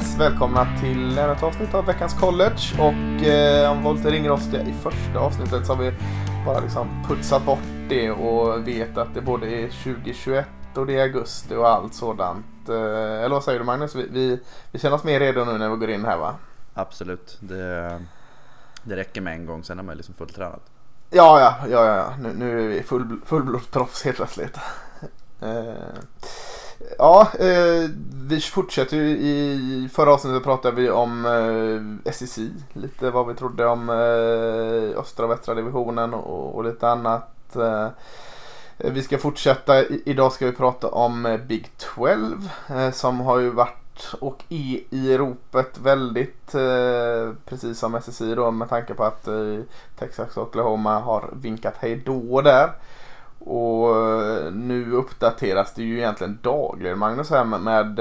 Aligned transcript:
Yes, 0.00 0.18
välkomna 0.18 0.66
till 0.80 1.18
ännu 1.18 1.32
ett 1.32 1.42
avsnitt 1.42 1.74
av 1.74 1.86
veckans 1.86 2.14
college. 2.14 2.60
Och 2.78 3.26
eh, 3.26 3.70
om 3.70 3.82
var 3.82 3.94
lite 3.94 4.10
ringrostiga 4.10 4.62
i 4.62 4.72
första 4.72 5.18
avsnittet 5.18 5.66
så 5.66 5.74
har 5.74 5.82
vi 5.82 5.92
bara 6.46 6.60
liksom 6.60 7.04
putsat 7.08 7.44
bort 7.46 7.58
det 7.88 8.10
och 8.10 8.68
vet 8.68 8.98
att 8.98 9.14
det 9.14 9.20
både 9.20 9.46
är 9.46 9.68
2021 9.68 10.46
och 10.74 10.86
det 10.86 10.98
är 10.98 11.02
augusti 11.02 11.54
och 11.54 11.68
allt 11.68 11.94
sådant. 11.94 12.68
Eh, 12.68 12.74
eller 13.24 13.28
vad 13.28 13.44
säger 13.44 13.58
du 13.58 13.64
Magnus? 13.64 13.94
Vi, 13.94 14.08
vi, 14.10 14.40
vi 14.72 14.78
känner 14.78 14.96
oss 14.96 15.04
mer 15.04 15.20
redo 15.20 15.44
nu 15.44 15.58
när 15.58 15.70
vi 15.70 15.76
går 15.76 15.90
in 15.90 16.04
här 16.04 16.16
va? 16.18 16.34
Absolut. 16.74 17.38
Det, 17.40 18.00
det 18.82 18.96
räcker 18.96 19.20
med 19.20 19.34
en 19.34 19.46
gång, 19.46 19.64
sen 19.64 19.78
är 19.78 19.82
man 19.82 19.96
liksom 19.96 20.14
fulltränad. 20.14 20.60
Ja, 21.10 21.40
ja, 21.40 21.68
ja, 21.70 21.96
ja. 21.96 22.12
Nu, 22.20 22.32
nu 22.34 22.64
är 22.64 22.68
vi 22.68 22.82
full, 22.82 23.20
fullblodsproffs 23.26 24.04
helt 24.04 24.16
plötsligt. 24.16 24.58
Eh, 25.42 25.74
ja, 26.98 27.28
eh, 27.38 27.90
vi 28.28 28.40
fortsätter 28.40 28.96
ju. 28.96 29.08
I 29.08 29.88
förra 29.92 30.12
avsnittet 30.12 30.44
pratade 30.44 30.76
vi 30.76 30.90
om 30.90 31.26
eh, 32.04 32.12
SSI. 32.12 32.52
Lite 32.72 33.10
vad 33.10 33.28
vi 33.28 33.34
trodde 33.34 33.66
om 33.66 33.90
eh, 33.90 35.00
östra 35.00 35.24
och 35.24 35.30
västra 35.30 35.54
divisionen 35.54 36.14
och, 36.14 36.54
och 36.54 36.64
lite 36.64 36.88
annat. 36.88 37.56
Eh, 37.56 37.88
vi 38.76 39.02
ska 39.02 39.18
fortsätta. 39.18 39.82
I, 39.82 40.02
idag 40.06 40.32
ska 40.32 40.46
vi 40.46 40.52
prata 40.52 40.88
om 40.88 41.26
eh, 41.26 41.36
Big 41.36 41.70
12 41.94 42.50
eh, 42.68 42.90
som 42.90 43.20
har 43.20 43.38
ju 43.38 43.50
varit 43.50 44.14
och 44.20 44.44
är 44.48 44.80
i 44.90 45.18
ropet 45.18 45.78
väldigt 45.78 46.54
eh, 46.54 47.32
precis 47.46 47.78
som 47.78 47.94
SSI 47.94 48.34
då 48.34 48.50
med 48.50 48.68
tanke 48.68 48.94
på 48.94 49.04
att 49.04 49.28
eh, 49.28 49.58
Texas 49.98 50.36
och 50.36 50.42
Oklahoma 50.42 50.98
har 50.98 51.30
vinkat 51.32 51.74
hej 51.78 52.02
då 52.06 52.40
där. 52.40 52.72
Och 53.42 53.96
eh, 53.96 54.52
nu 54.52 54.92
uppdateras 54.92 55.74
det 55.74 55.82
ju 55.82 55.96
egentligen 55.98 56.38
dagligen 56.42 56.98
Magnus 56.98 57.30
här 57.30 57.44
med, 57.44 57.60
med 57.60 57.98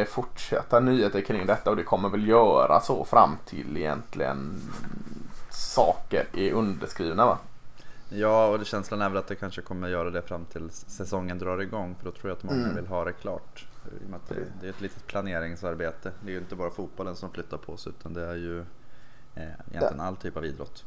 eh, 0.00 0.04
fortsatta 0.04 0.80
nyheter 0.80 1.20
kring 1.20 1.46
detta 1.46 1.70
och 1.70 1.76
det 1.76 1.82
kommer 1.82 2.08
väl 2.08 2.28
göra 2.28 2.80
så 2.80 3.04
fram 3.04 3.36
till 3.46 3.76
egentligen 3.76 4.60
saker 5.50 6.26
är 6.36 6.52
underskrivna 6.52 7.26
va? 7.26 7.38
Ja, 8.08 8.46
och 8.46 8.58
det 8.58 8.64
känslan 8.64 9.02
är 9.02 9.08
väl 9.08 9.18
att 9.18 9.26
det 9.26 9.34
kanske 9.34 9.62
kommer 9.62 9.88
göra 9.88 10.10
det 10.10 10.22
fram 10.22 10.44
till 10.44 10.70
säsongen 10.70 11.38
drar 11.38 11.62
igång 11.62 11.94
för 11.94 12.04
då 12.04 12.10
tror 12.10 12.30
jag 12.30 12.36
att 12.36 12.42
många 12.42 12.62
Mm. 12.62 12.74
vill 12.76 12.86
ha 12.86 13.04
det 13.04 13.12
klart. 13.12 13.66
Det, 14.28 14.34
det 14.60 14.66
är 14.66 14.70
ett 14.70 14.80
litet 14.80 15.06
planeringsarbete. 15.06 16.12
Det 16.20 16.30
är 16.30 16.32
ju 16.32 16.38
inte 16.38 16.54
bara 16.56 16.70
fotbollen 16.70 17.16
som 17.16 17.30
flyttar 17.30 17.56
på 17.56 17.76
sig 17.76 17.92
utan 17.98 18.14
det 18.14 18.26
är 18.26 18.34
ju 18.34 18.58
eh, 19.34 19.42
egentligen 19.70 20.00
all 20.00 20.16
typ 20.16 20.36
av 20.36 20.44
idrott. 20.44 20.84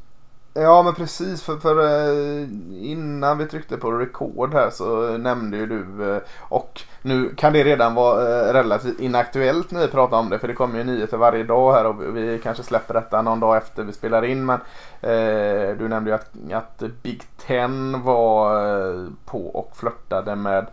Ja 0.56 0.82
men 0.82 0.94
precis 0.94 1.42
för, 1.42 1.56
för 1.56 1.84
eh, 1.84 2.48
innan 2.72 3.38
vi 3.38 3.46
tryckte 3.46 3.76
på 3.76 3.92
record 3.92 4.54
här 4.54 4.70
så 4.70 5.18
nämnde 5.18 5.56
ju 5.56 5.66
du 5.66 6.14
eh, 6.14 6.22
och 6.38 6.82
nu 7.02 7.34
kan 7.34 7.52
det 7.52 7.64
redan 7.64 7.94
vara 7.94 8.48
eh, 8.48 8.52
relativt 8.52 9.00
inaktuellt 9.00 9.70
när 9.70 9.80
vi 9.80 9.88
pratar 9.88 10.16
om 10.16 10.30
det 10.30 10.38
för 10.38 10.48
det 10.48 10.54
kommer 10.54 10.78
ju 10.78 10.84
nyheter 10.84 11.16
varje 11.16 11.44
dag 11.44 11.72
här 11.72 11.86
och 11.86 12.16
vi 12.16 12.40
kanske 12.42 12.62
släpper 12.62 12.94
detta 12.94 13.22
någon 13.22 13.40
dag 13.40 13.56
efter 13.56 13.82
vi 13.82 13.92
spelar 13.92 14.24
in 14.24 14.46
men 14.46 14.60
eh, 15.00 15.76
du 15.78 15.88
nämnde 15.88 16.10
ju 16.10 16.14
att, 16.14 16.30
att 16.52 16.82
Big 17.02 17.22
Ten 17.46 18.02
var 18.02 19.08
på 19.24 19.46
och 19.46 19.76
flörtade 19.76 20.36
med 20.36 20.66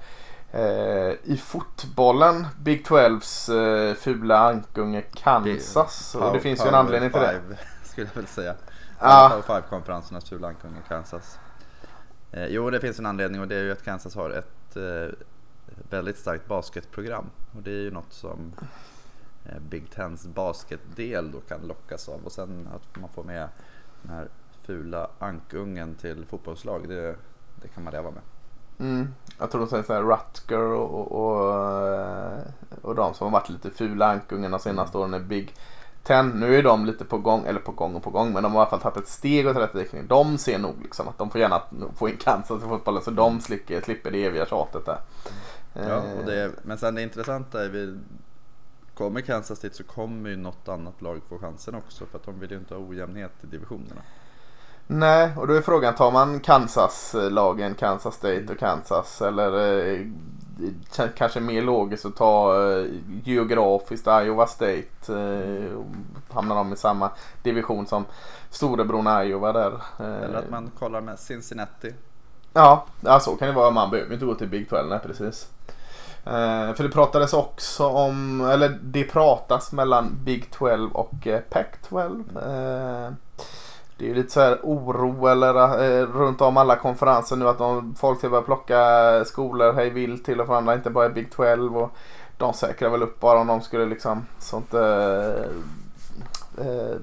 eh, 0.51 1.13
i 1.23 1.41
fotbollen 1.43 2.47
Big 2.59 2.85
12s 2.85 3.89
eh, 3.89 3.95
fula 3.95 4.37
ankunge 4.37 5.01
Kansas 5.01 6.15
och 6.15 6.33
det 6.33 6.39
finns 6.39 6.65
ju 6.65 6.69
en 6.69 6.75
anledning 6.75 7.11
till 7.11 7.21
det. 7.21 7.39
Skulle 7.83 8.07
jag 8.13 8.21
väl 8.21 8.27
säga. 8.27 8.53
Ja. 9.01 9.41
Power 9.47 9.61
5-konferensernas 9.61 10.29
fula 10.29 10.47
ankung 10.47 10.71
i 10.85 10.87
Kansas. 10.87 11.39
Eh, 12.31 12.45
jo, 12.45 12.69
det 12.69 12.79
finns 12.79 12.99
en 12.99 13.05
anledning 13.05 13.41
och 13.41 13.47
det 13.47 13.55
är 13.55 13.63
ju 13.63 13.71
att 13.71 13.83
Kansas 13.83 14.15
har 14.15 14.29
ett 14.29 14.75
eh, 14.75 15.15
väldigt 15.89 16.17
starkt 16.17 16.47
basketprogram. 16.47 17.25
Och 17.55 17.61
det 17.61 17.71
är 17.71 17.81
ju 17.81 17.91
något 17.91 18.13
som 18.13 18.53
eh, 19.45 19.59
Big 19.59 19.91
Tens 19.91 20.27
basketdel 20.27 21.31
då 21.31 21.39
kan 21.39 21.67
lockas 21.67 22.09
av. 22.09 22.25
Och 22.25 22.31
sen 22.31 22.69
att 22.75 23.01
man 23.01 23.09
får 23.09 23.23
med 23.23 23.49
den 24.01 24.15
här 24.15 24.27
fula 24.63 25.07
ankungen 25.19 25.95
till 25.95 26.25
fotbollslag, 26.25 26.87
det, 26.87 27.15
det 27.61 27.67
kan 27.67 27.83
man 27.83 27.93
leva 27.93 28.11
med. 28.11 28.21
Mm. 28.79 29.13
Jag 29.39 29.51
tror 29.51 29.61
de 29.61 29.69
säger 29.69 29.83
såhär 29.83 30.03
Rutger 30.03 30.59
och, 30.59 30.99
och, 30.99 31.11
och, 31.11 31.89
eh, 31.89 32.39
och 32.81 32.95
de 32.95 33.13
som 33.13 33.25
har 33.25 33.39
varit 33.39 33.49
lite 33.49 33.71
fula 33.71 34.05
ankungarna 34.05 34.59
senaste 34.59 34.97
åren 34.97 35.13
är 35.13 35.19
Big 35.19 35.53
Ten. 36.03 36.29
Nu 36.29 36.55
är 36.55 36.63
de 36.63 36.85
lite 36.85 37.05
på 37.05 37.17
gång, 37.17 37.45
eller 37.45 37.59
på 37.59 37.71
gång 37.71 37.95
och 37.95 38.03
på 38.03 38.09
gång, 38.09 38.33
men 38.33 38.43
de 38.43 38.51
har 38.51 38.59
i 38.59 38.61
alla 38.61 38.69
fall 38.69 38.79
tagit 38.79 38.97
ett 38.97 39.07
steg 39.07 39.47
åt 39.47 39.57
rätt 39.57 39.75
riktning. 39.75 40.07
De 40.07 40.37
ser 40.37 40.59
nog 40.59 40.75
liksom 40.81 41.07
att 41.07 41.17
de 41.17 41.29
får 41.29 41.41
gärna 41.41 41.61
få 41.95 42.09
in 42.09 42.17
Kansas 42.17 42.63
i 42.63 42.67
fotbollen 42.67 43.01
så 43.01 43.11
de 43.11 43.41
slipper, 43.41 43.81
slipper 43.81 44.11
det 44.11 44.25
eviga 44.25 44.45
tjatet 44.45 44.85
där. 44.85 44.99
Ja, 45.73 45.97
och 45.97 46.19
Eh, 46.19 46.25
det, 46.25 46.51
men 46.63 46.77
sen 46.77 46.95
det 46.95 47.01
intressanta 47.01 47.65
är 47.65 47.69
vi 47.69 47.99
Kommer 48.93 49.21
Kansas 49.21 49.59
dit 49.59 49.75
så 49.75 49.83
kommer 49.83 50.29
ju 50.29 50.35
något 50.35 50.67
annat 50.67 51.01
lag 51.01 51.21
få 51.29 51.37
chansen 51.37 51.75
också 51.75 52.05
för 52.05 52.17
att 52.17 52.25
de 52.25 52.39
vill 52.39 52.51
ju 52.51 52.57
inte 52.57 52.73
ha 52.73 52.81
ojämnhet 52.81 53.31
i 53.41 53.47
divisionerna. 53.47 54.01
Nej, 54.87 55.31
och 55.37 55.47
då 55.47 55.53
är 55.53 55.61
frågan, 55.61 55.95
tar 55.95 56.11
man 56.11 56.39
Kansas-lagen, 56.39 57.75
Kansas 57.75 58.15
State 58.15 58.45
och 58.49 58.59
Kansas 58.59 59.21
eller 59.21 59.77
eh, 59.87 60.07
kanske 61.15 61.39
mer 61.39 61.61
logiskt 61.61 62.05
att 62.05 62.15
ta 62.15 62.63
eh, 62.71 62.85
geografiskt 63.23 64.07
Iowa 64.07 64.47
State. 64.47 65.13
Eh, 65.13 65.79
hamnar 66.33 66.55
de 66.55 66.73
i 66.73 66.75
samma 66.75 67.09
division 67.43 67.87
som 67.87 68.05
storebror 68.49 69.23
Iowa 69.23 69.53
där. 69.53 69.71
Eh, 69.99 70.23
Eller 70.23 70.39
att 70.39 70.49
man 70.49 70.71
kollar 70.79 71.01
med 71.01 71.19
Cincinnati. 71.19 71.93
Ja, 72.53 72.85
ja, 73.01 73.19
så 73.19 73.35
kan 73.35 73.47
det 73.47 73.53
vara. 73.53 73.71
Man 73.71 73.89
behöver 73.89 74.13
inte 74.13 74.25
gå 74.25 74.35
till 74.35 74.47
Big 74.47 74.69
12, 74.69 74.89
nej 74.89 74.99
precis. 74.99 75.47
För 76.75 76.83
det 76.83 76.89
pratades 76.89 77.33
också 77.33 77.87
om, 77.87 78.41
eller 78.41 78.79
det 78.81 79.03
pratas 79.03 79.71
mellan 79.71 80.17
Big 80.23 80.51
12 80.51 80.91
och 80.91 81.27
Pac 81.49 81.65
12. 81.89 82.37
Eh, 82.37 83.11
det 84.01 84.07
är 84.07 84.09
ju 84.09 84.15
lite 84.15 84.29
så 84.29 84.39
här 84.39 84.59
oro 84.63 85.27
eller 85.27 85.83
eh, 85.83 86.05
runt 86.07 86.41
om 86.41 86.57
alla 86.57 86.75
konferenser 86.75 87.35
nu 87.35 87.47
att 87.47 87.57
de, 87.57 87.95
folk 87.95 88.19
ska 88.19 88.29
börja 88.29 88.41
plocka 88.43 89.25
skolor 89.25 89.73
hej 89.73 89.89
vilt 89.89 90.25
till 90.25 90.41
och 90.41 90.47
från 90.47 90.55
andra, 90.55 90.73
inte 90.73 90.89
bara 90.89 91.05
i 91.05 91.09
Big 91.09 91.31
12. 91.31 91.77
Och 91.77 91.91
de 92.37 92.53
säkrar 92.53 92.89
väl 92.89 93.03
upp 93.03 93.19
bara 93.19 93.39
om 93.39 93.47
de 93.47 93.61
skulle 93.61 93.85
liksom 93.85 94.25
sånt 94.39 94.73
eh, 94.73 95.29
eh, 96.57 96.95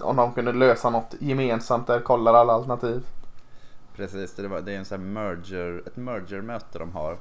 om 0.00 0.16
de 0.16 0.32
kunde 0.32 0.52
lösa 0.52 0.90
något 0.90 1.14
gemensamt 1.18 1.86
där, 1.86 2.00
kollar 2.00 2.34
alla 2.34 2.52
alternativ. 2.52 3.06
Precis, 3.96 4.34
det, 4.34 4.48
var, 4.48 4.60
det 4.60 4.72
är 4.72 4.78
en 4.78 4.84
sån 4.84 5.00
här 5.00 5.06
merger, 5.06 5.82
ett 5.86 5.96
merger-möte 5.96 6.78
de 6.78 6.92
har. 6.92 7.16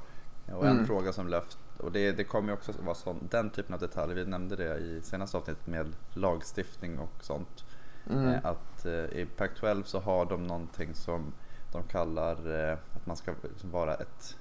Och 0.55 0.65
en 0.65 0.71
Mm. 0.71 0.85
fråga 0.87 1.13
som 1.13 1.27
löft, 1.27 1.57
och 1.77 1.91
det, 1.91 2.11
det 2.11 2.23
kommer 2.23 2.47
ju 2.49 2.53
också 2.53 2.71
vara 2.85 2.95
sån, 2.95 3.27
den 3.31 3.49
typen 3.49 3.73
av 3.73 3.79
detaljer, 3.79 4.15
vi 4.15 4.25
nämnde 4.25 4.55
det 4.55 4.77
i 4.77 5.01
senaste 5.03 5.37
avsnittet 5.37 5.67
med 5.67 5.87
lagstiftning 6.13 6.99
och 6.99 7.23
sånt. 7.23 7.63
Mm. 8.09 8.27
Eh, 8.27 8.45
Att 8.45 8.85
eh, 8.85 8.91
i 8.91 9.27
Pac-12 9.37 9.83
så 9.83 9.99
har 9.99 10.25
de 10.25 10.47
någonting 10.47 10.93
som 10.93 11.33
de 11.71 11.83
kallar 11.83 12.69
eh, 12.71 12.77
att 12.93 13.05
man 13.05 13.17
ska 13.17 13.33
liksom 13.43 13.71
vara 13.71 13.93
ett 13.93 14.37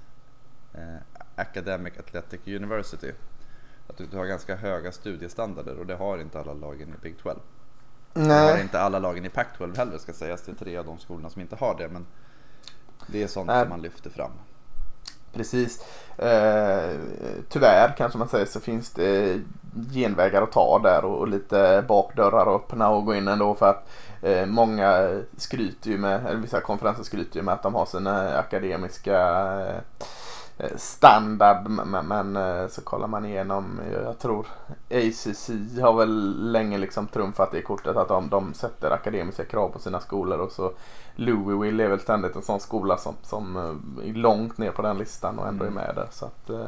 Academic 1.35 1.93
Athletic 1.97 2.39
University. 2.47 3.11
Att 3.87 3.97
du, 3.97 4.17
har 4.17 4.25
ganska 4.25 4.55
höga 4.55 4.91
studiestandarder 4.91 5.79
och 5.79 5.85
det 5.85 5.95
har 5.95 6.17
inte 6.17 6.39
alla 6.39 6.53
lagen 6.53 6.89
i 6.89 7.01
Big 7.01 7.17
12. 7.17 7.39
Det 8.13 8.19
har 8.19 8.27
Nej. 8.27 8.61
inte 8.61 8.79
alla 8.79 8.99
lagen 8.99 9.25
i 9.25 9.29
Pac-12 9.29 9.77
heller 9.77 9.97
ska 9.97 10.13
sägas. 10.13 10.41
Det 10.41 10.51
är 10.51 10.55
tre 10.55 10.77
av 10.77 10.85
de 10.85 10.97
skolorna 10.97 11.29
som 11.29 11.41
inte 11.41 11.55
har 11.55 11.77
det 11.77 11.89
men 11.89 12.05
det 13.07 13.23
är 13.23 13.27
sånt 13.27 13.47
Nej. 13.47 13.61
som 13.61 13.69
man 13.69 13.81
lyfter 13.81 14.09
fram. 14.09 14.31
Precis. 15.33 15.85
Eh, 16.17 16.99
tyvärr 17.49 17.95
kanske 17.97 18.17
man 18.17 18.27
säger 18.29 18.45
så 18.45 18.59
finns 18.59 18.89
det 18.89 19.39
genvägar 19.93 20.41
att 20.41 20.51
ta 20.51 20.79
där 20.79 21.05
och, 21.05 21.17
och 21.17 21.27
lite 21.27 21.83
bakdörrar 21.87 22.55
att 22.55 22.61
öppna 22.61 22.89
och 22.89 23.05
gå 23.05 23.15
in 23.15 23.27
ändå 23.27 23.55
för 23.55 23.69
att 23.69 23.89
eh, 24.21 24.45
många 24.45 25.19
skryter 25.37 25.89
ju 25.89 25.97
med, 25.97 26.25
eller 26.25 26.39
vissa 26.39 26.61
konferenser 26.61 27.03
skryter 27.03 27.37
ju 27.37 27.43
med 27.43 27.53
att 27.53 27.63
de 27.63 27.75
har 27.75 27.85
sina 27.85 28.37
akademiska 28.37 29.19
eh, 29.67 30.07
standard 30.75 31.67
men, 31.69 32.07
men 32.07 32.35
eh, 32.35 32.67
så 32.67 32.81
kollar 32.81 33.07
man 33.07 33.25
igenom, 33.25 33.79
jag 34.03 34.19
tror 34.19 34.47
ACC 34.89 35.49
har 35.81 35.93
väl 35.93 36.51
länge 36.51 36.77
liksom 36.77 37.07
trumfat 37.07 37.51
det 37.51 37.61
kortet 37.61 37.95
att 37.97 38.07
de, 38.07 38.29
de 38.29 38.53
sätter 38.53 38.91
akademiska 38.91 39.45
krav 39.45 39.69
på 39.69 39.79
sina 39.79 39.99
skolor 39.99 40.39
och 40.39 40.51
så 40.51 40.71
Louisville 41.15 41.83
är 41.83 41.87
väl 41.87 41.99
ständigt 41.99 42.35
en 42.35 42.41
sån 42.41 42.59
skola 42.59 42.97
som, 42.97 43.15
som 43.21 43.55
eh, 43.57 44.09
är 44.09 44.13
långt 44.13 44.57
ner 44.57 44.71
på 44.71 44.81
den 44.81 44.97
listan 44.97 45.39
och 45.39 45.47
ändå 45.47 45.63
är 45.65 45.69
Mm. 45.69 45.83
med 45.85 45.95
där. 45.95 46.07
Så 46.11 46.25
att, 46.25 46.49
eh, 46.49 46.67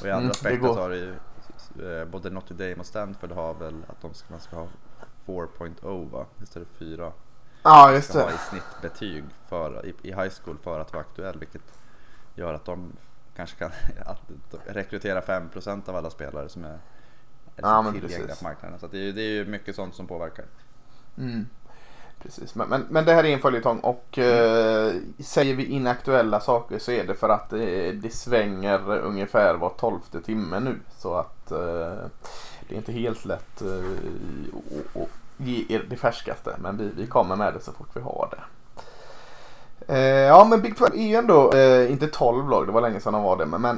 Och 0.00 0.06
i 0.06 0.10
andra 0.10 0.16
Mm, 0.18 0.30
aspekter 0.30 0.66
så 0.68 0.80
har 0.80 0.90
det 0.90 0.96
ju 0.96 1.14
eh, 2.00 2.04
både 2.08 2.30
Notre 2.30 2.54
Dame 2.56 2.74
och 2.80 2.86
Stanford 2.86 3.32
har 3.32 3.54
väl 3.54 3.84
att 3.88 4.02
de 4.02 4.14
ska, 4.14 4.26
man 4.30 4.40
ska 4.40 4.56
ha 4.56 4.66
4.0 5.26 6.10
va? 6.10 6.26
Istället 6.42 6.68
för 6.68 6.84
4. 6.84 7.12
ja, 7.62 7.92
just 7.92 8.08
ska 8.08 8.18
det. 8.18 8.24
ha 8.24 8.30
i 8.30 8.38
snittbetyg 8.50 9.24
för, 9.48 9.86
i, 9.86 9.94
i 10.02 10.08
high 10.12 10.32
school 10.44 10.56
för 10.62 10.80
att 10.80 10.92
vara 10.92 11.00
aktuell 11.00 11.38
vilket 11.38 11.62
gör 12.34 12.54
att 12.54 12.64
de 12.64 12.92
kanske 13.36 13.56
kan 13.56 13.70
rekrytera 14.66 15.20
5% 15.20 15.88
av 15.88 15.96
alla 15.96 16.10
spelare 16.10 16.48
som 16.48 16.64
är, 16.64 16.78
Ja, 17.56 17.82
tillgängliga 17.92 18.20
precis. 18.20 18.38
på 18.38 18.44
marknaden. 18.44 18.78
Så 18.78 18.86
det, 18.86 18.98
är, 18.98 19.12
det 19.12 19.22
är 19.22 19.30
ju 19.30 19.44
mycket 19.44 19.76
sånt 19.76 19.94
som 19.94 20.06
påverkar. 20.06 20.44
Mm. 21.18 21.46
Precis, 22.22 22.54
men, 22.54 22.68
men, 22.68 22.86
men 22.90 23.04
det 23.04 23.12
här 23.12 23.24
är 23.24 23.28
en 23.28 23.40
följetong 23.40 23.78
och 23.78 24.18
eh, 24.18 24.92
säger 25.18 25.54
vi 25.54 25.64
inaktuella 25.64 26.40
saker 26.40 26.78
så 26.78 26.90
är 26.92 27.04
det 27.04 27.14
för 27.14 27.28
att 27.28 27.50
det, 27.50 27.92
det 27.92 28.10
svänger 28.10 28.90
ungefär 28.90 29.54
var 29.54 29.70
tolfte 29.70 30.20
timme 30.20 30.60
nu. 30.60 30.80
Så 30.98 31.14
att 31.14 31.50
eh, 31.52 31.58
det 32.68 32.74
är 32.74 32.76
inte 32.76 32.92
helt 32.92 33.24
lätt 33.24 33.56
att 33.56 33.62
uh, 34.96 35.06
ge 35.36 35.64
er 35.68 35.86
det 35.90 35.96
färskaste. 35.96 36.56
Men 36.58 36.76
vi, 36.76 36.90
vi 36.96 37.06
kommer 37.06 37.36
med 37.36 37.54
det 37.54 37.60
så 37.60 37.72
fort 37.72 37.90
vi 37.94 38.00
har 38.00 38.28
det. 38.30 38.42
Eh, 39.88 39.98
ja 39.98 40.44
men 40.44 40.62
Big 40.62 40.78
12 40.78 40.94
är 40.94 41.06
ju 41.06 41.14
ändå, 41.14 41.52
eh, 41.52 41.92
inte 41.92 42.06
12 42.06 42.48
lag, 42.50 42.66
det 42.66 42.72
var 42.72 42.80
länge 42.80 43.00
sedan 43.00 43.12
de 43.12 43.22
var 43.22 43.36
det, 43.36 43.46
men, 43.46 43.60
men 43.60 43.76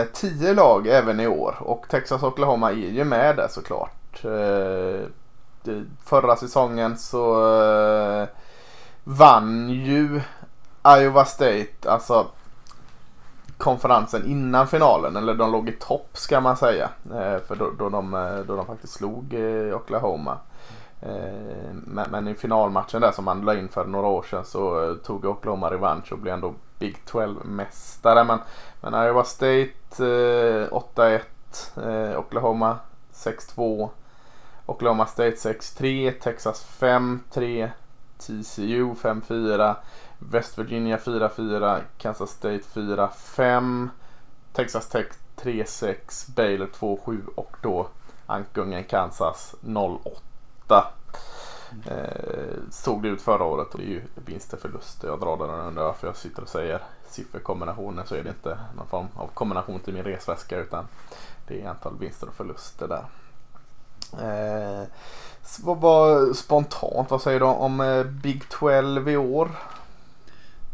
eh, 0.00 0.06
10 0.12 0.54
lag 0.54 0.86
även 0.86 1.20
i 1.20 1.26
år. 1.26 1.56
Och 1.60 1.86
Texas 1.88 2.22
och 2.22 2.28
Oklahoma 2.28 2.70
är 2.70 2.74
ju 2.74 3.04
med 3.04 3.36
där 3.36 3.48
såklart. 3.50 4.24
Eh, 4.24 5.08
förra 6.04 6.36
säsongen 6.36 6.96
så 6.96 7.52
eh, 7.62 8.28
vann 9.04 9.68
ju 9.70 10.20
Iowa 10.86 11.24
State, 11.24 11.90
alltså 11.90 12.26
konferensen 13.58 14.26
innan 14.26 14.68
finalen. 14.68 15.16
Eller 15.16 15.34
de 15.34 15.52
låg 15.52 15.68
i 15.68 15.72
topp 15.72 16.08
ska 16.12 16.40
man 16.40 16.56
säga. 16.56 16.88
Eh, 17.04 17.38
för 17.46 17.56
då, 17.58 17.70
då, 17.78 17.88
de, 17.88 18.14
eh, 18.14 18.36
då 18.46 18.56
de 18.56 18.66
faktiskt 18.66 18.92
slog 18.92 19.34
eh, 19.34 19.76
Oklahoma. 19.76 20.38
Eh, 21.00 21.72
men, 21.72 22.10
men, 22.10 22.28
i 22.28 22.34
finalmatchen 22.34 23.00
där 23.00 23.12
som 23.12 23.24
man 23.24 23.40
la 23.44 23.54
in 23.54 23.68
för 23.68 23.84
några 23.84 24.06
år 24.06 24.22
sedan 24.22 24.44
så 24.44 24.90
eh, 24.90 24.96
tog 24.96 25.24
Oklahoma 25.24 25.70
revansch 25.70 26.12
och 26.12 26.18
blev 26.18 26.34
ändå 26.34 26.54
Big 26.78 26.96
12-mästare. 27.06 28.24
Men, 28.24 28.38
men 28.80 29.06
Iowa 29.06 29.24
State 29.24 29.70
eh, 29.98 30.68
8-1, 30.70 32.16
Oklahoma 32.16 32.78
6-2. 33.12 33.88
Oklahoma 34.66 35.06
State 35.06 35.36
6-3, 35.36 36.12
Texas 36.20 36.66
5-3, 36.78 37.70
TCU 38.18 38.94
5-4, 38.94 39.74
West 40.18 40.58
Virginia 40.58 40.96
4-4, 40.96 41.80
Kansas 41.98 42.30
State 42.30 42.62
4-5, 42.74 43.88
Texas 44.52 44.88
Tech 44.88 45.06
3-6, 45.36 46.30
Baylor 46.34 46.66
2-7 46.66 47.26
och 47.34 47.56
då 47.62 47.88
Ankungen 48.26 48.84
Kansas 48.84 49.54
0-8. 49.60 50.27
Eh, 51.84 52.58
såg 52.70 53.02
det 53.02 53.08
ut 53.08 53.22
förra 53.22 53.44
året 53.44 53.72
och 53.72 53.78
det 53.78 53.84
är 53.84 53.88
ju 53.88 54.02
vinster 54.14 54.56
förluster. 54.56 55.08
Jag 55.08 55.20
drar 55.20 55.36
den 55.36 55.50
under 55.50 55.82
varför 55.82 56.06
jag 56.06 56.16
sitter 56.16 56.42
och 56.42 56.48
säger 56.48 56.82
sifferkombinationer 57.08 58.04
så 58.04 58.14
är 58.14 58.22
det 58.22 58.28
inte 58.28 58.58
någon 58.76 58.86
form 58.86 59.06
av 59.14 59.26
kombination 59.26 59.80
till 59.80 59.94
min 59.94 60.04
resväska 60.04 60.58
utan 60.58 60.86
det 61.46 61.62
är 61.62 61.68
antal 61.68 61.98
vinster 61.98 62.28
och 62.28 62.34
förluster 62.34 62.88
där. 62.88 63.04
Eh, 64.12 64.86
vad 65.62 65.80
var 65.80 66.32
spontant, 66.32 67.10
vad 67.10 67.22
säger 67.22 67.40
du 67.40 67.46
om 67.46 67.80
eh, 67.80 68.04
Big 68.04 68.48
12 68.48 69.08
i 69.08 69.16
år? 69.16 69.50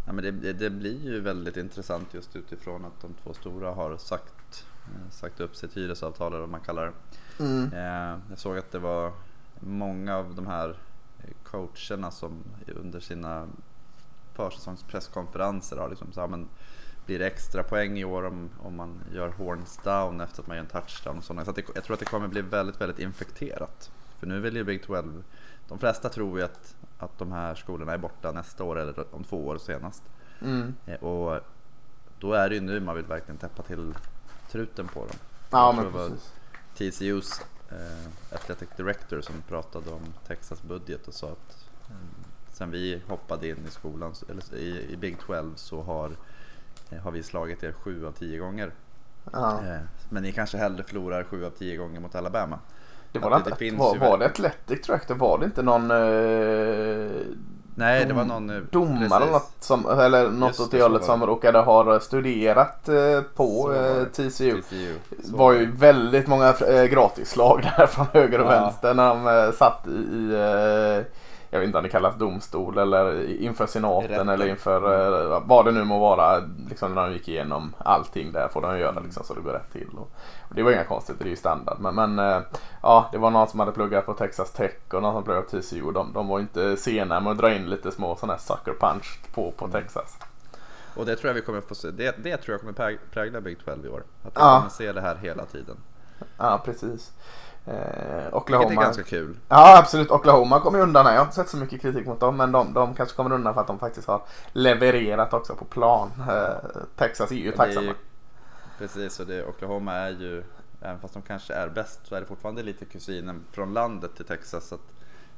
Ja, 0.07 0.13
men 0.13 0.25
det, 0.25 0.53
det, 0.53 0.71
blir 0.71 1.05
ju 1.05 1.21
väldigt 1.21 1.57
intressant 1.57 2.15
just 2.15 2.37
utifrån 2.37 2.85
att 2.85 3.01
de 3.01 3.15
två 3.23 3.33
stora 3.33 3.71
har 3.71 3.97
sagt, 3.97 4.65
eh, 4.85 5.11
sagt 5.11 5.41
upp 5.41 5.57
sitt 5.57 5.77
hyresavtal 5.77 6.33
eller 6.33 6.41
vad 6.41 6.49
man 6.49 6.61
kallar 6.61 6.87
det. 6.87 6.93
Mm. 7.45 7.73
Eh, 7.73 8.19
jag 8.31 8.39
såg 8.39 8.59
att 8.59 8.73
det 8.73 8.79
var 8.79 9.13
många 9.61 10.17
av 10.17 10.35
de 10.35 10.47
här 10.47 10.77
coacherna 11.43 12.11
som 12.11 12.45
under 12.67 13.01
sina 13.01 13.49
försäsongspresskonferenser 14.35 15.77
har 15.77 15.89
liksom 15.89 16.13
så 16.13 16.21
här, 16.21 16.29
men 16.29 16.49
blir 17.07 17.19
det 17.19 17.27
extra 17.27 17.63
poäng 17.63 17.99
i 17.99 18.05
år 18.05 18.23
om, 18.23 18.51
om 18.63 18.77
man 18.77 19.01
gör 19.13 19.29
horns 19.29 19.81
down 19.85 20.21
efter 20.21 20.43
att 20.43 20.47
man 20.47 20.57
gör 20.57 20.65
en 20.65 20.71
touchdown 20.71 21.19
och 21.19 21.25
sådana. 21.25 21.45
Så 21.45 21.53
det, 21.53 21.65
jag 21.75 21.85
tror 21.85 21.95
att 21.95 22.01
det 22.01 22.07
kommer 22.07 22.29
bli 22.29 22.43
väldigt, 22.43 22.81
väldigt 22.81 22.99
infekterat. 22.99 23.91
För 24.19 24.27
nu 24.27 24.41
vill 24.41 24.57
ju 24.57 24.65
Big 24.65 24.83
12, 24.83 25.25
de 25.69 25.79
flesta 25.79 26.09
tror 26.09 26.39
ju 26.39 26.45
att, 26.45 26.77
att 26.99 27.19
de 27.19 27.33
här 27.33 27.55
skolorna 27.55 27.93
är 27.93 27.99
borta 27.99 28.33
nästa 28.33 28.65
år 28.65 28.79
eller 28.79 29.15
om 29.15 29.25
två 29.25 29.47
år 29.47 29.59
senast. 29.59 30.03
Mm. 30.41 30.75
Eh, 30.87 31.03
och 31.03 31.41
då 32.19 32.33
är 32.33 32.49
det 32.49 32.55
ju 32.55 32.61
nu 32.61 32.81
man 32.81 32.97
vill 32.97 33.05
verkligen 33.05 33.39
täppa 33.39 33.63
till 33.63 33.95
truten 34.51 34.89
på 34.89 35.01
dem. 35.01 35.17
Ja, 35.51 35.73
men 35.73 35.93
precis. 35.93 36.33
TCUs 36.75 37.41
eh, 37.71 38.35
Athletic 38.35 38.69
Director 38.77 39.21
som 39.21 39.43
pratade 39.49 39.91
om 39.91 40.15
Texas 40.27 40.63
budget 40.63 41.09
och 41.09 41.15
sa 41.15 41.27
att 41.27 41.69
eh, 41.91 41.97
sen 42.53 42.71
vi 42.71 43.03
hoppade 43.09 43.49
in 43.49 43.67
i 43.69 43.71
skolan, 43.71 44.15
eller 44.29 44.55
i, 44.55 44.93
i 44.93 44.97
Big 44.97 45.19
12 45.27 45.53
så 45.57 45.83
har 45.83 46.17
Eh, 46.91 46.99
har 46.99 47.11
vi 47.11 47.23
slagit 47.23 47.63
er 47.63 47.73
sju 47.73 48.07
av 48.07 48.13
tio 48.13 48.39
gånger. 48.39 48.71
Ja. 49.33 49.61
Eh, 49.65 49.81
men 50.09 50.23
ni 50.23 50.33
kanske 50.33 50.59
hellre 50.59 50.85
förlorar 50.85 51.25
sju 51.25 51.45
av 51.45 51.51
tio 51.51 51.77
gånger 51.77 52.01
mot 52.01 52.15
Alabama. 52.15 52.59
Det 53.13 53.19
var, 53.19 53.31
det, 53.31 53.57
det, 53.59 53.77
var, 53.77 53.99
var 53.99 54.19
det 54.19 54.27
Athletic 54.27 54.87
Director? 54.87 55.15
Var 55.15 55.39
det 55.39 55.45
inte 55.45 55.63
någon 55.63 55.91
eh, 55.91 57.21
Nej, 57.77 58.05
det 58.05 58.15
var 58.15 58.25
någon 58.25 58.51
eh, 58.51 58.57
domare 58.57 59.17
eller 59.17 59.33
något, 59.33 59.53
som, 59.61 59.89
eller 59.89 60.31
något 60.31 60.61
åt 60.61 60.71
det 60.71 60.83
hållet 60.83 61.05
som 61.05 61.27
råkade 61.27 61.59
ha 61.59 62.01
studerat 62.01 62.89
eh, 62.89 63.21
på 63.35 63.75
eh, 63.75 64.05
TCU. 64.05 64.63
TCU. 64.63 64.95
Det 65.11 65.37
var 65.37 65.53
ju 65.53 65.71
väldigt 65.71 66.27
många 66.27 66.49
eh, 66.49 66.85
gratisslag 66.85 67.63
där 67.77 67.87
från 67.87 68.07
höger 68.13 68.41
och 68.41 68.53
ja. 68.53 68.61
vänster 68.61 68.95
när 68.95 69.09
de 69.09 69.27
eh, 69.27 69.53
satt 69.53 69.87
i 69.87 70.35
jag 71.55 71.61
vet 71.61 71.67
inte 71.67 71.79
om 71.79 71.85
det 71.85 71.91
kallas 71.91 72.17
domstol 72.17 72.79
eller 72.79 73.31
inför 73.43 73.67
senaten 73.67 74.29
eller 74.29 74.47
inför 74.47 75.33
eh, 75.33 75.43
vad 75.47 75.65
det 75.65 75.73
nu 75.73 75.85
må 75.85 75.99
vara. 75.99 76.43
Liksom 76.69 76.95
när 76.95 77.03
de 77.03 77.13
gick 77.13 77.29
igenom 77.29 77.75
allting 77.79 78.33
där 78.33 78.49
får 78.49 78.63
de 78.63 78.79
göra 78.79 79.01
liksom, 79.01 79.25
så 79.25 79.35
det 79.35 79.41
går 79.41 79.53
rätt 79.53 79.73
till. 79.73 79.89
Och, 79.99 80.11
det 80.49 80.63
var 80.63 80.73
inga 80.73 80.85
konstigheter, 80.85 81.25
det 81.25 81.29
är 81.29 81.31
ju 81.31 81.37
standard. 81.37 81.77
Men, 81.81 81.95
men 81.95 82.19
eh, 82.19 82.43
ja, 82.83 83.09
det 83.13 83.19
var 83.19 83.31
någon 83.31 83.49
som 83.49 83.61
hade 83.61 83.73
pluggat 83.73 84.07
på 84.07 84.15
Texas 84.15 84.53
Tech 84.53 84.73
och 84.93 85.03
någon 85.03 85.15
som 85.15 85.25
pluggade 85.25 85.47
på 85.47 85.61
TCU. 85.61 85.93
De, 85.93 86.13
de 86.13 86.29
var 86.29 86.41
inte 86.41 86.77
sena 86.77 87.21
med 87.21 87.33
att 87.33 87.39
dra 87.39 87.55
in 87.55 87.71
lite 87.71 87.93
små 87.93 88.17
sådana 88.17 88.33
här 88.33 88.41
sucker 88.41 88.75
punch 88.81 89.19
på, 89.35 89.51
på 89.51 89.65
mm. 89.65 89.83
Texas. 89.83 90.19
Och 90.97 91.07
det 91.07 91.17
tror 91.17 91.29
jag 91.29 91.35
vi 91.35 91.41
kommer 91.41 91.61
få 91.61 91.75
se. 91.75 91.91
Det, 91.91 92.15
det 92.25 92.37
tror 92.37 92.53
jag 92.53 92.61
kommer 92.61 92.99
prägla 93.11 93.41
Big 93.41 93.65
12 93.65 93.87
i 93.87 93.89
år. 93.89 94.03
Att 94.23 94.37
vi 94.37 94.41
ja. 94.41 94.57
kommer 94.59 94.71
se 94.71 94.93
det 94.93 95.01
här 95.01 95.17
hela 95.17 95.45
tiden. 95.45 95.77
Ja, 96.39 96.63
precis. 96.65 97.13
Eh, 97.67 98.35
Oklahoma. 98.35 98.69
Vilket 98.69 98.83
är 98.83 98.87
ganska 98.87 99.03
kul. 99.03 99.37
Ja 99.49 99.79
absolut. 99.79 100.11
Oklahoma 100.11 100.61
kommer 100.61 100.79
undan 100.79 101.07
här. 101.07 101.13
Jag 101.13 101.21
har 101.21 101.25
inte 101.25 101.37
sett 101.37 101.49
så 101.49 101.57
mycket 101.57 101.81
kritik 101.81 102.07
mot 102.07 102.21
dem. 102.21 102.37
Men 102.37 102.53
de, 102.53 102.73
de 102.73 102.95
kanske 102.95 103.17
kommer 103.17 103.33
undan 103.33 103.55
för 103.55 103.61
att 103.61 103.67
de 103.67 103.79
faktiskt 103.79 104.09
har 104.09 104.23
levererat 104.53 105.35
också 105.35 105.55
på 105.55 105.65
plan. 105.65 106.11
Eh, 106.29 106.71
Texas 106.97 107.31
är 107.31 107.35
ju 107.35 107.53
tacksamma. 107.53 107.87
Ju, 107.87 107.95
precis 108.79 109.21
och 109.21 109.27
det, 109.27 109.45
Oklahoma 109.45 109.93
är 109.93 110.11
ju, 110.11 110.45
även 110.81 111.01
fast 111.01 111.15
de 111.15 111.23
kanske 111.23 111.55
är 111.55 111.69
bäst 111.69 112.01
så 112.07 112.15
är 112.15 112.21
det 112.21 112.27
fortfarande 112.27 112.63
lite 112.63 112.85
kusinen 112.85 113.45
från 113.53 113.75
landet 113.75 114.17
till 114.17 114.25
Texas. 114.25 114.69
Så 114.69 114.75
att 114.75 114.93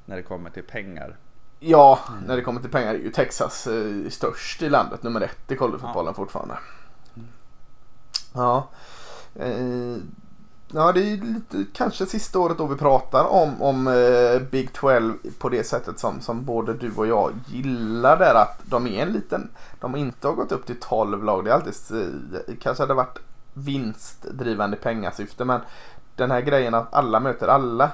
när 0.04 0.16
det 0.16 0.22
kommer 0.22 0.50
till 0.50 0.64
pengar. 0.64 1.16
Ja, 1.58 1.98
mm. 2.08 2.24
när 2.24 2.36
det 2.36 2.42
kommer 2.42 2.60
till 2.60 2.70
pengar 2.70 2.94
är 2.94 2.98
ju 2.98 3.10
Texas 3.10 3.66
eh, 3.66 4.08
störst 4.08 4.62
i 4.62 4.68
landet. 4.68 5.02
Nummer 5.02 5.20
ett 5.20 5.52
i 5.52 5.56
collegefotbollen 5.56 6.10
ja. 6.10 6.14
fortfarande. 6.14 6.58
Mm. 7.14 7.28
Ja. 8.34 8.68
Eh, 9.34 9.96
Ja, 10.72 10.92
det 10.92 11.00
är 11.00 11.16
lite, 11.16 11.64
kanske 11.72 12.06
sista 12.06 12.38
året 12.38 12.58
då 12.58 12.66
vi 12.66 12.76
pratar 12.76 13.24
om, 13.24 13.62
om 13.62 13.86
eh, 13.86 14.42
Big 14.50 14.72
12 14.72 15.14
på 15.38 15.48
det 15.48 15.64
sättet 15.64 15.98
som, 15.98 16.20
som 16.20 16.44
både 16.44 16.74
du 16.74 16.92
och 16.96 17.06
jag 17.06 17.32
gillar 17.46 18.18
där 18.18 18.34
att 18.34 18.60
de 18.64 18.86
är 18.86 19.02
en 19.02 19.12
liten, 19.12 19.50
de 19.80 19.96
inte 19.96 20.28
har 20.28 20.34
gått 20.34 20.52
upp 20.52 20.66
till 20.66 20.80
12 20.80 21.24
lag. 21.24 21.44
Det 21.44 21.50
är 21.50 21.54
alltid, 21.54 21.74
eh, 21.92 22.54
kanske 22.60 22.82
hade 22.82 22.94
varit 22.94 23.18
vinstdrivande 23.54 24.76
pengasyfte 24.76 25.44
men 25.44 25.60
den 26.16 26.30
här 26.30 26.40
grejen 26.40 26.74
att 26.74 26.94
alla 26.94 27.20
möter 27.20 27.48
alla 27.48 27.90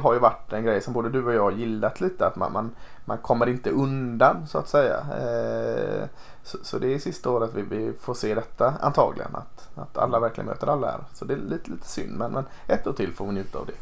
har 0.00 0.14
ju 0.14 0.18
varit 0.18 0.52
en 0.52 0.64
grej 0.64 0.80
som 0.80 0.92
både 0.92 1.10
du 1.10 1.24
och 1.24 1.34
jag 1.34 1.58
gillat 1.58 2.00
lite. 2.00 2.26
Att 2.26 2.36
man, 2.36 2.52
man, 2.52 2.70
man 3.04 3.18
kommer 3.18 3.48
inte 3.48 3.70
undan 3.70 4.46
så 4.46 4.58
att 4.58 4.68
säga. 4.68 4.96
Eh, 4.96 6.04
så, 6.42 6.58
så, 6.62 6.78
det 6.78 6.94
är 6.94 6.98
sista 6.98 7.30
året 7.30 7.50
vi, 7.54 7.62
vi, 7.62 7.92
får 8.00 8.14
se 8.14 8.34
detta 8.34 8.74
antagligen. 8.80 9.36
Att, 9.36 9.68
att 9.74 9.98
alla 9.98 10.20
verkligen 10.20 10.46
möter 10.46 10.66
alla 10.66 10.90
här. 10.90 11.00
Så 11.12 11.24
det 11.24 11.34
är 11.34 11.38
lite, 11.38 11.70
lite 11.70 11.88
synd 11.88 12.18
men, 12.18 12.32
men 12.32 12.44
ett 12.66 12.86
år 12.86 12.92
till 12.92 13.12
får 13.12 13.26
vi 13.26 13.32
njuta 13.32 13.58
av 13.58 13.66
det. 13.66 13.76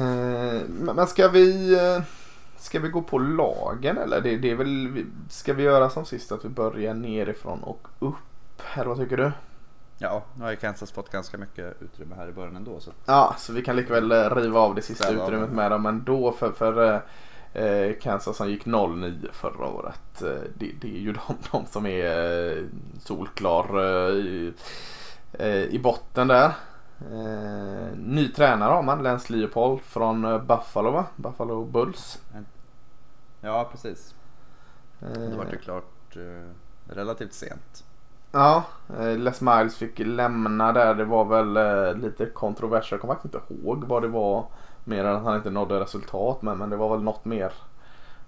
Eh, 0.00 0.62
men 0.68 1.06
ska 1.06 1.28
vi, 1.28 1.74
eh, 1.74 2.02
ska 2.58 2.80
vi 2.80 2.88
gå 2.88 3.02
på 3.02 3.18
lagen 3.18 3.98
eller? 3.98 4.20
Det, 4.20 4.36
det 4.36 4.50
är 4.50 4.56
väl, 4.56 5.04
ska 5.30 5.52
vi 5.52 5.62
göra 5.62 5.90
som 5.90 6.04
sist 6.04 6.32
att 6.32 6.44
vi 6.44 6.48
börjar 6.48 6.94
nerifrån 6.94 7.62
och 7.62 7.88
upp? 7.98 8.14
Eller 8.74 8.86
vad 8.86 8.98
tycker 8.98 9.16
du? 9.16 9.32
Ja, 9.98 10.22
nu 10.34 10.44
har 10.44 10.50
ju 10.50 10.56
Kansas 10.56 10.92
fått 10.92 11.10
ganska 11.10 11.38
mycket 11.38 11.82
utrymme 11.82 12.14
här 12.14 12.28
i 12.28 12.32
början 12.32 12.56
ändå. 12.56 12.80
Så. 12.80 12.92
Ja, 13.04 13.34
så 13.38 13.52
vi 13.52 13.62
kan 13.62 13.76
likväl 13.76 14.12
eh, 14.12 14.34
riva 14.34 14.60
av 14.60 14.74
det 14.74 14.82
sista 14.82 15.04
Ställa 15.04 15.24
utrymmet 15.24 15.50
med 15.50 15.70
dem 15.70 15.86
ändå. 15.86 16.32
För, 16.32 16.52
för 16.52 17.02
eh, 17.52 17.62
eh 17.62 17.98
Kansas 18.00 18.36
som 18.36 18.50
gick 18.50 18.66
0-9 18.66 19.32
förra 19.32 19.66
året. 19.66 20.22
Eh, 20.22 20.28
det, 20.54 20.72
det, 20.80 20.96
är 20.96 21.00
ju 21.00 21.12
de, 21.28 21.36
de 21.50 21.66
som 21.66 21.86
är 21.86 22.56
eh, 22.58 22.64
solklar 23.00 23.78
eh, 23.78 24.14
i, 24.14 24.54
i 25.70 25.78
botten 25.78 26.28
där. 26.28 26.52
ny 27.96 28.28
tränare 28.28 28.70
har 28.70 28.82
man, 28.82 29.02
Lance 29.02 29.32
Leopold 29.32 29.80
från 29.80 30.46
Buffalo 30.46 30.90
va? 30.90 31.06
Buffalo 31.16 31.64
Bulls. 31.64 32.22
Ja, 33.40 33.68
precis. 33.72 34.14
Det 34.98 35.36
var 35.36 35.46
ju 35.52 35.58
klart 35.58 36.16
relativt 36.88 37.32
sent. 37.32 37.85
Ja, 38.36 38.64
eh, 38.98 39.18
Les 39.18 39.40
Miles 39.40 39.76
fick 39.76 39.98
lämna 39.98 40.72
där. 40.72 40.94
Det 40.94 41.04
var 41.04 41.24
väl 41.24 41.56
eh, 41.56 41.94
lite 42.02 42.26
kontroversiellt. 42.26 42.90
Jag 42.90 43.00
kommer 43.00 43.14
faktiskt 43.14 43.34
inte 43.34 43.54
ihåg 43.54 43.84
vad 43.84 44.02
det 44.02 44.08
var. 44.08 44.46
Mer 44.84 45.04
än 45.04 45.16
att 45.16 45.22
han 45.22 45.36
inte 45.36 45.50
nådde 45.50 45.80
resultat. 45.80 46.42
Men, 46.42 46.58
men 46.58 46.70
det 46.70 46.76
var 46.76 46.90
väl 46.90 47.02
något 47.02 47.24
mer 47.24 47.52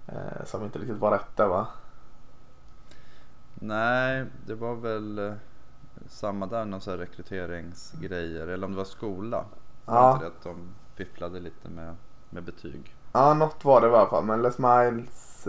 eh, 0.07 0.45
som 0.45 0.63
inte 0.63 0.79
riktigt 0.79 0.97
var 0.97 1.11
rätt 1.11 1.35
där 1.37 1.47
va? 1.47 1.67
Nej, 3.53 4.25
det 4.45 4.55
var 4.55 4.75
väl... 4.75 5.19
Eh, 5.19 5.33
samma 6.07 6.45
där, 6.45 6.65
någon 6.65 6.81
sån 6.81 6.91
här 6.91 6.97
rekryteringsgrejer, 6.97 8.47
eller 8.47 8.65
om 8.65 8.71
det 8.71 8.77
var 8.77 8.85
skola. 8.85 9.45
Ja. 9.85 10.13
Inte 10.13 10.25
det 10.25 10.31
att 10.31 10.43
de 10.43 10.55
fifflade 10.95 11.39
lite 11.39 11.69
med, 11.69 11.95
med 12.29 12.43
betyg? 12.43 12.95
Ja, 13.11 13.33
något 13.33 13.65
var 13.65 13.81
det 13.81 13.87
i 13.87 13.89
alla 13.89 14.09
fall. 14.09 14.25
Men 14.25 14.41
Les 14.41 14.57
Miles 14.57 15.47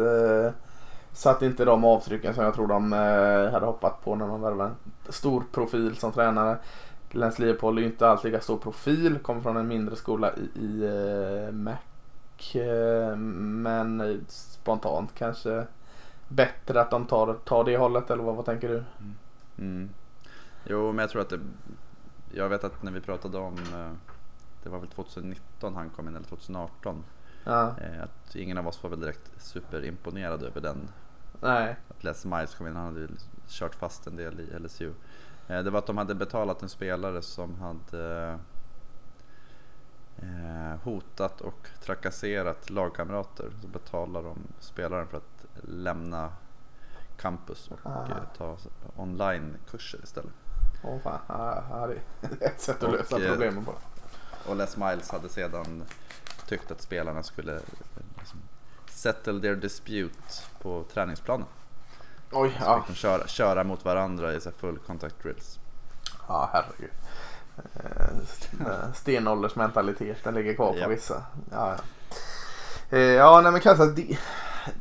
satte 1.12 1.46
inte 1.46 1.64
de 1.64 1.84
avtrycken 1.84 2.34
som 2.34 2.44
jag 2.44 2.54
tror 2.54 2.66
de 2.66 2.92
eh, 2.92 3.52
hade 3.52 3.66
hoppat 3.66 4.04
på 4.04 4.14
när 4.14 4.26
man 4.26 4.40
värvade 4.40 4.70
en 5.06 5.12
stor 5.12 5.44
profil 5.52 5.96
som 5.96 6.12
tränare. 6.12 6.58
Lance 7.10 7.42
Leopold 7.42 7.78
är 7.78 7.82
ju 7.82 7.88
inte 7.88 8.08
alls 8.08 8.24
lika 8.24 8.40
stor 8.40 8.58
profil, 8.58 9.18
kommer 9.18 9.40
från 9.40 9.56
en 9.56 9.68
mindre 9.68 9.96
skola 9.96 10.32
i, 10.36 10.60
i 10.60 10.84
eh, 10.84 11.52
Mac. 11.52 11.76
Eh, 12.54 13.16
men 13.16 14.24
spontant 14.28 15.14
kanske 15.14 15.66
bättre 16.28 16.80
att 16.80 16.90
de 16.90 17.06
tar, 17.06 17.34
tar 17.34 17.64
det 17.64 17.76
hållet 17.76 18.10
eller 18.10 18.22
vad, 18.22 18.36
vad 18.36 18.44
tänker 18.44 18.68
du? 18.68 18.84
Mm. 19.58 19.90
Jo, 20.64 20.92
men 20.92 20.98
jag 20.98 21.10
tror 21.10 21.22
att 21.22 21.30
det... 21.30 21.40
Jag 22.32 22.48
vet 22.48 22.64
att 22.64 22.82
när 22.82 22.92
vi 22.92 23.00
pratade 23.00 23.38
om... 23.38 23.56
Det 24.62 24.68
var 24.68 24.78
väl 24.78 24.88
2019 24.88 25.74
han 25.74 25.90
kom 25.90 26.08
in, 26.08 26.16
eller 26.16 26.26
2018. 26.26 27.04
Ja, 27.44 27.74
Att 28.02 28.19
ingen 28.36 28.58
av 28.58 28.68
oss 28.68 28.82
var 28.82 28.90
väl 28.90 29.00
direkt 29.00 29.30
superimponerad 29.38 30.42
över 30.42 30.60
den. 30.60 30.88
nej. 31.40 31.76
Att 31.88 32.04
Les 32.04 32.24
Miles 32.24 32.54
kom 32.54 32.66
in, 32.66 32.76
han 32.76 32.84
hade 32.86 33.00
ju 33.00 33.08
kört 33.48 33.74
fast 33.74 34.06
en 34.06 34.16
del 34.16 34.40
i 34.40 34.58
LSU. 34.58 34.92
Eh, 35.48 35.62
Det 35.62 35.70
var 35.70 35.78
att 35.78 35.86
de 35.86 35.98
hade 35.98 36.14
betalat 36.14 36.62
en 36.62 36.68
spelare 36.68 37.22
som 37.22 37.54
hade 37.60 38.38
eh, 40.18 40.76
hotat 40.82 41.40
och 41.40 41.68
trakasserat 41.84 42.70
lagkamrater. 42.70 43.50
Så 43.62 43.66
betalar 43.68 44.22
de 44.22 44.38
spelaren 44.60 45.06
för 45.06 45.16
att 45.16 45.44
lämna 45.62 46.32
campus 47.16 47.68
och 47.70 47.78
Ah. 47.90 48.04
eh, 48.08 48.16
ta 48.38 48.56
onlinekurser 48.96 50.00
istället. 50.04 50.32
Åh 50.84 50.98
fan, 51.00 51.18
ja, 51.28 51.64
ja, 51.70 51.86
det 52.20 52.44
är 52.44 52.48
ett 52.50 52.60
sätt 52.60 52.76
att 52.76 52.82
Och, 52.82 52.92
lösa 52.92 53.18
problemen 53.18 53.64
på. 53.64 53.74
Och 54.46 54.56
Les 54.56 54.76
Miles 54.76 55.10
hade 55.10 55.28
sedan 55.28 55.84
tyckt 56.46 56.70
att 56.70 56.80
spelarna 56.80 57.22
skulle 57.22 57.60
settle 59.00 59.40
their 59.40 59.54
dispute 59.56 60.32
på 60.62 60.84
träningsplanen. 60.94 61.46
Oj, 62.32 62.56
Så 62.58 62.64
ja. 62.64 62.84
de 62.88 62.94
köra, 62.94 63.26
köra 63.26 63.64
mot 63.64 63.84
varandra 63.84 64.32
i 64.34 64.40
så 64.40 64.50
full 64.50 64.78
contact 64.78 65.22
drills. 65.22 65.58
Ja, 66.28 66.50
herregud. 66.52 66.90
Eh, 67.74 68.92
Stenåldersmentaliteten 68.94 70.34
ligger 70.34 70.54
kvar 70.54 70.72
på 70.72 70.78
Ja. 70.78 70.88
vissa. 70.88 71.22
Ja, 71.52 71.74
ja. 71.76 71.76
Eh, 72.96 73.00
ja 73.00 73.40
nej 73.40 73.52
men 73.52 73.60
Kansas, 73.60 73.94
de, 73.94 74.18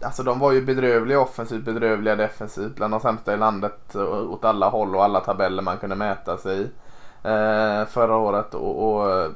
alltså 0.01 0.23
de 0.23 0.39
var 0.39 0.51
ju 0.51 0.65
bedrövliga 0.65 1.19
offensivt, 1.19 1.63
bedrövliga 1.65 2.15
defensivt. 2.15 2.75
Bland 2.75 2.93
de 2.93 2.99
sämsta 2.99 3.33
i 3.33 3.38
landet 3.38 3.95
åt 4.29 4.45
alla 4.45 4.69
håll 4.69 4.95
och 4.95 5.03
alla 5.03 5.19
tabeller 5.19 5.63
man 5.63 5.77
kunde 5.77 5.95
mäta 5.95 6.38
sig 6.38 6.59
i. 6.61 6.63
Eh, 7.23 7.85
förra 7.85 8.15
året 8.15 8.53
och, 8.53 8.93
och 9.01 9.31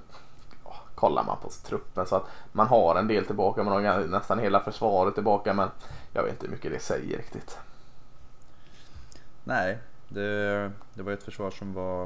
kollar 1.03 1.23
man 1.23 1.37
på 1.37 1.49
truppen 1.49 2.05
så 2.05 2.15
att 2.15 2.25
man 2.51 2.67
har 2.67 2.95
en 2.95 3.07
del 3.07 3.25
tillbaka. 3.25 3.63
Man 3.63 3.85
har 3.85 4.07
nästan 4.07 4.39
hela 4.39 4.59
försvaret 4.59 5.13
tillbaka 5.13 5.53
men 5.53 5.69
jag 6.13 6.23
vet 6.23 6.31
inte 6.33 6.45
hur 6.45 6.51
mycket 6.51 6.71
det 6.71 6.79
säger 6.79 7.17
riktigt. 7.17 7.57
Nej, 9.43 9.77
det, 10.07 10.71
det 10.93 11.03
var 11.03 11.11
ett 11.11 11.23
försvar 11.23 11.51
som 11.51 11.73
var 11.73 12.03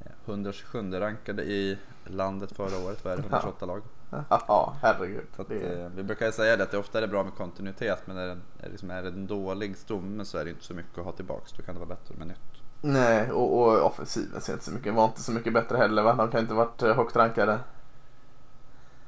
eh, 0.00 0.12
127 0.26 0.92
rankade 0.92 1.42
i 1.42 1.78
landet 2.04 2.52
förra 2.52 2.86
året. 2.86 3.04
Vad 3.04 3.12
är 3.12 3.16
det? 3.16 3.22
128 3.22 3.66
lag. 3.66 3.82
Ja, 4.28 4.74
herregud. 4.82 5.26
Att, 5.36 5.50
eh, 5.50 5.88
vi 5.94 6.02
brukar 6.02 6.30
säga 6.30 6.56
det 6.56 6.62
att 6.62 6.70
det 6.70 6.78
ofta 6.78 6.98
är 6.98 7.02
det 7.02 7.08
bra 7.08 7.24
med 7.24 7.34
kontinuitet 7.34 8.06
men 8.06 8.16
är 8.16 8.26
det, 8.26 8.32
är 8.32 8.36
det, 8.60 8.68
liksom, 8.68 8.90
är 8.90 9.02
det 9.02 9.08
en 9.08 9.26
dålig 9.26 9.76
stomme 9.76 10.24
så 10.24 10.38
är 10.38 10.44
det 10.44 10.50
inte 10.50 10.64
så 10.64 10.74
mycket 10.74 10.98
att 10.98 11.04
ha 11.04 11.12
tillbaks. 11.12 11.52
Då 11.52 11.62
kan 11.62 11.74
det 11.74 11.78
vara 11.78 11.88
bättre 11.88 12.14
med 12.18 12.26
nytt. 12.26 12.49
Nej, 12.80 13.30
och, 13.30 13.60
och 13.60 13.86
offensiven 13.86 14.40
ser 14.40 14.52
inte 14.52 14.64
så 14.64 14.70
mycket, 14.70 14.94
var 14.94 15.04
inte 15.04 15.22
så 15.22 15.32
mycket 15.32 15.52
bättre 15.52 15.76
heller 15.76 16.02
va? 16.02 16.14
De 16.14 16.30
kan 16.30 16.40
inte 16.40 16.54
varit 16.54 16.82
eh, 16.82 16.96
högt 16.96 17.16
rankade. 17.16 17.58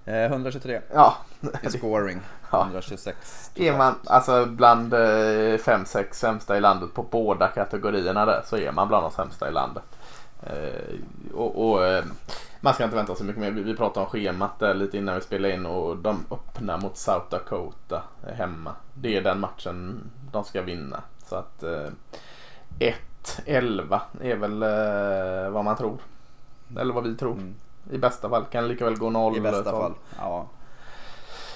Eh, 0.05 0.25
123 0.25 0.81
ja. 0.95 1.17
i 1.63 1.71
scoring, 1.71 2.21
ja. 2.51 2.63
126 2.63 3.51
Är 3.55 3.77
man 3.77 3.95
alltså 4.07 4.47
bland 4.47 4.95
eh, 4.95 4.99
5-6 4.99 6.13
sämsta 6.13 6.57
i 6.57 6.61
landet 6.61 6.95
på 6.95 7.03
båda 7.03 7.49
kategorierna 7.49 8.27
där 8.27 8.43
så 8.45 8.57
är 8.57 8.73
man 8.73 8.89
bland 8.89 9.05
de 9.05 9.11
sämsta 9.11 9.49
i 9.49 9.53
landet. 9.53 9.85
Och, 11.35 11.73
och 11.73 12.03
man 12.61 12.75
ska 12.75 12.85
inte 12.85 12.97
vänta 12.97 13.15
så 13.15 13.25
mycket 13.25 13.41
mer. 13.41 13.51
Vi 13.51 13.77
pratade 13.77 14.07
om 14.07 14.11
schemat 14.11 14.59
där 14.59 14.75
lite 14.75 14.99
innan 14.99 15.15
vi 15.15 15.21
spelade 15.21 15.55
in 15.55 15.67
och 15.67 15.97
de 15.97 16.25
öppnar 16.31 16.79
mot 16.79 16.97
South 16.97 17.27
Dakota 17.31 18.03
hemma. 18.35 18.75
Det 18.95 19.17
är 19.17 19.23
den 19.23 19.41
matchen 19.41 20.11
de 20.33 20.45
ska 20.45 20.63
vinna. 20.63 21.03
Så 21.27 21.37
att 21.37 21.65
1 22.79 22.95
11 23.47 24.03
är 24.21 24.37
väl 24.37 24.63
eh, 24.63 25.51
vad 25.51 25.65
man 25.65 25.77
tror. 25.77 25.99
Eller 26.79 26.95
vad 26.95 27.05
vi 27.05 27.17
tror. 27.17 27.33
Mm. 27.33 27.55
I 27.91 27.99
bästa 27.99 28.29
fall 28.29 28.45
kan 28.45 28.69
lika 28.69 28.85
väl 28.85 28.99
gå 28.99 29.11
0. 29.11 29.37
I 29.37 29.41
bästa 29.41 29.63
tal. 29.63 29.81
fall, 29.83 29.95
ja. 30.19 30.47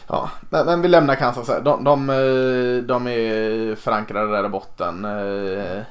Ja, 0.09 0.31
men, 0.51 0.67
men 0.67 0.83
vi 0.83 0.89
lämnar 0.89 1.15
Kansas. 1.15 1.47
De, 1.65 1.85
de, 1.85 2.11
eh, 2.11 2.85
de 2.87 3.07
är 3.07 3.75
förankrade 3.75 4.33
där 4.33 4.45
i 4.45 4.49
botten. 4.49 5.05
Eh, 5.05 5.83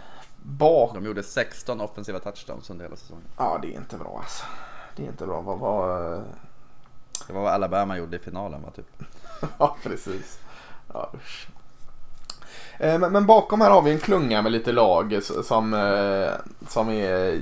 bak... 0.41 0.93
De 0.93 1.05
gjorde 1.05 1.23
16 1.23 1.81
offensiva 1.81 2.19
touchdowns 2.19 2.69
under 2.69 2.85
hela 2.85 2.95
säsongen. 2.95 3.27
Ja, 3.37 3.59
det 3.61 3.67
är 3.67 3.77
inte 3.77 3.97
bra 3.97 4.17
alltså. 4.21 4.45
Det 4.95 5.03
är 5.03 5.07
inte 5.07 5.25
bra. 5.25 5.41
Vad, 5.41 5.59
vad... 5.59 6.13
Eh, 6.13 6.21
det 7.27 7.33
var 7.33 7.41
vad 7.41 7.53
Alabama 7.53 7.97
gjorde 7.97 8.15
i 8.15 8.19
finalen 8.19 8.61
va, 8.61 8.71
typ? 8.75 9.03
ja, 9.57 9.75
precis. 9.83 10.39
Ja, 10.93 11.11
usch. 11.15 11.47
Eh, 12.79 12.99
men, 12.99 13.11
men 13.11 13.25
bakom 13.25 13.61
här 13.61 13.69
har 13.69 13.81
vi 13.81 13.91
en 13.91 13.99
klunga 13.99 14.41
med 14.41 14.51
lite 14.51 14.71
lag 14.71 15.19
som, 15.43 15.73
eh, 15.73 16.29
som 16.67 16.89
är 16.89 17.41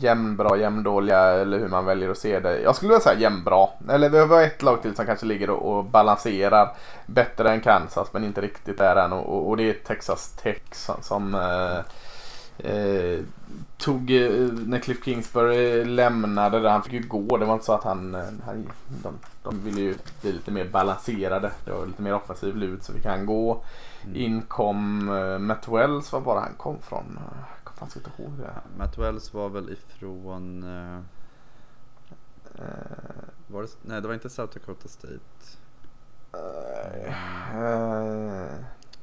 jämnbra, 0.00 0.56
jämndåliga 0.56 1.18
eller 1.18 1.58
hur 1.58 1.68
man 1.68 1.84
väljer 1.84 2.10
att 2.10 2.18
se 2.18 2.40
det. 2.40 2.60
Jag 2.60 2.76
skulle 2.76 2.88
vilja 2.88 3.00
säga 3.00 3.20
jämnbra. 3.20 3.66
Eller 3.88 4.08
vi 4.08 4.18
har 4.18 4.42
ett 4.42 4.62
lag 4.62 4.82
till 4.82 4.96
som 4.96 5.06
kanske 5.06 5.26
ligger 5.26 5.50
och, 5.50 5.84
balanserar 5.84 6.68
bättre 7.06 7.50
än 7.50 7.60
Kansas 7.60 8.12
men 8.12 8.24
inte 8.24 8.40
riktigt 8.40 8.78
där 8.78 8.96
än. 8.96 9.12
Och, 9.12 9.48
och- 9.50 9.56
det 9.56 9.70
är 9.70 9.72
Texas 9.72 10.36
Tech 10.42 10.62
som, 10.72 10.96
som 11.02 11.34
eh, 11.34 11.78
eh 12.70 13.18
tog, 13.78 14.10
när 14.66 14.78
Cliff 14.78 15.04
Kingsbury 15.04 15.84
lämnade 15.84 16.60
där, 16.60 16.70
han 16.70 16.82
fick 16.82 16.92
ju 16.92 17.08
gå. 17.08 17.36
Det 17.36 17.44
var 17.44 17.54
inte 17.54 17.66
så 17.66 17.72
att 17.72 17.84
han, 17.84 18.14
han 18.46 18.70
de, 19.02 19.14
de 19.42 19.64
ville 19.64 19.80
ju 19.80 19.94
bli 20.20 20.32
lite 20.32 20.50
mer 20.50 20.64
balanserade. 20.64 21.50
Det 21.64 21.72
var 21.72 21.86
lite 21.86 22.02
mer 22.02 22.14
offensiv 22.14 22.56
lut 22.56 22.84
så 22.84 22.92
vi 22.92 23.02
kan 23.02 23.26
gå. 23.26 23.62
Mm. 24.04 24.16
In 24.16 24.42
kom 24.42 25.08
uh, 25.08 25.38
Matt 25.38 25.68
Wells, 25.68 26.12
var 26.12 26.20
bara 26.20 26.40
han 26.40 26.54
kom 26.56 26.78
från? 26.80 27.18
Jag 27.18 27.64
kommer 27.64 27.78
faktiskt 27.78 28.06
inte 28.06 28.22
ihåg 28.22 28.32
det. 28.38 28.54
Matt 28.78 28.98
Wells 28.98 29.34
var 29.34 29.48
väl 29.48 29.70
ifrån... 29.72 30.62
Eh, 30.62 31.00
var 33.46 33.62
det, 33.62 33.68
nej 33.82 34.00
det 34.02 34.06
var 34.08 34.14
inte 34.14 34.30
South 34.30 34.54
Dakota 34.58 34.88
State. 34.88 35.18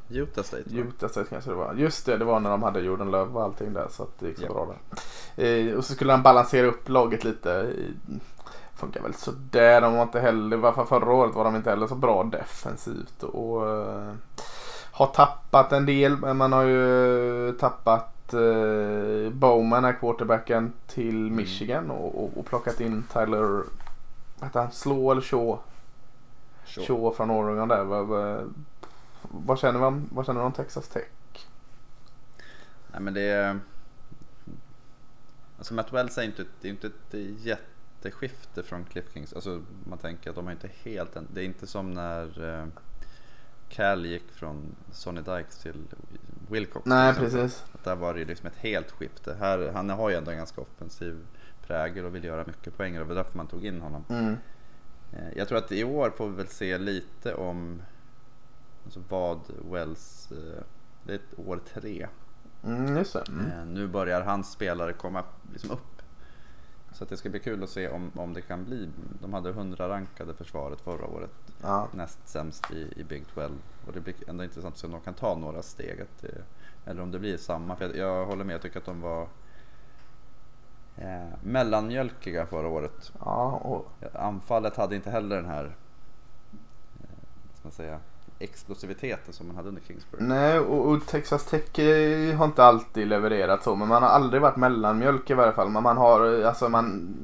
Utah 0.09 0.43
State 0.43 0.63
va? 0.65 0.79
Utah 0.79 1.09
State 1.09 1.29
kanske 1.29 1.49
det 1.49 1.55
var. 1.55 1.73
Just 1.73 2.05
det, 2.05 2.17
det 2.17 2.25
var 2.25 2.39
när 2.39 2.49
de 2.49 2.63
hade 2.63 2.79
Jordan 2.79 3.11
Love 3.11 3.31
och 3.31 3.43
allting 3.43 3.73
där 3.73 3.87
så 3.89 4.07
det 4.19 4.27
gick 4.27 4.37
så 4.37 4.43
Ja. 4.45 4.53
bra 4.53 4.75
där. 5.35 5.43
Eh, 5.45 5.75
och 5.77 5.85
så 5.85 5.93
skulle 5.93 6.11
han 6.13 6.23
balansera 6.23 6.67
upp 6.67 6.89
laget 6.89 7.23
lite. 7.23 7.73
Funkar 8.75 9.01
väl 9.01 9.13
sådär. 9.13 9.81
De 9.81 9.93
var 9.95 10.03
inte 10.03 10.19
heller, 10.19 10.57
i 10.57 10.59
alla 10.59 10.73
fall 10.73 10.87
förra 10.87 11.13
året 11.13 11.35
var 11.35 11.43
de 11.43 11.55
inte 11.55 11.69
heller 11.69 11.87
så 11.87 11.95
bra 11.95 12.23
defensivt. 12.23 13.23
Och 13.23 13.69
eh, 13.69 14.13
har 14.99 15.07
tappat 15.07 15.71
en 15.71 15.85
del. 15.85 16.17
Men 16.17 16.37
man 16.37 16.53
har 16.53 16.63
ju 16.63 17.51
tappat 17.59 18.33
eh, 18.33 19.31
Bowman, 19.31 19.85
är 19.85 19.93
quarterbacken, 19.93 20.73
till 20.87 21.31
Michigan 21.31 21.91
och, 21.91 22.23
och, 22.23 22.37
och 22.37 22.45
plockat 22.45 22.81
in 22.81 23.03
Tyler, 23.13 23.63
han, 24.39 24.71
Slaw 24.71 25.11
eller 25.11 25.21
Shaw? 25.21 25.57
Shaw 26.65 27.11
från 27.11 27.31
Oregon 27.31 27.67
där. 27.67 27.83
Vad, 29.21 29.59
känner 29.59 29.83
om, 29.83 30.09
vad 30.11 30.25
känner 30.25 30.39
du 30.39 30.45
om 30.45 30.51
Texas 30.51 30.87
Tech? 30.87 31.07
Nej 32.91 33.01
men 33.01 33.13
det 33.13 33.21
är... 33.21 33.59
Alltså 35.57 35.73
Matt 35.73 35.93
Wells 35.93 36.17
är 36.17 36.23
inte, 36.23 36.45
det 36.61 36.67
är 36.67 36.71
inte 36.71 36.87
ett 36.87 37.13
jätteskifte 37.39 38.63
från 38.63 38.83
Cliff 38.83 39.05
Kings. 39.13 39.33
Alltså 39.33 39.61
man 39.89 39.97
tänker 39.97 40.29
att 40.29 40.35
de 40.35 40.45
har 40.45 40.51
inte 40.51 40.69
helt... 40.83 41.17
Det 41.33 41.41
är 41.41 41.45
inte 41.45 41.67
som 41.67 41.91
när 41.91 42.59
eh, 42.59 42.65
Cal 43.69 44.05
gick 44.05 44.31
från 44.31 44.75
Sonny 44.91 45.21
Dykes 45.21 45.57
till 45.57 45.83
Wilcox. 46.49 46.85
Nej, 46.85 47.13
precis. 47.13 47.65
Att 47.73 47.83
där 47.83 47.95
var 47.95 48.13
det 48.13 48.19
ju 48.19 48.25
liksom 48.25 48.47
ett 48.47 48.55
helt 48.55 48.91
skifte. 48.91 49.33
Här, 49.39 49.71
han 49.73 49.89
har 49.89 50.09
ju 50.09 50.15
ändå 50.15 50.31
en 50.31 50.37
ganska 50.37 50.61
offensiv 50.61 51.17
prägel 51.67 52.05
och 52.05 52.15
vill 52.15 52.23
göra 52.23 52.43
mycket 52.47 52.77
poäng. 52.77 52.93
och 52.97 52.99
Det 52.99 53.07
var 53.07 53.15
därför 53.15 53.37
man 53.37 53.47
tog 53.47 53.65
in 53.65 53.81
honom. 53.81 54.03
Mm. 54.09 54.35
Eh, 55.13 55.37
Jag 55.37 55.47
tror 55.47 55.57
att 55.57 55.71
i 55.71 55.83
år 55.83 56.09
får 56.09 56.29
vi 56.29 56.35
väl 56.35 56.47
se 56.47 56.77
lite 56.77 57.33
om 57.33 57.81
alltså 58.85 59.01
vad 59.09 59.39
Wells... 59.71 60.31
eh, 60.31 60.63
Det 61.03 61.13
är 61.13 61.19
år 61.37 61.59
tre. 61.73 62.07
Mm, 62.63 62.97
just 62.97 63.13
det. 63.13 63.23
Mm. 63.29 63.45
Eh, 63.51 63.65
Nu 63.65 63.87
börjar 63.87 64.21
hans 64.21 64.51
spelare 64.51 64.93
komma 64.93 65.23
liksom 65.53 65.71
upp. 65.71 66.01
Så 66.93 67.03
att 67.03 67.09
det 67.09 67.17
ska 67.17 67.29
bli 67.29 67.39
kul 67.39 67.63
att 67.63 67.69
se 67.69 67.89
om, 67.89 68.11
om 68.15 68.33
det 68.33 68.41
kan 68.41 68.65
bli. 68.65 68.89
De 69.21 69.33
hade 69.33 69.49
100 69.49 69.89
rankade 69.89 70.33
försvaret 70.33 70.81
förra 70.81 71.05
året. 71.05 71.31
Ja. 71.61 71.87
Näst 71.91 72.19
sämst 72.25 72.71
i, 72.71 72.93
i 72.95 73.03
Big 73.03 73.23
12. 73.33 73.51
Och 73.87 73.93
det 73.93 73.99
blir 73.99 74.15
ändå 74.27 74.43
intressant 74.43 74.73
att 74.73 74.79
se 74.79 74.87
om 74.87 74.93
de 74.93 75.01
kan 75.01 75.13
ta 75.13 75.35
några 75.35 75.61
steg. 75.61 76.03
Det, 76.21 76.27
Eller 76.85 77.01
om 77.01 77.11
det 77.11 77.19
blir 77.19 77.37
samma. 77.37 77.75
För 77.75 77.85
jag, 77.85 77.95
jag 77.97 78.25
håller 78.25 78.43
med, 78.43 78.53
jag 78.53 78.61
tycker 78.61 78.79
att 78.79 78.85
de 78.85 79.01
var 79.01 79.27
eh, 80.97 81.27
mellanmjölkiga 81.43 82.45
förra 82.45 82.67
året. 82.67 83.11
Ja, 83.19 83.51
och 83.63 83.91
Anfallet 84.13 84.75
hade 84.77 84.95
inte 84.95 85.09
heller 85.09 85.35
den 85.35 85.45
här 85.45 85.65
eh, 87.01 87.09
man 87.61 87.71
säga, 87.71 87.99
explosiviteten 88.39 89.33
som 89.33 89.47
man 89.47 89.55
hade 89.55 89.67
under 89.69 89.81
Kingsbury. 89.81 90.23
Nej, 90.23 90.59
och, 90.59 90.91
och 90.91 91.07
Texas 91.07 91.45
Tech 91.45 91.79
eh, 91.79 92.35
har 92.37 92.45
inte 92.45 92.63
alltid 92.63 93.07
levererat 93.07 93.63
så. 93.63 93.75
Men 93.75 93.87
man 93.87 94.03
har 94.03 94.09
aldrig 94.09 94.41
varit 94.41 94.55
mellanmjölk 94.57 95.29
i 95.29 95.33
varje 95.33 95.51
fall. 95.53 95.69
Men 95.69 95.83
man 95.83 95.97
har, 95.97 96.39
eh, 96.41 96.47
alltså 96.47 96.69
man 96.69 97.15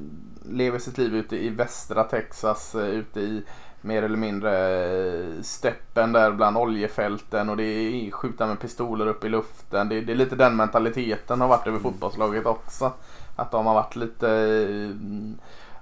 lever 0.50 0.78
sitt 0.78 0.98
liv 0.98 1.14
ute 1.14 1.36
i 1.44 1.48
västra 1.50 2.04
Texas. 2.04 2.74
eh, 2.74 2.86
Ute 2.88 3.20
i 3.20 3.44
mer 3.86 4.02
eller 4.02 4.16
mindre 4.16 4.84
eh, 4.84 5.42
steppen 5.42 6.12
där 6.12 6.32
bland 6.32 6.56
oljefälten. 6.56 7.48
Och 7.48 7.56
det 7.56 7.64
är 7.64 8.10
skjuta 8.10 8.46
med 8.46 8.60
pistoler 8.60 9.06
upp 9.06 9.24
i 9.24 9.28
luften. 9.28 9.88
Det, 9.88 10.00
det 10.00 10.12
är 10.12 10.16
lite 10.16 10.36
den 10.36 10.56
mentaliteten 10.56 11.40
har 11.40 11.48
varit 11.48 11.66
över 11.66 11.78
fotbollslaget 11.78 12.46
också. 12.46 12.92
Att 13.36 13.50
de 13.50 13.66
har 13.66 13.74
varit 13.74 13.96
lite 13.96 14.30
eh, 14.30 14.90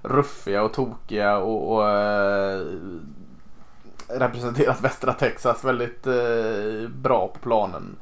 ruffiga 0.01 0.63
och 0.63 0.73
tokiga 0.73 1.37
och, 1.37 1.75
och 1.75 1.89
eh, 1.89 2.61
representerat 4.07 4.81
västra 4.81 5.13
Texas 5.13 5.63
väldigt 5.63 6.07
eh, 6.07 6.89
bra 6.89 7.27
på 7.27 7.39
planen. 7.39 7.95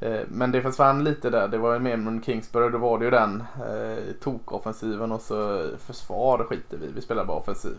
Eh, 0.00 0.20
men 0.28 0.52
det 0.52 0.62
försvann 0.62 1.04
lite 1.04 1.30
där. 1.30 1.48
Det 1.48 1.58
var 1.58 1.72
ju 1.72 1.78
mer 1.78 1.96
med 1.96 2.24
Kingsbury. 2.24 2.70
Då 2.70 2.78
var 2.78 2.98
det 2.98 3.04
ju 3.04 3.10
den 3.10 3.44
eh, 3.56 4.12
tokoffensiven 4.20 5.12
och 5.12 5.20
så 5.20 5.68
försvar 5.78 6.46
skiter 6.48 6.76
vi 6.76 6.86
Vi 6.94 7.00
spelar 7.00 7.24
bara 7.24 7.36
offensiv. 7.36 7.76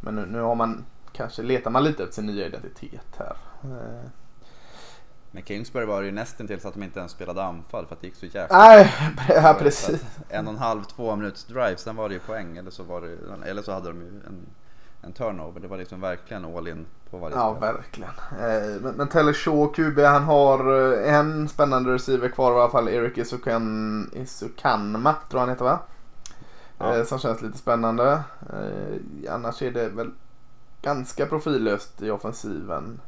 Men 0.00 0.14
nu, 0.14 0.26
nu 0.26 0.40
har 0.40 0.54
man 0.54 0.84
kanske 1.12 1.42
letar 1.42 1.70
man 1.70 1.84
lite 1.84 2.02
efter 2.02 2.14
sin 2.14 2.26
nya 2.26 2.46
identitet 2.46 3.06
här. 3.18 3.36
Eh, 3.64 4.08
Men 5.30 5.42
Kingsbury 5.42 5.86
var 5.86 6.00
det 6.00 6.06
ju 6.06 6.12
nästan 6.12 6.46
till 6.46 6.60
så 6.60 6.68
att 6.68 6.74
de 6.74 6.82
inte 6.82 6.98
ens 6.98 7.12
spelade 7.12 7.44
anfall 7.44 7.86
för 7.86 7.94
att 7.94 8.00
det 8.00 8.06
gick 8.06 8.16
så 8.16 8.26
jäkla 8.26 8.58
Nej, 8.58 8.92
ja, 9.28 9.56
precis. 9.58 10.04
En 10.28 10.46
och 10.46 10.52
en 10.52 10.58
halv, 10.58 10.82
två 10.84 11.16
minuters 11.16 11.44
drive, 11.44 11.76
sen 11.76 11.96
var 11.96 12.08
det 12.08 12.14
ju 12.14 12.20
poäng 12.20 12.56
eller 12.56 12.70
så, 12.70 12.82
var 12.82 13.00
det, 13.00 13.16
eller 13.50 13.62
så 13.62 13.72
hade 13.72 13.88
de 13.88 14.00
ju 14.00 14.08
en, 14.08 14.46
en 15.02 15.12
turnover. 15.12 15.60
Det 15.60 15.68
var 15.68 15.76
liksom 15.76 16.00
verkligen 16.00 16.44
all 16.56 16.68
in 16.68 16.86
på 17.10 17.18
varje 17.18 17.36
Ja, 17.36 17.56
spel. 17.56 17.74
verkligen. 17.74 18.10
Eh, 18.40 18.80
Men, 18.82 18.94
men 18.94 19.08
Taylor 19.08 19.32
Shaw, 19.32 19.72
QB, 19.74 19.98
han 19.98 20.22
har 20.24 20.92
eh, 21.02 21.14
en 21.14 21.48
spännande 21.48 21.94
receiver 21.94 22.28
kvar 22.28 22.52
i 22.52 22.54
alla 22.60 22.70
fall. 22.70 22.88
Erik 22.88 23.18
Isukan, 23.18 24.10
Isukanma 24.14 25.14
tror 25.30 25.40
han 25.40 25.48
heter 25.48 25.64
va? 25.64 25.78
Ja. 26.78 27.04
Som 27.04 27.18
känns 27.18 27.42
lite 27.42 27.58
spännande. 27.58 28.22
Annars 29.30 29.62
är 29.62 29.70
det 29.70 29.88
väl 29.88 30.10
ganska 30.82 31.26
profillöst 31.26 32.02
i 32.02 32.10
offensiven. 32.10 33.00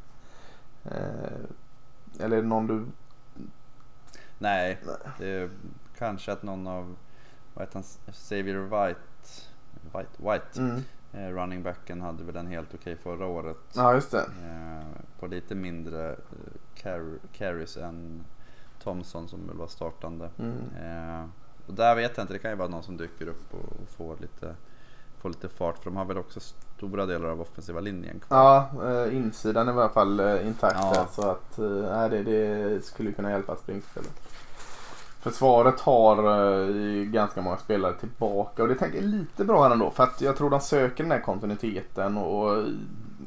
Eh, 0.84 1.40
Eller 2.20 2.36
är 2.36 2.42
det 2.42 2.48
någon 2.48 2.66
du... 2.66 2.86
Nej, 4.38 4.78
är 5.20 5.50
kanske 5.98 6.32
att 6.32 6.42
någon 6.42 6.66
av, 6.66 6.96
vad 7.54 7.62
heter 7.66 7.74
han, 7.74 8.12
Xavier 8.12 8.58
White, 8.58 9.00
White, 9.82 10.10
White 10.32 10.60
Mm. 10.60 10.82
eh, 11.12 11.28
running 11.40 11.62
backen 11.62 12.00
hade 12.00 12.24
väl 12.24 12.36
en 12.36 12.46
helt 12.46 12.74
okej 12.74 12.96
förra 12.96 13.26
året. 13.26 13.56
Ja, 13.74 13.94
just 13.94 14.10
det. 14.10 14.22
Eh, 14.44 15.00
på 15.20 15.26
lite 15.26 15.54
mindre 15.54 16.10
eh, 16.12 16.16
car- 16.82 17.18
carries 17.32 17.76
än 17.76 18.24
Thompson 18.82 19.28
som 19.28 19.46
väl 19.46 19.56
var 19.56 19.66
startande. 19.66 20.30
Mm. 20.38 20.56
Eh, 20.84 21.28
och 21.66 21.74
där 21.74 21.94
vet 21.94 22.16
jag 22.16 22.24
inte, 22.24 22.32
det 22.32 22.38
kan 22.38 22.50
ju 22.50 22.56
vara 22.56 22.68
någon 22.68 22.82
som 22.82 22.96
dyker 22.96 23.26
upp 23.26 23.54
och, 23.54 23.72
och 23.82 23.88
får, 23.88 24.16
lite, 24.16 24.54
får 25.18 25.28
lite 25.28 25.48
fart 25.48 25.78
för 25.78 25.84
de 25.84 25.96
har 25.96 26.04
väl 26.04 26.18
också 26.18 26.40
stora 26.88 27.06
delar 27.06 27.28
av 27.28 27.40
offensiva 27.40 27.80
linjen 27.80 28.20
kvar. 28.20 28.38
Ja, 28.38 28.68
eh, 28.90 29.16
insidan 29.16 29.68
är 29.68 29.72
i 29.72 29.76
alla 29.76 29.88
fall 29.88 30.20
eh, 30.20 30.46
intakt 30.46 30.76
Ja. 30.80 30.92
där, 30.94 31.06
så 31.12 31.30
att 31.30 31.58
eh, 31.58 31.64
nej, 31.64 32.10
det, 32.10 32.22
det 32.22 32.84
skulle 32.84 33.12
kunna 33.12 33.30
hjälpa 33.30 33.56
springspelet. 33.56 34.12
Försvaret 35.20 35.80
har 35.80 36.18
eh, 36.18 37.04
ganska 37.04 37.42
många 37.42 37.56
spelare 37.56 37.94
tillbaka 37.94 38.62
och 38.62 38.68
det 38.68 38.74
tänker 38.74 38.96
jag 38.96 39.04
är 39.04 39.08
lite 39.08 39.44
bra 39.44 39.62
här 39.62 39.70
ändå 39.70 39.90
för 39.90 40.02
att 40.02 40.20
jag 40.20 40.36
tror 40.36 40.50
de 40.50 40.60
söker 40.60 41.04
den 41.04 41.12
här 41.12 41.20
kontinuiteten 41.20 42.16
och 42.16 42.64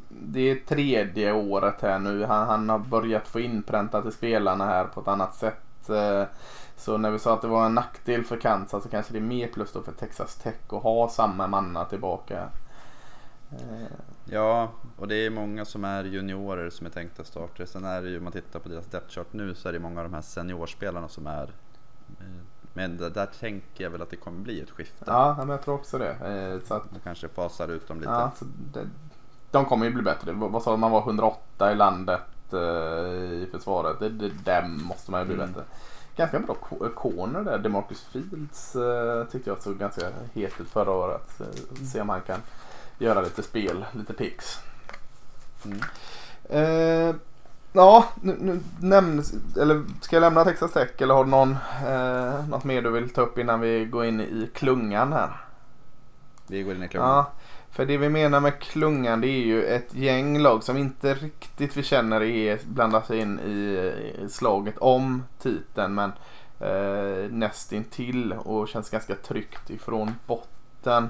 det 0.09 0.51
är 0.51 0.55
tredje 0.55 1.33
året 1.33 1.81
här 1.81 1.99
nu. 1.99 2.25
Han, 2.25 2.47
han 2.47 2.69
har 2.69 2.79
börjat 2.79 3.27
få 3.27 3.39
inpräntat 3.39 4.05
i 4.05 4.11
spelarna 4.11 4.65
här 4.65 4.83
på 4.83 5.01
ett 5.01 5.07
annat 5.07 5.35
sätt. 5.35 5.89
Så 6.77 6.97
när 6.97 7.11
vi 7.11 7.19
sa 7.19 7.33
att 7.33 7.41
det 7.41 7.47
var 7.47 7.65
en 7.65 7.75
nackdel 7.75 8.23
för 8.23 8.37
Kansas 8.37 8.83
så 8.83 8.89
kanske 8.89 9.13
det 9.13 9.19
är 9.19 9.21
mer 9.21 9.47
plus 9.47 9.71
då 9.71 9.81
för 9.81 9.91
Texas 9.91 10.35
Tech 10.35 10.55
att 10.69 10.83
ha 10.83 11.09
samma 11.09 11.47
manna 11.47 11.85
tillbaka. 11.85 12.43
Eh, 13.51 13.87
Ja, 14.29 14.71
och 14.97 15.07
det 15.07 15.15
är 15.15 15.29
många 15.29 15.65
som 15.65 15.83
är 15.85 16.03
juniorer 16.03 16.69
som 16.69 16.85
är 16.85 16.91
tänkta 16.91 17.23
startare. 17.23 17.67
Sen 17.67 17.85
är 17.85 18.01
det 18.01 18.09
ju, 18.09 18.17
om 18.17 18.23
man 18.23 18.33
tittar 18.33 18.59
på 18.59 18.69
deras 18.69 18.85
depth 18.85 19.09
chart 19.15 19.27
nu 19.33 19.55
så 19.55 19.69
är 19.69 19.73
det 19.73 19.79
många 19.79 20.01
av 20.01 20.05
de 20.09 20.13
här 20.13 20.21
seniorspelarna 20.21 21.07
som 21.07 21.27
är 21.27 21.43
eh, 22.19 22.25
men 22.73 22.97
där, 22.97 23.09
där 23.09 23.25
tänker 23.39 23.83
jag 23.83 23.91
väl 23.91 24.01
att 24.01 24.09
det 24.09 24.15
kommer 24.15 24.39
bli 24.39 24.61
ett 24.61 24.69
skifte. 24.69 25.03
Ja, 25.07 25.35
men 25.37 25.49
jag 25.49 25.61
tror 25.61 25.75
också 25.75 25.97
det. 25.97 26.09
Eh, 26.11 26.67
Så 26.67 26.73
att, 26.73 26.91
Man 26.91 26.99
kanske 27.03 27.27
fasar 27.27 27.67
ut 27.67 27.87
dem 27.87 27.99
lite. 27.99 28.11
ja, 28.11 28.31
så 28.39 28.45
det, 28.73 28.87
de 29.51 29.65
kommer 29.65 29.85
ju 29.85 29.93
bli 29.93 30.01
bättre. 30.03 30.31
Vad 30.31 30.63
sa 30.63 30.71
du, 30.71 30.77
man 30.77 30.91
var 30.91 30.99
108 31.01 31.71
i 31.71 31.75
landet 31.75 32.21
i 33.31 33.47
försvaret. 33.51 33.99
Det, 33.99 34.09
det, 34.09 34.31
där 34.45 34.67
måste 34.67 35.11
man 35.11 35.19
ju 35.21 35.25
bli 35.25 35.35
Mm. 35.35 35.47
bättre. 35.47 35.63
Ganska 36.15 36.39
bra 36.39 36.55
corner 36.95 37.43
där. 37.43 37.57
Demarcus 37.57 38.01
Fields 38.03 38.75
tyckte 39.31 39.49
jag 39.49 39.61
såg 39.61 39.77
ganska 39.77 40.01
het 40.33 40.61
ut 40.61 40.69
förra 40.69 40.91
året. 40.91 41.41
Eh, 41.41 41.85
Se 41.85 42.01
om 42.01 42.09
han 42.09 42.21
kan 42.21 42.39
göra 42.97 43.21
lite 43.21 43.43
spel, 43.43 43.85
lite 43.91 44.13
picks. 44.13 44.59
Mm. 45.65 45.79
Eh, 46.49 47.15
ja, 47.73 48.05
nu, 48.21 48.37
nu 48.39 48.59
nämns, 48.79 49.33
eller 49.57 49.83
ska 50.01 50.15
jag 50.15 50.21
lämna 50.21 50.43
Texas 50.43 50.73
Tech 50.73 50.89
eller 50.97 51.13
har 51.13 51.23
du 51.23 51.29
någon, 51.29 51.57
eh, 51.87 52.47
något 52.47 52.63
mer 52.63 52.81
du 52.81 52.89
vill 52.89 53.09
ta 53.09 53.21
upp 53.21 53.37
innan 53.37 53.59
vi 53.59 53.85
går 53.85 54.05
in 54.05 54.21
i 54.21 54.49
klungan 54.53 55.13
här? 55.13 55.29
Vi 56.47 56.63
går 56.63 56.75
in 56.75 56.83
i 56.83 56.87
klubben. 56.87 57.09
Ja, 57.09 57.31
för 57.71 57.85
det 57.85 57.97
vi 57.97 58.09
menar 58.09 58.39
med 58.39 58.59
klungan 58.59 59.21
det 59.21 59.27
är 59.27 59.45
ju 59.45 59.63
ett 59.63 59.93
gäng 59.93 60.39
lag 60.39 60.63
som 60.63 60.77
inte 60.77 61.13
riktigt 61.13 61.77
vi 61.77 61.83
känner 61.83 62.21
är 62.21 62.59
blandar 62.65 63.01
sig 63.01 63.19
in 63.19 63.39
i, 63.39 63.91
i 64.25 64.29
slaget 64.29 64.77
om 64.77 65.23
titeln 65.39 65.95
men 65.95 66.11
eh, 66.59 67.31
nästintill 67.31 68.33
och 68.33 68.67
känns 68.67 68.89
ganska 68.89 69.15
tryggt 69.15 69.69
ifrån 69.69 70.15
botten. 70.25 71.09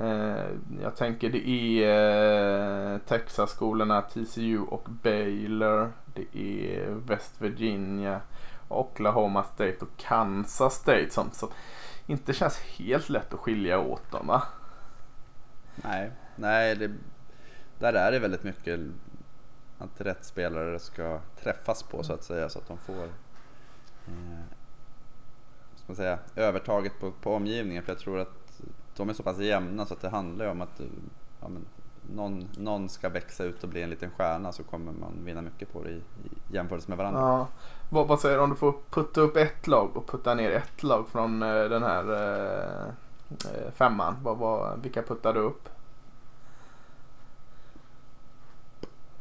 Eh, 0.00 0.46
jag 0.82 0.96
tänker 0.96 1.30
det 1.30 1.48
är 1.48 2.92
eh, 2.92 2.98
Texas-skolorna 2.98 4.02
TCU 4.02 4.58
och 4.58 4.88
Baylor. 5.02 5.92
Det 6.14 6.36
är 6.36 6.90
West 6.90 7.40
Virginia, 7.40 8.20
Oklahoma 8.68 9.44
State 9.44 9.76
och 9.80 9.96
Kansas 9.96 10.74
State 10.74 11.10
som, 11.10 11.30
som 11.32 11.48
inte 12.06 12.32
känns 12.32 12.58
helt 12.58 13.08
lätt 13.08 13.34
att 13.34 13.40
skilja 13.40 13.78
åt 13.78 14.10
dem 14.10 14.26
va? 14.26 14.42
Nej, 15.76 16.10
nej 16.36 16.76
det, 16.76 16.90
där 17.78 17.92
är 17.92 18.12
det 18.12 18.18
väldigt 18.18 18.42
mycket 18.42 18.80
att 19.78 20.00
rätt 20.00 20.24
spelare 20.24 20.78
ska 20.78 21.20
träffas 21.42 21.82
på 21.82 22.02
så 22.02 22.12
att 22.12 22.24
säga 22.24 22.48
så 22.48 22.58
att 22.58 22.68
de 22.68 22.78
får 22.78 23.04
eh, 24.06 24.40
ska 25.74 25.84
man 25.86 25.96
säga, 25.96 26.18
övertaget 26.36 27.00
på, 27.00 27.12
på 27.12 27.34
omgivningen. 27.34 27.82
För 27.82 27.92
jag 27.92 27.98
tror 27.98 28.18
att 28.18 28.39
de 28.96 29.08
är 29.08 29.12
så 29.12 29.22
pass 29.22 29.38
jämna 29.38 29.86
så 29.86 29.94
att 29.94 30.00
det 30.00 30.08
handlar 30.08 30.44
ju 30.44 30.50
om 30.50 30.60
att 30.60 30.80
ja, 31.40 31.48
men, 31.48 31.64
någon, 32.14 32.48
någon 32.58 32.88
ska 32.88 33.08
växa 33.08 33.44
ut 33.44 33.62
och 33.62 33.68
bli 33.68 33.82
en 33.82 33.90
liten 33.90 34.10
stjärna 34.10 34.52
så 34.52 34.62
kommer 34.62 34.92
man 34.92 35.24
vinna 35.24 35.42
mycket 35.42 35.72
på 35.72 35.82
det 35.82 35.90
i, 35.90 35.96
i 35.96 36.54
jämförelse 36.54 36.88
med 36.90 36.98
varandra. 36.98 37.20
Ja. 37.20 37.46
Vad, 37.90 38.08
vad 38.08 38.20
säger 38.20 38.36
du 38.36 38.42
om 38.42 38.50
du 38.50 38.56
får 38.56 38.74
putta 38.90 39.20
upp 39.20 39.36
ett 39.36 39.66
lag 39.66 39.96
och 39.96 40.06
putta 40.08 40.34
ner 40.34 40.50
ett 40.50 40.82
lag 40.82 41.08
från 41.08 41.42
eh, 41.42 41.64
den 41.64 41.82
här 41.82 42.12
eh, 42.12 42.88
eh, 43.28 43.70
femman? 43.74 44.16
Vad, 44.22 44.36
vad, 44.38 44.82
vilka 44.82 45.02
puttar 45.02 45.34
du 45.34 45.40
upp? 45.40 45.68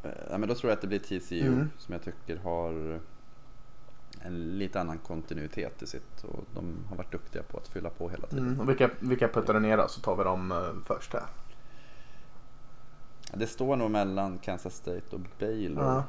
Eh, 0.03 0.09
Ja, 0.31 0.37
men 0.37 0.49
då 0.49 0.55
tror 0.55 0.69
jag 0.69 0.75
att 0.75 0.81
det 0.81 0.87
blir 0.87 0.99
TCU 0.99 1.47
Mm. 1.47 1.69
som 1.77 1.93
jag 1.93 2.03
tycker 2.03 2.37
har 2.37 2.99
en 4.21 4.57
lite 4.57 4.81
annan 4.81 4.97
kontinuitet 4.97 5.81
i 5.81 5.87
sitt 5.87 6.23
och 6.23 6.43
de 6.53 6.85
har 6.89 6.95
varit 6.95 7.11
duktiga 7.11 7.43
på 7.43 7.57
att 7.57 7.67
fylla 7.67 7.89
på 7.89 8.09
hela 8.09 8.27
tiden. 8.27 8.47
Mm. 8.47 8.59
Och 8.59 8.69
vilka, 8.69 8.89
vilka 8.99 9.27
puttar 9.27 9.53
du 9.53 9.59
ner 9.59 9.77
då? 9.77 9.87
Så 9.87 10.01
tar 10.01 10.15
vi 10.15 10.23
dem 10.23 10.51
eh, 10.51 10.57
först 10.85 11.13
här. 11.13 11.25
Det 13.33 13.47
står 13.47 13.75
nog 13.75 13.91
mellan 13.91 14.37
Kansas 14.37 14.75
State 14.75 15.15
och 15.15 15.21
Baylor. 15.39 15.83
Ja. 15.83 16.03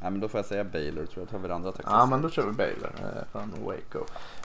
Ja, 0.00 0.10
men 0.10 0.20
då 0.20 0.28
får 0.28 0.38
jag 0.38 0.44
säga 0.44 0.64
Baylor 0.64 1.06
tror 1.06 1.22
jag. 1.22 1.28
tar 1.28 1.38
vi 1.38 1.48
det 1.48 1.54
andra 1.54 1.72
Texas 1.72 1.92
Ja 1.92 2.06
men 2.06 2.22
då 2.22 2.30
kör 2.30 2.46
vi 2.46 2.52
Baylor 2.52 2.90
eh, 2.98 3.22
från 3.32 3.52
Waco. 3.64 4.04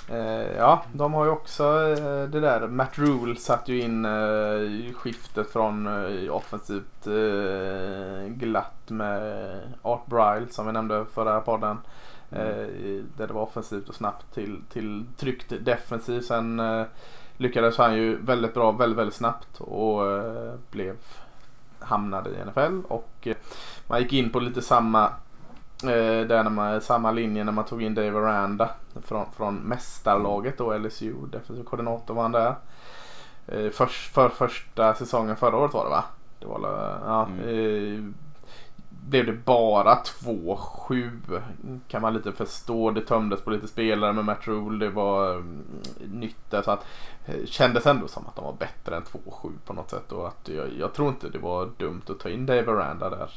Eh, 0.10 0.58
ja 0.58 0.84
de 0.94 1.14
har 1.14 1.26
ju 1.26 1.32
också 1.32 1.64
eh, 1.64 2.24
det 2.30 2.40
där. 2.40 2.68
Matt 2.68 2.98
Rule 3.00 3.36
satt 3.36 3.68
ju 3.68 3.82
in 3.82 4.06
eh, 4.06 4.94
skiftet 4.94 5.48
från 5.52 5.88
eh, 5.88 6.36
offensivt 6.36 7.08
eh, 7.08 8.28
glatt 8.28 8.90
med 8.90 9.60
Art 9.82 10.06
Bryle 10.06 10.48
som 10.50 10.66
vi 10.66 10.72
nämnde 10.72 11.06
förra 11.14 11.42
podden. 11.42 11.78
Eh, 12.32 12.68
där 13.18 13.28
det 13.28 13.34
var 13.34 13.42
offensivt 13.42 13.90
och 13.90 13.96
snabbt 13.96 14.34
till, 14.34 14.62
till 14.70 15.06
tryckt 15.18 15.54
defensivt. 15.66 16.26
Sen 16.26 16.62
lyckades 17.38 17.78
han 17.78 17.96
ju 17.96 18.16
väldigt 18.22 18.54
bra 18.54 18.72
väldigt 18.72 18.98
väldigt 19.00 19.16
snabbt 19.16 19.60
och 19.62 20.02
blev 20.72 20.96
hamnade 21.80 22.30
i 22.30 22.46
NFL 22.46 22.82
och 22.88 23.28
man 23.88 24.02
gick 24.02 24.14
in 24.14 24.30
på 24.30 24.40
lite 24.40 24.62
samma 24.62 25.10
eh, 25.84 26.28
där 26.28 26.44
när 26.44 26.50
man, 26.50 26.82
samma 26.82 27.12
linje 27.12 27.44
när 27.44 27.52
man 27.52 27.66
tog 27.66 27.84
in 27.84 27.96
Dave 27.96 28.18
Aranda 28.20 28.70
från, 29.06 29.26
från 29.38 29.56
mästarlaget 29.56 30.58
då 30.58 30.78
LSU. 30.78 31.14
Defensiv 31.32 31.64
koordinator 31.64 32.14
var 32.14 32.22
han 32.22 32.32
där. 32.32 32.56
Eh, 33.48 33.70
för, 33.70 33.86
för 33.86 34.30
första 34.30 34.94
säsongen 34.94 35.36
förra 35.36 35.58
året 35.58 35.74
var 35.74 35.84
det 35.84 35.90
va? 35.90 36.04
Det 36.40 36.46
var, 36.46 36.60
ja, 37.06 37.26
Mm. 37.26 37.96
eh, 37.96 38.14
blev 39.10 39.26
det 39.26 39.34
bara 39.34 39.96
2-7 39.96 41.42
kan 41.88 42.02
man 42.02 42.14
lite 42.14 42.32
förstå. 42.32 42.92
Det 42.92 43.02
tömdes 43.02 43.42
på 43.42 43.50
lite 43.50 43.68
spelare 43.68 44.14
med 44.14 44.26
Matt 44.26 44.48
Rule. 44.48 44.86
Det 44.86 44.92
var 44.92 45.34
mm, 45.34 45.66
nytt 46.12 46.50
där. 46.52 46.62
Så 46.62 46.72
att, 46.72 46.86
eh, 47.26 47.46
kändes 47.46 47.86
ändå 47.86 48.08
som 48.08 48.28
att 48.28 48.36
de 48.36 48.46
var 48.46 48.54
bättre 48.54 48.96
än 48.96 49.04
2-7 49.04 49.52
på 49.66 49.74
något 49.74 49.90
sätt. 49.90 50.12
Och 50.12 50.28
att 50.28 50.50
jag, 50.50 50.68
jag 50.80 50.94
tror 50.94 51.10
inte 51.10 51.30
det 51.30 51.40
var 51.40 51.70
dumt 51.78 52.02
att 52.10 52.20
ta 52.20 52.30
in 52.30 52.46
Dave 52.46 52.72
Aranda 52.72 53.10
där. 53.10 53.30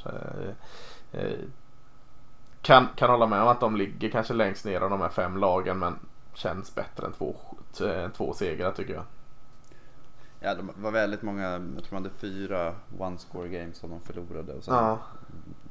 Kan, 2.63 2.89
kan 2.97 3.11
hålla 3.11 3.27
med 3.27 3.43
om 3.43 3.49
att 3.49 3.61
de 3.61 3.77
ligger 3.77 4.11
kanske 4.11 4.35
längst 4.35 4.65
ner 4.65 4.81
av 4.81 4.91
de 4.91 5.01
här 5.01 5.09
fem 5.09 5.37
lagen 5.37 5.79
men 5.79 5.99
känns 6.35 6.75
bättre 6.75 7.07
än 7.07 7.13
två, 7.13 7.37
eh, 7.81 8.09
två 8.09 8.33
segrar 8.35 8.73
tycker 8.73 8.95
jag. 8.95 9.05
Ja, 10.41 10.55
det 10.55 10.63
var 10.77 10.91
väldigt 10.91 11.23
många, 11.23 11.51
jag 11.51 11.61
tror 11.85 11.91
de 11.91 11.95
hade 11.95 12.11
fyra 12.11 12.75
one 12.99 13.19
score 13.19 13.49
games 13.49 13.77
som 13.79 13.91
de 13.91 14.01
förlorade. 14.01 14.53
Och 14.53 14.65
sen, 14.65 14.75
Ja. 14.75 14.99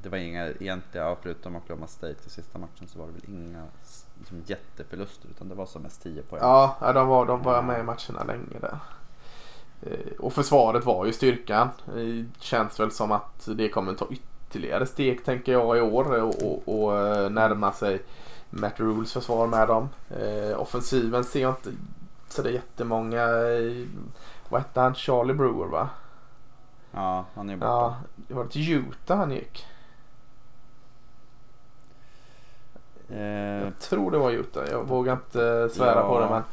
Det 0.04 0.10
var 0.10 0.18
inga 0.18 0.48
egentliga, 0.48 1.04
ja, 1.04 1.18
förutom 1.22 1.56
Oklahoma 1.56 1.88
State 1.88 2.16
i 2.26 2.30
sista 2.30 2.60
matchen 2.60 2.88
så 2.88 3.00
var 3.00 3.08
det 3.08 3.14
väl 3.14 3.24
inga 3.28 3.64
liksom, 4.20 4.42
jätteförluster 4.46 5.30
utan 5.30 5.50
det 5.50 5.56
var 5.56 5.66
som 5.66 5.82
mest 5.82 6.04
10 6.04 6.22
poäng. 6.22 6.42
Ja, 6.44 6.78
ja, 6.82 6.94
de 6.94 7.08
var, 7.08 7.26
de 7.26 7.42
var 7.44 7.62
med 7.62 7.80
i 7.80 7.84
matcherna 7.84 8.24
länge 8.28 8.60
där. 8.62 8.78
Eh, 9.82 10.12
Och 10.20 10.34
försvaret 10.34 10.86
var 10.86 11.06
ju 11.06 11.14
styrkan. 11.14 11.70
Det 11.96 12.26
känns 12.40 12.80
väl 12.80 12.92
som 12.92 13.12
att 13.12 13.48
det 13.56 13.70
kommer 13.70 13.94
ta 13.94 14.06
ytterligare 14.10 14.31
steg 14.86 15.26
tänker 15.26 15.52
jag 15.52 15.78
i 15.78 15.82
år 15.82 16.22
och, 16.24 16.44
och, 16.44 16.84
och 16.84 16.98
eh, 16.98 17.30
närma 17.30 17.72
sig 17.72 18.02
Matt 18.50 18.80
Rules 18.80 19.14
försvar 19.14 19.48
med 19.48 19.68
dem. 19.68 19.90
Eh, 20.10 20.60
offensiven 20.62 21.24
ser 21.24 21.42
jag 21.42 21.52
inte 21.52 21.70
så 22.30 22.42
det 22.42 22.50
är 22.50 22.54
jättemånga. 22.54 23.28
Vad 24.50 24.62
hette 24.62 24.80
han? 24.80 24.96
Charlie 24.96 25.34
Brewer 25.34 25.66
va? 25.68 25.90
Ja, 26.92 27.26
han 27.36 27.50
är 27.50 27.56
borta. 27.58 27.68
Ja, 27.72 27.96
det 28.16 28.34
var 28.34 28.46
till 28.46 28.74
Utah 28.74 29.18
han 29.18 29.32
gick. 29.32 29.66
Eh, 33.10 33.22
Jag 33.64 33.80
tror 33.80 34.12
det 34.12 34.18
var 34.18 34.32
Utah. 34.32 34.64
Jag 34.72 34.84
vågar 34.84 35.14
inte 35.14 35.70
svära 35.70 36.00
Ja. 36.00 36.08
på 36.08 36.20
det 36.20 36.30
men 36.30 36.44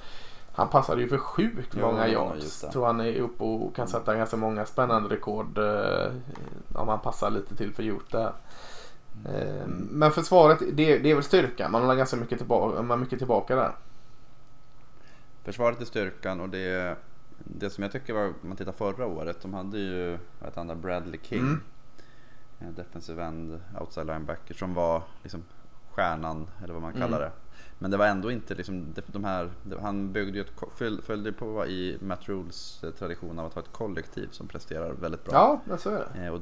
han 0.58 0.68
passade 0.68 1.02
ju 1.02 1.08
för 1.08 1.18
sjukt 1.18 1.74
Jo, 1.76 1.80
många 1.86 1.98
var 2.00 2.06
yards. 2.06 2.60
Tror 2.60 2.86
han 2.86 3.00
är 3.00 3.16
uppe 3.20 3.44
och 3.44 3.76
kan 3.76 3.88
sätta 3.88 4.16
ganska 4.16 4.36
många 4.36 4.66
spännande 4.66 5.08
rekord 5.08 5.58
eh, 5.58 6.12
om 6.74 6.88
han 6.88 7.00
passar 7.00 7.30
lite 7.30 7.56
till 7.56 7.74
för 7.74 7.82
Utah. 7.82 8.32
Eh, 9.26 9.66
Men 9.68 10.12
försvaret, 10.12 10.58
det, 10.58 10.98
det 10.98 11.10
är 11.10 11.14
väl 11.14 11.24
styrkan. 11.24 11.72
Man 11.72 11.82
har 11.84 11.94
ganska 11.94 12.16
mycket 12.16 12.38
tillbaka, 12.38 12.82
man 12.82 13.00
mycket 13.00 13.18
tillbaka 13.18 13.56
där. 13.56 13.72
Försvaret 15.44 15.80
är 15.80 15.84
styrkan 15.84 16.40
och 16.40 16.48
det, 16.48 16.96
det 17.38 17.70
som 17.70 17.82
jag 17.82 17.92
tycker 17.92 18.12
var, 18.14 18.24
om 18.24 18.34
man 18.42 18.56
tittar 18.56 18.72
förra 18.72 19.06
året, 19.06 19.42
de 19.42 19.54
hade 19.54 19.78
ju 19.78 20.18
han 20.54 20.66
där, 20.66 20.74
Bradley 20.74 21.20
King. 21.22 21.38
Mm. 21.38 21.60
En 22.58 22.74
defensive 22.74 23.24
end, 23.24 23.60
outside 23.80 24.06
linebacker 24.06 24.54
som 24.54 24.74
var 24.74 25.02
liksom 25.22 25.44
stjärnan 25.90 26.46
eller 26.64 26.72
vad 26.74 26.82
man 26.82 26.94
Mm. 26.94 27.02
kallar 27.08 27.20
det. 27.20 27.30
Men 27.78 27.90
det 27.90 27.96
var 27.96 28.06
ändå 28.06 28.30
inte 28.30 28.54
liksom 28.54 28.94
de, 29.06 29.24
här, 29.24 29.50
han 29.80 30.12
byggde 30.12 30.38
ju 30.38 30.44
ett, 30.44 31.04
följde 31.04 31.32
på 31.32 31.66
i 31.66 31.98
Matt 32.00 32.28
Rules 32.28 32.84
eh, 32.84 32.90
tradition 32.90 33.38
av 33.38 33.46
att 33.46 33.54
ha 33.54 33.62
ett 33.62 33.72
kollektiv 33.72 34.28
som 34.30 34.48
presterar 34.48 34.92
väldigt 34.92 35.24
bra. 35.24 35.60
Ja, 35.68 35.78
så 35.78 35.90
är 35.90 36.08
det. 36.14 36.24
Eh, 36.24 36.32
och 36.32 36.40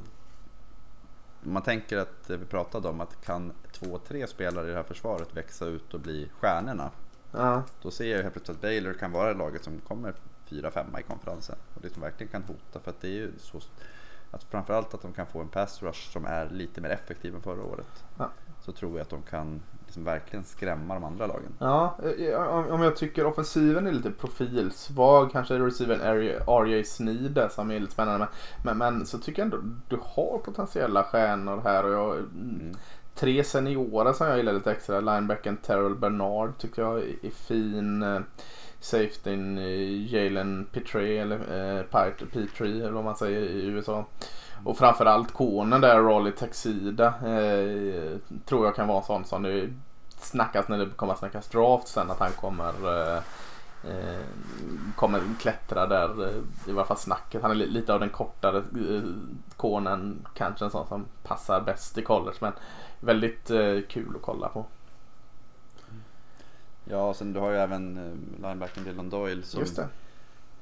man 1.41 1.63
tänker 1.63 1.97
att 1.97 2.29
vi 2.29 2.45
pratade 2.45 2.87
om 2.87 3.01
att 3.01 3.25
kan 3.25 3.53
två, 3.71 3.97
tre 3.97 4.27
spelare 4.27 4.65
i 4.65 4.69
det 4.69 4.75
här 4.75 4.83
försvaret 4.83 5.37
växa 5.37 5.65
ut 5.65 5.93
och 5.93 5.99
bli 5.99 6.29
stjärnorna. 6.39 6.91
Ja, 7.31 7.63
Då 7.81 7.91
ser 7.91 8.15
jag 8.15 8.23
helt 8.23 8.33
plötsligt 8.33 8.57
att 8.57 8.61
Baylor 8.61 8.93
kan 8.93 9.11
vara 9.11 9.33
det 9.33 9.39
laget 9.39 9.63
som 9.63 9.79
kommer 9.79 10.13
fyra, 10.45 10.71
femma 10.71 10.99
i 10.99 11.03
konferensen. 11.03 11.55
Och 11.73 11.81
det 11.81 11.89
som 11.89 12.01
verkligen 12.01 12.31
kan 12.31 12.43
hota 12.43 12.79
för 12.79 12.91
att 12.91 13.01
det 13.01 13.07
är 13.07 13.11
ju 13.11 13.31
så 13.37 13.61
att 14.31 14.43
framförallt 14.43 14.93
att 14.93 15.01
de 15.01 15.13
kan 15.13 15.25
få 15.25 15.41
en 15.41 15.49
pass 15.49 15.83
rush 15.83 16.11
som 16.11 16.25
är 16.25 16.49
lite 16.49 16.81
mer 16.81 16.89
effektiv 16.89 17.35
än 17.35 17.41
förra 17.41 17.63
året. 17.63 18.05
Ja. 18.17 18.29
Så 18.61 18.71
tror 18.71 18.91
jag 18.91 19.01
att 19.01 19.09
de 19.09 19.21
kan 19.21 19.61
liksom 19.87 20.03
verkligen 20.03 20.45
skrämma 20.45 20.93
de 20.93 21.03
andra 21.03 21.27
lagen. 21.27 21.53
ja 21.59 21.97
eh, 22.19 22.39
om- 22.73 22.81
jag 22.83 22.95
tycker 22.95 23.25
offensiven 23.25 23.87
är 23.87 23.91
lite 23.91 24.11
profilsvag. 24.11 25.31
Kanske 25.31 25.59
receiven 25.59 26.01
RJ 26.01 26.39
där 27.29 27.49
som 27.49 27.71
är 27.71 27.79
lite 27.79 27.93
spännande. 27.93 28.27
Men, 28.63 28.77
men, 28.77 28.93
men 28.97 29.05
så 29.05 29.17
tycker 29.17 29.41
jag 29.41 29.45
ändå 29.53 29.57
du 29.87 29.97
har 30.03 30.37
potentiella 30.45 31.03
stjärnor 31.03 31.61
här. 31.63 31.83
Och 31.85 31.91
jag, 31.93 32.15
Mm. 32.17 32.73
tre 33.15 33.43
seniorer 33.43 34.13
som 34.13 34.27
jag 34.27 34.37
gillar 34.37 34.53
lite 34.53 34.71
extra. 34.71 34.99
Linebacken 34.99 35.57
Terrell 35.57 35.95
Bernard 35.95 36.57
tycker 36.57 36.81
jag 36.81 36.97
är 36.99 37.29
fin. 37.31 38.03
Eh, 38.03 38.19
Safetyn 38.79 39.57
eh, 39.57 40.13
Jalen 40.13 40.67
Petrie 40.71 41.21
eller 41.21 41.35
eh, 41.79 41.83
Petrie 42.33 42.81
eller 42.81 42.91
vad 42.91 43.03
man 43.03 43.15
säger 43.15 43.41
i 43.41 43.65
USA. 43.65 44.05
Och 44.63 44.77
framförallt 44.77 45.33
konen 45.33 45.81
där, 45.81 46.01
Raleigh 46.01 46.37
Taxida, 46.37 47.05
eh, 47.07 48.17
tror 48.45 48.65
jag 48.65 48.75
kan 48.75 48.87
vara 48.87 48.97
en 48.97 49.03
sån 49.03 49.25
som 49.25 49.43
det 49.43 49.69
snackas 50.19 50.67
när 50.67 50.77
det 50.77 50.89
kommer 50.95 51.13
att 51.13 51.19
snackas 51.19 51.47
draft 51.47 51.87
sen 51.87 52.11
att 52.11 52.19
han 52.19 52.31
kommer 52.31 52.73
eh, 53.13 53.17
eh, 53.83 54.21
kommer 54.95 55.21
klättra 55.39 55.87
där 55.87 56.23
eh, 56.27 56.35
i 56.67 56.71
varje 56.71 56.87
fall 56.87 56.97
snacket. 56.97 57.41
Han 57.41 57.51
är 57.51 57.55
li- 57.55 57.67
lite 57.69 57.93
av 57.93 57.99
den 57.99 58.09
kortare 58.09 58.57
eh, 58.57 59.01
konen, 59.57 60.27
kanske 60.33 60.65
en 60.65 60.71
sån 60.71 60.87
som 60.87 61.05
passar 61.23 61.61
bäst 61.61 61.97
i 61.97 62.01
college 62.01 62.37
men 62.39 62.53
väldigt 62.99 63.47
kul 63.87 64.15
att 64.15 64.21
kolla 64.21 64.47
på. 64.49 64.65
Ja, 66.85 67.09
och 67.09 67.15
sen 67.15 67.33
du 67.33 67.39
har 67.39 67.51
ju 67.51 67.57
även 67.57 67.95
linebacken 68.41 68.83
Dylan 68.83 69.09
Doyle 69.09 69.43
som 69.43 69.59
Just 69.59 69.75
det. 69.75 69.87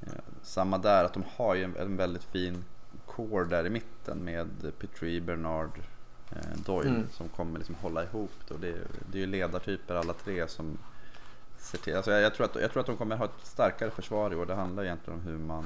Eh, 0.02 0.08
Samma 0.42 0.78
där, 0.78 1.04
att 1.04 1.14
de 1.14 1.24
har 1.38 1.56
ju 1.56 1.64
en, 1.64 1.76
en 1.78 1.98
väldigt 1.98 2.24
fin 2.24 2.64
core 3.16 3.46
där 3.46 3.66
i 3.66 3.70
mitten 3.70 4.24
med 4.26 4.48
Petrie, 4.80 5.22
Bernard, 5.22 5.70
eh, 6.32 6.58
Doyle 6.66 6.88
Mm. 6.90 7.08
som 7.12 7.30
kommer 7.30 7.58
liksom 7.60 7.76
hålla 7.76 8.04
ihop 8.04 8.32
det. 8.48 8.54
Och 8.54 8.60
det, 8.60 8.70
är- 8.70 8.88
det 9.12 9.18
är 9.18 9.20
ju 9.20 9.26
ledartyper 9.28 9.96
alla 9.96 10.14
tre 10.14 10.48
som 10.48 10.78
ser 11.58 11.78
till. 11.78 11.96
Alltså 11.96 12.12
jag, 12.12 12.22
jag, 12.22 12.34
tror 12.36 12.46
att, 12.46 12.56
jag 12.62 12.72
tror 12.72 12.80
att 12.82 12.88
de 12.88 12.98
kommer 12.98 13.16
ha 13.16 13.26
ett 13.26 13.32
starkare 13.44 13.90
försvar 13.92 14.34
i 14.34 14.36
år. 14.36 14.46
Det 14.46 14.56
handlar 14.56 14.84
egentligen 14.84 15.20
om 15.20 15.26
hur 15.26 15.38
man 15.38 15.64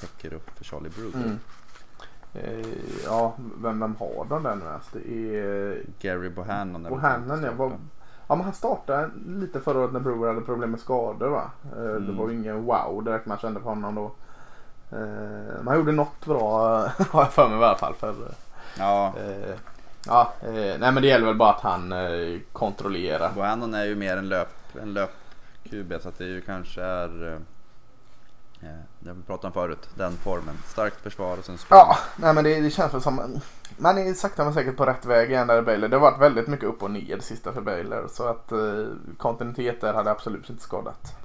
täcker 0.00 0.32
upp 0.34 0.50
för 0.58 0.64
Charlie 0.64 0.90
Brewer. 0.90 1.24
Mm. 1.24 1.38
Eh, 2.34 2.66
ja, 3.04 3.34
vem, 3.62 3.80
vem 3.80 3.94
har 3.96 4.26
de 4.28 4.42
där 4.42 4.54
nu 4.56 4.64
ens? 4.64 4.88
Det 4.92 5.36
är 5.38 5.82
Gary 6.00 6.28
Bohannon. 6.30 6.82
Bohannon 6.82 7.42
ja. 7.42 7.52
Var, 7.52 7.72
ja 8.28 8.34
men 8.36 8.44
han 8.44 8.54
startade 8.54 9.10
lite 9.26 9.60
förra 9.60 9.78
året 9.80 9.92
när 9.92 10.00
Brewer 10.00 10.28
hade 10.28 10.40
problem 10.40 10.70
med 10.70 10.80
skador 10.80 11.28
va? 11.28 11.50
Eh, 11.76 11.82
Det 11.82 11.96
Mm. 11.96 12.16
var 12.16 12.28
ju 12.30 12.36
ingen 12.36 12.62
wow 12.64 13.04
direkt 13.04 13.26
man 13.26 13.38
kände 13.38 13.60
på 13.60 13.68
honom 13.68 13.94
då. 13.94 14.12
Eh, 14.92 15.62
man 15.62 15.76
gjorde 15.76 15.92
något 15.92 16.26
bra 16.26 16.78
har 17.10 17.22
jag 17.22 17.32
för 17.32 17.48
mig 17.48 17.60
i 17.60 17.64
alla 17.64 17.78
fall. 17.78 17.94
För, 17.94 18.14
Ja, 18.78 19.14
eh, 19.18 19.54
ja, 20.06 20.32
eh, 20.40 20.52
nej 20.52 20.92
men 20.92 20.94
det 20.94 21.06
gäller 21.08 21.26
väl 21.26 21.36
bara 21.36 21.52
att 21.52 21.60
han 21.60 21.92
eh, 21.92 22.40
kontrollerar. 22.52 23.32
Bohannon 23.34 23.74
är 23.74 23.84
ju 23.84 23.94
mer 23.94 24.16
en 24.16 24.28
löp, 24.28 24.48
en 24.82 24.92
löp-QB 24.98 25.98
så 26.02 26.08
att 26.08 26.18
det 26.18 26.24
är 26.24 26.28
ju 26.28 26.40
kanske 26.40 26.82
är 26.82 27.26
eh, 27.26 28.68
eh, 28.70 28.78
det 28.98 29.12
vi 29.12 29.22
pratade 29.22 29.46
om 29.46 29.52
förut, 29.52 29.88
den 29.94 30.12
formen. 30.12 30.54
Starkt 30.66 31.00
försvar 31.00 31.36
och 31.38 31.44
sen 31.44 31.58
spring. 31.58 31.78
Ja, 31.78 31.98
nej 32.16 32.34
men 32.34 32.44
det, 32.44 32.60
det 32.60 32.70
känns 32.70 32.94
väl 32.94 33.02
som 33.02 33.40
man 33.76 33.98
är 33.98 34.14
sakta 34.14 34.44
men 34.44 34.54
säkert 34.54 34.76
på 34.76 34.86
rätt 34.86 35.04
väg 35.04 35.30
igen 35.30 35.46
där 35.46 35.58
i 35.58 35.62
Baylor. 35.62 35.88
Det 35.88 35.96
har 35.96 36.10
varit 36.10 36.20
väldigt 36.20 36.48
mycket 36.48 36.68
upp 36.68 36.82
och 36.82 36.90
ner 36.90 37.16
det 37.16 37.22
sista 37.22 37.52
för 37.52 37.60
Baylor. 37.60 38.08
Så 38.10 38.28
att 38.28 38.52
eh, 38.52 38.58
kontinuitet 39.18 39.80
där 39.80 39.94
hade 39.94 40.10
absolut 40.10 40.50
inte 40.50 40.62
skadat. 40.62 41.16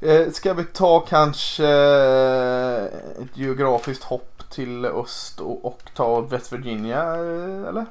Eh, 0.00 0.30
ska 0.30 0.54
vi 0.54 0.64
ta 0.64 1.00
kanske 1.00 1.66
eh, 1.66 2.84
ett 2.84 3.36
geografiskt 3.36 4.04
hopp 4.04 4.50
till 4.50 4.84
öst 4.84 5.40
och, 5.40 5.64
och 5.64 5.82
ta 5.94 6.20
West 6.20 6.52
Virginia 6.52 7.02
eh, 7.02 7.68
eller? 7.68 7.86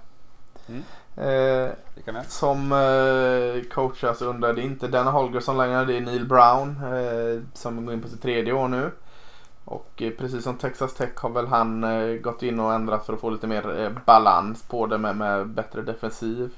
Mm. 0.67 0.83
Eh, 1.15 1.71
som 2.27 2.71
eh, 2.71 3.69
coachas 3.69 4.21
under, 4.21 4.53
det 4.53 4.61
är 4.61 4.65
inte 4.65 4.87
Dana 4.87 5.11
Holgersson 5.11 5.57
längre, 5.57 5.85
det 5.85 5.97
är 5.97 6.01
Neil 6.01 6.25
Brown 6.25 6.69
eh, 6.69 7.41
som 7.53 7.85
går 7.85 7.93
in 7.93 8.01
på 8.01 8.07
sitt 8.07 8.21
tredje 8.21 8.53
år 8.53 8.67
nu. 8.67 8.91
Och 9.65 10.03
precis 10.17 10.43
som 10.43 10.57
Texas 10.57 10.93
Tech 10.93 11.15
har 11.15 11.29
väl 11.29 11.47
han 11.47 11.85
gått 12.21 12.43
in 12.43 12.59
och 12.59 12.73
ändrat 12.73 13.05
för 13.05 13.13
att 13.13 13.19
få 13.19 13.29
lite 13.29 13.47
mer 13.47 13.95
balans 14.05 14.63
på 14.63 14.85
det 14.85 14.97
med, 14.97 15.15
med 15.15 15.47
bättre 15.47 15.81
defensiv. 15.81 16.49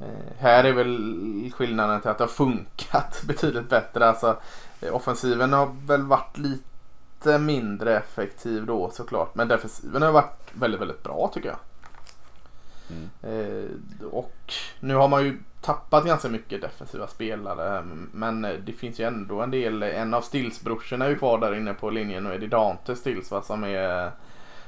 Eh, 0.00 0.06
här 0.38 0.64
är 0.64 0.72
väl 0.72 1.50
skillnaden 1.54 2.00
till 2.00 2.10
att 2.10 2.18
det 2.18 2.24
har 2.24 2.28
funkat 2.28 3.22
betydligt 3.26 3.68
bättre. 3.68 4.08
Alltså, 4.08 4.36
eh, 4.80 4.94
offensiven 4.94 5.52
har 5.52 5.70
väl 5.86 6.02
varit 6.02 6.38
lite 6.38 7.38
mindre 7.38 7.96
effektiv 7.96 8.66
då 8.66 8.90
såklart. 8.90 9.34
Men 9.34 9.48
defensiven 9.48 10.02
har 10.02 10.12
varit 10.12 10.50
väldigt, 10.52 10.80
väldigt 10.80 11.02
bra 11.02 11.30
tycker 11.34 11.48
jag. 11.48 11.58
Mm. 12.90 13.08
Eh, 13.22 14.06
och 14.06 14.52
nu 14.80 14.94
har 14.94 15.08
man 15.08 15.24
ju 15.24 15.38
tappat 15.60 16.04
ganska 16.04 16.28
mycket 16.28 16.60
defensiva 16.60 17.06
spelare. 17.06 17.82
Men 18.12 18.44
eh, 18.44 18.54
det 18.66 18.72
finns 18.72 19.00
ju 19.00 19.04
ändå 19.06 19.40
en 19.40 19.50
del. 19.50 19.82
En 19.82 20.14
av 20.14 20.20
Stills 20.20 20.60
brorsorna 20.62 21.04
är 21.04 21.08
ju 21.08 21.18
kvar 21.18 21.38
där 21.38 21.54
inne 21.54 21.74
på 21.74 21.90
linjen. 21.90 22.26
Och 22.26 22.34
är 22.34 22.38
det 22.38 22.46
Dante 22.46 22.96
Stills 22.96 23.30
va, 23.30 23.42
som 23.42 23.64
är 23.64 24.10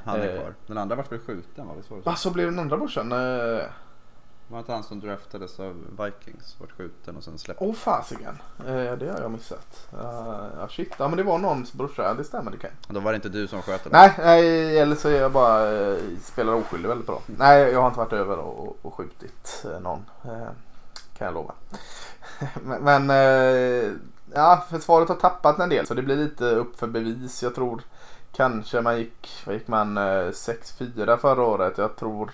Han 0.05 0.21
är 0.21 0.29
Eh. 0.29 0.41
kvar. 0.41 0.55
Den 0.67 0.79
andra 0.79 0.97
vart 0.97 1.13
väl 1.13 1.19
skjuten 1.19 1.69
va? 2.05 2.17
Så 2.17 2.31
blev 2.31 2.51
den 2.51 2.59
andra 2.59 2.77
brorsan? 2.77 3.13
Eh, 3.13 3.63
Var 4.51 4.59
inte 4.59 4.73
han 4.73 4.83
som 4.83 5.01
draftades 5.01 5.61
av 5.61 5.75
Vikings? 6.05 6.57
Vart 6.61 6.73
skjuten 6.73 7.17
och 7.17 7.25
sen 7.25 7.39
släppt? 7.39 7.63
Åh 7.63 7.75
fasiken. 7.75 8.39
Eh, 8.59 8.93
det 8.93 9.11
har 9.13 9.21
jag 9.21 9.31
missat. 9.31 9.89
Uh, 9.95 10.69
shit. 10.69 10.93
Ja 10.99 11.09
men 11.09 11.17
det 11.17 11.23
var 11.23 11.39
någons 11.39 11.73
brorsa. 11.73 12.15
Det 12.15 12.25
stämmer 12.25 12.51
det 12.51 12.57
kan. 12.57 12.71
Då 12.89 13.01
var 13.01 13.13
det 13.13 13.17
inte 13.17 13.29
du 13.29 13.49
som 13.49 13.63
sköt 13.63 13.85
den? 13.85 13.93
Nej, 13.93 14.15
nej 14.19 14.79
eller 14.79 14.97
så 14.97 15.09
är 15.09 15.21
jag 15.21 15.33
bara 15.33 15.71
eh, 15.71 15.99
spelar 16.23 16.53
oskyldig 16.53 16.89
väldigt 16.89 17.07
bra. 17.07 17.23
Nej 17.27 17.73
jag 17.73 17.81
har 17.81 17.87
inte 17.87 17.99
varit 17.99 18.13
över 18.13 18.39
och, 18.39 18.79
och 18.83 18.95
skjutit 18.95 19.65
eh, 19.65 19.81
någon. 19.81 20.05
Eh, 20.25 20.49
kan 21.19 21.25
jag 21.25 21.35
lova. 21.35 21.55
men 22.63 22.85
men 22.85 23.11
eh, 23.11 23.93
ja, 24.35 24.65
försvaret 24.71 25.09
har 25.09 25.17
tappat 25.17 25.59
en 25.59 25.69
del 25.69 25.87
så 25.87 25.95
det 25.95 26.03
blir 26.03 26.17
lite 26.17 26.45
upp 26.45 26.79
för 26.79 26.87
bevis. 26.87 27.43
Jag 27.43 27.55
tror 27.55 27.83
kanske 28.33 28.81
man 28.81 28.99
gick, 28.99 29.43
vad 29.47 29.55
gick 29.55 29.69
man, 29.69 29.99
eh, 29.99 30.31
6-4 30.31 31.17
förra 31.17 31.43
året. 31.43 31.79
Jag 31.79 31.97
tror, 31.97 32.31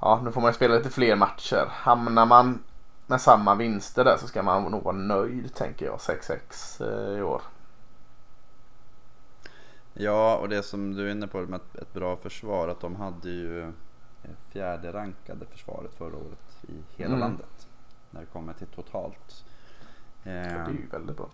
ja 0.00 0.20
nu 0.24 0.32
får 0.32 0.40
man 0.40 0.50
ju 0.50 0.54
spela 0.54 0.74
lite 0.74 0.90
fler 0.90 1.16
matcher. 1.16 1.66
Hamnar 1.70 2.26
man 2.26 2.62
med 3.06 3.20
samma 3.20 3.54
vinster 3.54 4.04
där 4.04 4.16
så 4.16 4.26
ska 4.26 4.42
man 4.42 4.62
nog 4.70 4.82
vara 4.82 4.96
nöjd 4.96 5.54
tänker 5.54 5.86
jag. 5.86 5.98
6-6 5.98 7.12
eh, 7.12 7.18
i 7.18 7.22
år. 7.22 7.42
Ja, 9.92 10.36
och 10.36 10.48
det 10.48 10.62
som 10.62 10.94
du 10.94 11.06
är 11.06 11.12
inne 11.12 11.26
på 11.26 11.40
med 11.40 11.60
ett, 11.74 11.92
bra 11.92 12.16
försvar, 12.16 12.68
att 12.68 12.80
de 12.80 12.96
hade 12.96 13.28
ju 13.30 13.62
eh, 13.62 14.30
fjärde 14.52 14.92
rankade 14.92 15.46
försvaret 15.46 15.94
förra 15.94 16.16
året 16.16 16.58
i 16.68 16.82
hela 16.96 17.14
Mm. 17.14 17.20
landet. 17.20 17.68
När 18.10 18.20
det 18.20 18.26
kommer 18.26 18.52
till 18.52 18.66
totalt. 18.66 19.44
Eh, 20.24 20.32
det 20.32 20.38
är 20.40 20.68
ju 20.70 20.86
väldigt 20.90 21.16
bra. 21.16 21.28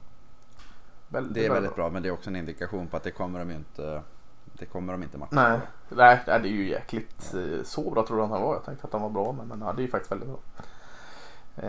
Väldigt, 1.09 1.35
det 1.35 1.47
är 1.47 1.51
väldigt 1.51 1.75
bra, 1.75 1.91
men 1.91 2.03
det 2.03 2.09
är 2.09 2.13
också 2.13 2.31
en 2.31 2.37
indikation 2.37 2.89
på 2.89 2.97
att 2.97 3.03
det 3.03 3.11
kommer 3.11 3.39
de 3.39 3.51
ju 3.51 3.57
inte, 3.57 4.03
det 4.61 4.67
kommer 4.67 4.93
de 4.93 5.03
inte 5.03 5.19
matcha. 5.19 5.35
Nej, 5.35 5.59
nej, 5.89 6.21
det 6.27 6.33
är 6.33 6.45
ju 6.45 6.69
jäkligt. 6.69 7.35
eh, 7.35 7.65
Så 7.65 7.91
bra 7.91 8.07
trodde 8.07 8.23
jag 8.23 8.27
att 8.27 8.31
han 8.39 8.43
var. 8.43 8.55
Jag 8.55 8.65
tänkte 8.65 8.87
att 8.87 8.93
han 8.93 9.03
var 9.03 9.11
bra, 9.11 9.33
men, 9.33 9.49
men 9.49 9.61
ja, 9.67 9.73
det 9.73 9.81
är 9.83 9.85
ju 9.85 9.91
faktiskt 9.91 10.13
väldigt 10.13 10.29
bra. 10.29 10.39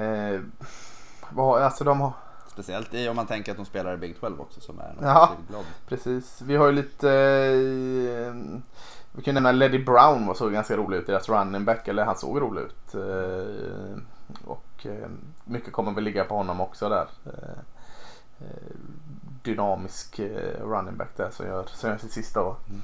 Eh, 0.01 0.39
vad, 1.30 1.62
alltså 1.62 1.84
de 1.84 2.01
har, 2.01 2.13
Speciellt 2.47 2.93
i, 2.93 3.10
om 3.10 3.15
man 3.15 3.25
tänker 3.27 3.51
att 3.51 3.58
de 3.58 3.65
spelar 3.65 3.93
i 3.93 3.97
Big 3.97 4.19
12 4.19 4.41
också 4.41 4.60
som 4.62 4.80
är 4.80 4.95
Ja. 5.01 5.32
blob. 5.49 5.65
precis. 5.88 6.41
Vi 6.41 6.56
har 6.56 6.65
ju 6.65 6.71
lite, 6.71 7.10
eh, 7.12 8.60
vi 9.12 9.21
kan 9.23 9.34
nämna 9.34 9.51
Leddy 9.51 9.84
Brown 9.86 10.27
var 10.27 10.34
såg 10.34 10.51
ganska 10.54 10.77
rolig 10.77 10.97
ut. 10.97 11.08
Deras 11.08 11.30
running 11.30 11.65
back, 11.65 11.88
eller 11.88 12.06
han 12.06 12.15
såg 12.17 12.41
rolig 12.41 12.62
ut. 12.62 12.95
Eh, 12.95 13.97
och 14.45 14.86
eh, 14.86 15.10
mycket 15.45 15.73
kommer 15.73 15.91
väl 15.91 16.04
ligga 16.04 16.23
på 16.23 16.36
honom 16.36 16.62
också 16.62 16.89
där. 16.89 17.08
Dynamisk 19.43 20.19
eh, 20.19 20.65
running 20.65 20.97
back 20.97 21.10
där 21.17 21.30
som 21.32 21.45
gör, 21.45 21.65
som 21.73 21.89
gör 21.89 21.97
sitt 21.97 22.12
sista 22.12 22.41
år. 22.41 22.56
Mm. 22.69 22.82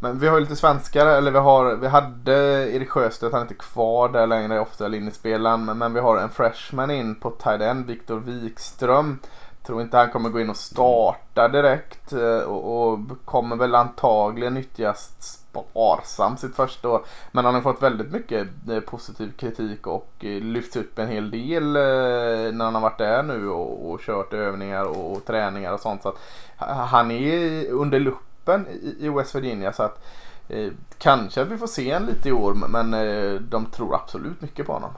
Men 0.00 0.18
vi 0.18 0.28
har 0.28 0.34
ju 0.34 0.40
lite 0.40 0.56
svenskar, 0.56 1.06
eller 1.06 1.30
vi, 1.30 1.38
har, 1.38 1.76
vi 1.76 1.88
hade 1.88 2.34
Erik 2.72 2.90
Sjöstedt, 2.90 3.32
han 3.32 3.40
är 3.40 3.44
inte 3.44 3.54
kvar 3.54 4.08
där 4.08 4.26
längre, 4.26 4.60
ofta 4.60 4.88
linjespelaren. 4.88 5.64
Men, 5.64 5.78
men 5.78 5.94
vi 5.94 6.00
har 6.00 6.18
en 6.18 6.30
freshman 6.30 6.90
in 6.90 7.14
på 7.14 7.30
tight 7.30 7.60
end, 7.60 7.86
Viktor 7.86 8.18
Wikström. 8.18 9.18
Tror 9.66 9.82
inte 9.82 9.96
han 9.96 10.10
kommer 10.10 10.30
gå 10.30 10.40
in 10.40 10.50
och 10.50 10.56
starta 10.56 11.48
direkt 11.48 12.12
eh, 12.12 12.38
och, 12.38 12.92
och 12.92 12.98
kommer 13.24 13.56
väl 13.56 13.74
antagligen 13.74 14.54
nyttjas 14.54 15.38
sparsamt 15.62 16.40
sitt 16.40 16.56
första 16.56 16.88
år. 16.88 17.04
Men 17.32 17.44
han 17.44 17.54
har 17.54 17.62
fått 17.62 17.82
väldigt 17.82 18.12
mycket 18.12 18.48
eh, 18.70 18.80
positiv 18.80 19.32
kritik 19.36 19.86
och 19.86 20.10
eh, 20.20 20.40
lyfts 20.42 20.76
upp 20.76 20.98
en 20.98 21.08
hel 21.08 21.30
del 21.30 21.76
eh, 21.76 22.52
när 22.52 22.64
han 22.64 22.74
har 22.74 22.80
varit 22.82 22.98
där 22.98 23.22
nu 23.22 23.48
och, 23.48 23.90
och 23.90 24.00
kört 24.00 24.32
övningar 24.32 24.84
och, 24.84 25.12
och 25.16 25.24
träningar 25.24 25.72
och 25.72 25.80
sånt. 25.80 26.02
Så 26.02 26.08
att 26.08 26.16
ha- 26.58 26.72
han 26.84 27.10
är 27.10 27.66
under 27.70 28.00
luppen 28.00 28.66
i, 28.68 28.96
i 29.06 29.08
West 29.08 29.34
Virginia 29.34 29.72
så 29.72 29.82
att 29.82 30.04
eh, 30.48 30.72
kanske 30.98 31.42
att 31.42 31.48
vi 31.48 31.58
får 31.58 31.66
se 31.66 31.90
en 31.90 32.06
lite 32.06 32.28
i 32.28 32.32
år 32.32 32.54
men 32.54 32.94
eh, 32.94 33.32
de 33.40 33.66
tror 33.66 33.94
absolut 33.94 34.40
mycket 34.40 34.66
på 34.66 34.72
honom. 34.72 34.90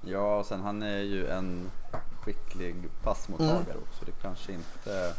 Ja, 0.00 0.36
och 0.38 0.46
sen 0.46 0.60
han 0.62 0.82
är 0.82 0.98
ju 1.02 1.26
en 1.28 1.70
skicklig 2.24 2.74
passmottagare 3.02 3.54
Mm. 3.70 3.82
också. 3.90 4.04
Det 4.04 4.12
kanske 4.22 4.52
inte... 4.52 5.12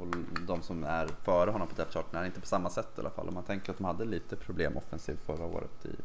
Och 0.00 0.06
de 0.46 0.62
som 0.62 0.84
är 0.84 1.08
före 1.22 1.50
honom 1.50 1.68
på 1.68 1.74
depth 1.74 1.94
charten 1.94 2.20
är 2.20 2.24
inte 2.24 2.40
på 2.40 2.46
samma 2.46 2.70
sätt 2.70 2.88
i 2.96 3.00
alla 3.00 3.10
fall. 3.10 3.28
Om 3.28 3.34
man 3.34 3.44
tänker 3.44 3.72
att 3.72 3.78
de 3.78 3.84
hade 3.84 4.04
lite 4.04 4.36
problem 4.36 4.76
offensivt 4.76 5.26
förra 5.26 5.44
året 5.44 5.84
i, 5.86 5.96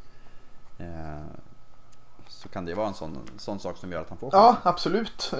eh, 0.83 1.23
så 2.27 2.49
kan 2.49 2.65
det 2.65 2.73
vara 2.73 2.87
en 2.87 2.93
sån, 2.93 3.17
sån 3.37 3.59
sak 3.59 3.77
som 3.77 3.91
gör 3.91 4.01
att 4.01 4.09
han 4.09 4.17
får 4.17 4.29
Ja, 4.33 4.55
absolut. 4.63 5.33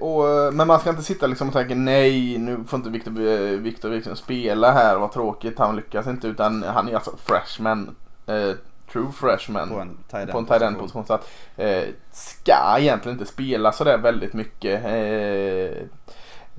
Och, 0.00 0.54
men 0.54 0.66
man 0.66 0.80
ska 0.80 0.90
inte 0.90 1.02
sitta 1.02 1.26
liksom 1.26 1.48
och 1.48 1.54
tänka 1.54 1.74
nej, 1.74 2.38
nu 2.38 2.64
får 2.64 2.76
inte 2.76 2.90
Victor, 2.90 3.20
eh, 3.20 3.58
Victor 3.58 3.90
liksom 3.90 4.16
spela 4.16 4.72
här, 4.72 4.98
vad 4.98 5.12
tråkigt, 5.12 5.58
han 5.58 5.76
lyckas 5.76 6.06
inte. 6.06 6.28
Utan 6.28 6.62
han 6.62 6.88
är 6.88 6.94
alltså 6.94 7.16
freshman, 7.16 7.96
eh, 8.26 8.52
true 8.92 9.12
freshman. 9.12 9.68
på 9.68 9.74
en 9.74 9.88
end 10.28 10.48
tight 10.48 10.62
end 10.62 10.78
position. 10.78 11.06
Så 11.06 11.14
att 11.14 11.30
eh, 11.56 11.84
ska 12.12 12.76
egentligen 12.78 13.18
inte 13.18 13.32
spela 13.32 13.72
sådär 13.72 13.98
väldigt 13.98 14.32
mycket 14.32 14.84
eh, 14.84 15.86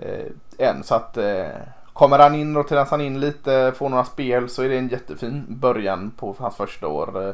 eh, 0.07 0.25
än. 0.59 0.83
Så 0.83 0.95
att 0.95 1.17
eh, 1.17 1.45
kommer 1.93 2.19
han 2.19 2.35
in 2.35 2.57
och 2.57 2.67
tränas 2.67 2.91
han 2.91 3.01
in 3.01 3.19
lite, 3.19 3.73
får 3.77 3.89
några 3.89 4.05
spel 4.05 4.49
så 4.49 4.63
är 4.63 4.69
det 4.69 4.77
en 4.77 4.87
jättefin 4.87 5.45
början 5.49 6.11
på 6.17 6.35
hans 6.39 6.55
första 6.55 6.87
år. 6.87 7.27
Eh, 7.27 7.33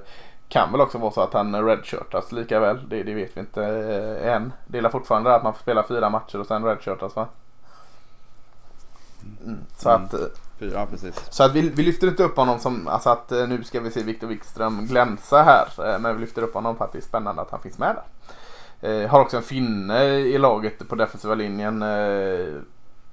kan 0.50 0.72
väl 0.72 0.82
också 0.82 0.98
vara 0.98 1.12
så 1.12 1.22
att 1.22 1.34
han 1.34 1.66
redshirtas 1.66 2.32
lika 2.32 2.60
väl. 2.60 2.90
Det, 2.90 3.04
det 3.04 3.14
vet 3.14 3.38
vi 3.38 3.40
inte 3.40 3.64
eh, 3.64 4.34
än. 4.34 4.54
Det 4.68 4.78
är 4.78 4.90
fortfarande 4.90 5.36
att 5.36 5.44
man 5.44 5.54
får 5.54 5.62
spela 5.62 5.84
fyra 5.88 6.10
matcher 6.10 6.40
och 6.40 6.48
sen 6.48 6.64
redshirtas 6.66 7.16
va? 7.16 7.28
Mm, 9.46 9.60
så 9.78 9.90
Mm. 9.90 10.04
att 10.06 10.14
eh, 10.14 10.20
ja, 10.74 10.86
precis. 10.92 11.22
så 11.30 11.44
att 11.44 11.54
vi, 11.54 11.62
vi 11.70 11.84
lyfter 11.84 12.08
inte 12.08 12.24
upp 12.24 12.38
honom 12.38 12.60
som 12.60 12.88
alltså 12.88 13.10
att 13.10 13.32
eh, 13.32 13.48
nu 13.48 13.64
ska 13.64 13.80
vi 13.80 13.92
se 13.92 14.04
Viktor 14.04 14.28
Wikström 14.28 14.86
glänsa 14.88 15.44
här. 15.44 15.94
eh, 15.94 16.00
Men 16.00 16.16
vi 16.16 16.22
lyfter 16.22 16.42
upp 16.42 16.54
honom 16.54 16.78
för 16.78 16.86
att 16.86 16.92
det 16.92 16.98
är 17.00 17.02
spännande 17.02 17.42
att 17.42 17.52
han 17.52 17.60
finns 17.62 17.78
med 17.78 17.96
där. 17.96 19.04
Eh, 19.04 19.10
har 19.10 19.20
också 19.22 19.38
en 19.38 19.44
finne 19.44 20.04
i 20.06 20.38
laget 20.38 20.90
på 20.90 20.96
defensiva 20.96 21.36
linjen. 21.36 21.82
Eh, 21.82 22.46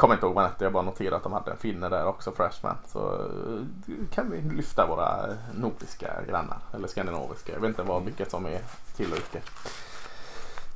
kommer 0.03 0.15
inte 0.15 0.27
ihåg 0.27 0.35
vad 0.35 0.45
han 0.45 0.53
hette, 0.53 0.65
jag 0.65 0.73
bara 0.73 0.83
noterat 0.83 1.17
att 1.17 1.23
de 1.23 1.33
hade 1.33 1.51
en 1.51 1.57
finne 1.57 1.89
där 1.89 2.07
också, 2.07 2.33
freshman. 2.33 2.77
Så 2.87 3.15
eh, 3.15 3.95
kan 4.11 4.31
vi 4.31 4.41
lyfta 4.41 4.87
våra 4.87 5.37
nordiska 5.55 6.23
grannar, 6.29 6.59
eller 6.75 6.89
skandinaviska. 6.89 7.53
Jag 7.53 7.61
vet 7.61 7.69
inte 7.69 7.83
vad, 7.83 8.05
vilka 8.05 8.27
som 8.27 8.47
är 8.47 8.61
till 8.97 9.13
och 9.13 9.19
icke. 9.19 9.41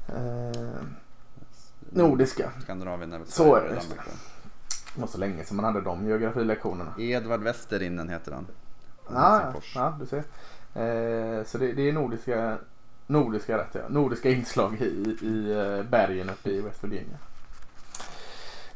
Eh, 0.08 0.82
nordiska. 1.80 2.50
Skandinavien 2.62 3.12
är 3.12 3.18
väl 3.18 3.26
Så 3.26 3.54
är 3.54 3.60
det? 3.60 3.80
Det 4.94 5.00
var 5.00 5.08
så 5.08 5.18
länge 5.18 5.44
som 5.44 5.56
man 5.56 5.64
hade 5.64 5.80
de 5.80 6.06
geografilektionerna. 6.06 6.94
Edvard 6.98 7.40
Westerinen 7.40 8.08
heter 8.08 8.32
han. 8.32 8.46
Ja, 9.12 9.38
Helsingfors. 9.38 9.72
ja, 9.76 9.98
du 10.00 10.06
ser. 10.06 10.18
Eh, 10.18 11.44
så 11.44 11.58
det, 11.58 11.72
det 11.72 11.88
är 11.88 11.92
nordiska, 11.92 12.58
nordiska 13.06 13.58
rätt 13.58 13.74
ja. 13.74 13.80
Nordiska 13.88 14.30
inslag 14.30 14.74
i, 14.80 15.16
i 15.22 15.52
eh, 15.52 15.90
bergen 15.90 16.30
uppe 16.30 16.50
i 16.50 16.60
West 16.60 16.84
Virginia. 16.84 17.18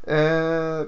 Eh, 0.03 0.83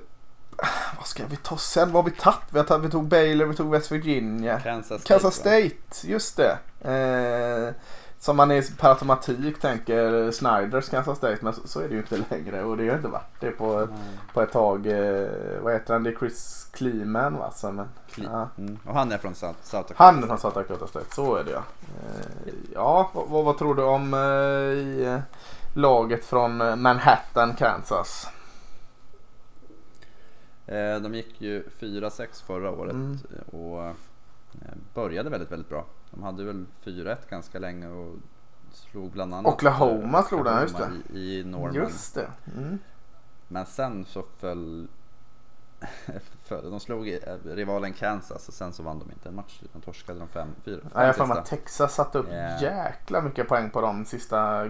vad 0.97 1.07
ska 1.07 1.27
vi 1.27 1.37
ta 1.37 1.57
sen? 1.57 1.93
Vad 1.93 2.05
har 2.05 2.11
vi 2.11 2.17
tagit? 2.17 2.39
Vi, 2.51 2.59
har 2.59 2.65
tagit, 2.67 2.85
vi 2.85 2.91
tog 2.91 3.05
Baylor, 3.09 3.47
vi 3.47 3.57
tog 3.57 3.71
West 3.71 3.93
Virginia. 3.93 4.61
Kansas 4.61 4.87
State. 5.03 5.09
Kansas? 5.09 5.35
State, 5.35 6.07
just 6.07 6.37
det. 6.37 6.59
Eh, 6.91 7.75
som 8.19 8.37
man 8.37 8.51
är 8.51 8.77
per 8.79 8.89
automatik 8.89 9.61
tänker 9.61 10.31
Snyders 10.31 10.89
Kansas 10.89 11.19
State 11.19 11.39
men 11.41 11.53
så, 11.53 11.61
så 11.69 11.81
är 11.81 11.89
det 11.89 11.95
ju 11.95 12.01
inte 12.01 12.23
längre 12.31 12.65
och 12.65 12.77
det 12.77 12.89
har 12.89 12.97
inte 12.97 13.09
varit 13.09 13.41
det 13.41 13.51
på, 13.51 13.77
Nej. 13.77 13.99
på 14.35 14.43
ett 14.43 14.53
tag. 14.53 14.87
Eh, 14.87 15.29
vad 15.63 15.73
heter 15.73 15.93
han? 15.93 16.03
Det 16.03 16.11
är 16.11 16.17
Chris 16.19 16.67
Kleeman 16.73 17.37
va? 17.37 17.51
Som, 17.51 17.81
Kli- 18.15 18.29
ja. 18.33 18.49
Mm. 18.59 18.79
Och 18.87 18.95
han 18.95 19.13
är 19.13 19.19
från 19.19 19.35
South, 19.35 19.59
South 19.63 19.89
Dakota. 19.89 19.95
Han 20.05 20.23
är 20.23 20.27
från 20.27 20.39
South 20.39 20.59
Dakota 20.59 20.87
State, 20.87 21.15
så 21.15 21.37
är 21.37 21.45
det 21.45 21.51
ja. 21.51 21.63
Eh, 22.07 22.53
ja, 22.75 23.11
vad, 23.15 23.29
vad, 23.29 23.45
vad 23.45 23.59
tror 23.59 23.75
du 23.75 23.83
om 23.83 24.15
eh, 24.15 24.21
i, 24.21 25.05
eh, 25.05 25.19
laget 25.75 26.25
från 26.25 26.61
eh, 26.61 26.77
Manhattan, 26.77 27.55
Kansas? 27.55 28.29
Eh, 30.67 30.97
De 31.01 31.15
gick 31.15 31.41
ju 31.41 31.63
4-6 31.79 32.43
förra 32.45 32.71
året 32.71 32.93
Mm. 32.93 33.19
och 33.53 33.83
eh, 33.85 33.93
började 34.95 35.31
väldigt, 35.31 35.51
väldigt 35.53 35.69
bra. 35.69 35.85
De 36.11 36.23
hade 36.23 36.45
väl 36.45 36.67
4-1 36.85 37.17
ganska 37.31 37.59
länge 37.59 37.89
och 37.89 38.15
slog 38.73 39.11
bland 39.11 39.35
annat 39.35 39.55
Oklahoma 39.55 40.19
eh, 40.19 40.25
slog 40.25 40.45
den, 40.45 40.63
just 40.63 40.75
Oklahoma 40.75 40.97
I, 41.13 41.39
i 41.41 41.45
Norman. 41.45 41.75
Just 41.75 42.15
det. 42.15 42.31
Mm. 42.57 42.79
Men 43.49 43.67
sen 43.67 44.05
så 44.05 44.23
föll... 44.39 44.89
de 46.49 46.81
slog 46.81 47.19
rivalen 47.45 47.93
Kansas 47.93 48.49
och 48.49 48.55
sen 48.55 48.73
så 48.73 48.83
vann 48.83 48.99
de 48.99 49.11
inte 49.11 49.29
en 49.29 49.35
match. 49.35 49.61
De 49.73 49.83
torskade 49.83 50.19
de 50.19 50.29
5 50.29 50.49
4 50.65 50.81
Ja, 50.95 51.07
jag 51.07 51.15
har 51.15 51.37
att 51.37 51.47
Texas 51.47 51.95
satte 51.95 52.19
upp 52.19 52.27
Ja. 52.31 52.61
jäkla 52.61 53.21
mycket 53.21 53.49
poäng 53.49 53.71
på 53.71 53.81
de 53.81 54.05
sista... 54.05 54.69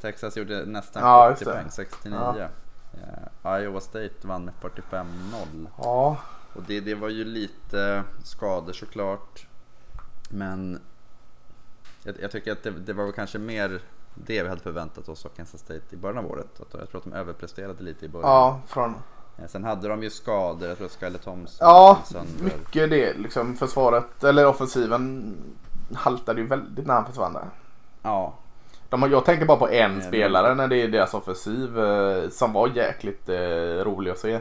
Texas 0.00 0.36
gjorde 0.36 0.64
nästan 0.66 1.02
Ja, 1.02 1.28
70 1.28 1.30
just 1.32 1.44
det. 1.44 1.52
poäng, 1.52 1.70
69. 1.70 2.34
Ja. 2.38 2.48
Eh, 2.96 3.58
Iowa 3.62 3.80
State 3.80 4.14
vann 4.22 4.44
med 4.44 4.54
45-0. 4.60 5.06
Ja, 5.78 6.16
Och 6.54 6.62
det, 6.62 6.80
det 6.80 6.94
var 6.94 7.08
ju 7.08 7.24
lite 7.24 8.02
skador 8.24 8.72
såklart. 8.72 9.46
Men 10.30 10.80
jag, 12.02 12.14
jag 12.20 12.30
tycker 12.30 12.52
att 12.52 12.62
det, 12.62 12.70
det 12.70 12.92
var 12.92 13.04
väl 13.04 13.12
kanske 13.12 13.38
mer 13.38 13.80
det 14.14 14.42
vi 14.42 14.48
hade 14.48 14.60
förväntat 14.60 15.08
oss 15.08 15.26
av 15.26 15.28
Kansas 15.30 15.60
State 15.60 15.82
i 15.90 15.96
början 15.96 16.18
av 16.24 16.30
året. 16.30 16.60
Att 16.60 16.74
jag 16.74 16.88
tror 16.90 16.98
att 16.98 17.04
de 17.04 17.12
överpresterade 17.12 17.82
lite 17.82 18.04
i 18.06 18.08
början. 18.08 18.30
ja 18.30 18.60
från... 18.66 18.94
Eh, 19.38 19.46
Sen 19.48 19.64
hade 19.64 19.88
de 19.88 20.02
ju 20.02 20.10
skador, 20.10 20.68
jag 20.68 20.78
tror 20.78 20.88
Skyler 20.88 21.18
Thompson 21.18 21.56
Ja, 21.68 21.98
mycket 22.40 22.90
det. 22.90 23.12
Liksom 23.18 23.56
försvaret, 23.56 24.24
eller 24.24 24.46
offensiven 24.46 25.36
haltade 25.94 26.40
ju 26.40 26.46
väldigt 26.46 26.86
när 26.86 26.94
han 26.94 27.06
försvann 27.06 27.32
där. 27.32 27.50
Ja, 28.02 28.34
De, 28.88 29.02
har- 29.02 29.08
jag 29.08 29.24
tänker 29.24 29.46
bara 29.46 29.56
på 29.58 29.68
en 29.68 29.90
Mm. 29.90 30.02
spelare 30.08 30.54
när 30.54 30.68
det 30.68 30.76
är 30.76 30.88
deras 30.88 31.14
offensiv 31.14 31.78
eh, 31.78 32.28
som 32.28 32.52
var 32.52 32.68
jäkligt 32.68 33.28
eh, 33.28 33.84
rolig 33.84 34.10
att 34.10 34.18
se. 34.18 34.40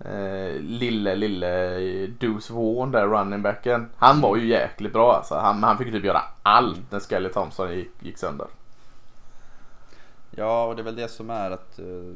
Eh, 0.00 0.60
lille, 0.60 1.14
lille 1.14 1.76
Deuce 2.06 2.50
Vaughn 2.50 2.90
där, 2.90 3.06
running 3.06 3.42
backen. 3.42 3.90
Han 3.96 4.20
var 4.20 4.36
ju 4.36 4.46
jäkligt 4.46 4.92
bra 4.92 5.12
alltså. 5.16 5.34
Han, 5.34 5.62
han 5.62 5.78
fick 5.78 5.92
typ 5.92 6.04
göra 6.04 6.22
allt 6.42 6.90
när 6.92 7.00
Skelly 7.00 7.28
Thompson 7.28 7.72
gick, 7.74 7.90
gick 8.00 8.18
sönder. 8.18 8.46
ja 10.30 10.64
och 10.64 10.76
det 10.76 10.82
är 10.82 10.84
väl 10.84 10.96
det 10.96 11.08
som 11.08 11.30
är 11.30 11.50
att 11.50 11.78
eh, 11.78 12.14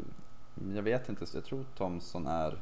jag 0.74 0.82
vet 0.82 1.08
inte, 1.08 1.24
jag 1.34 1.44
tror 1.44 1.64
Thompson 1.78 2.26
är 2.26 2.58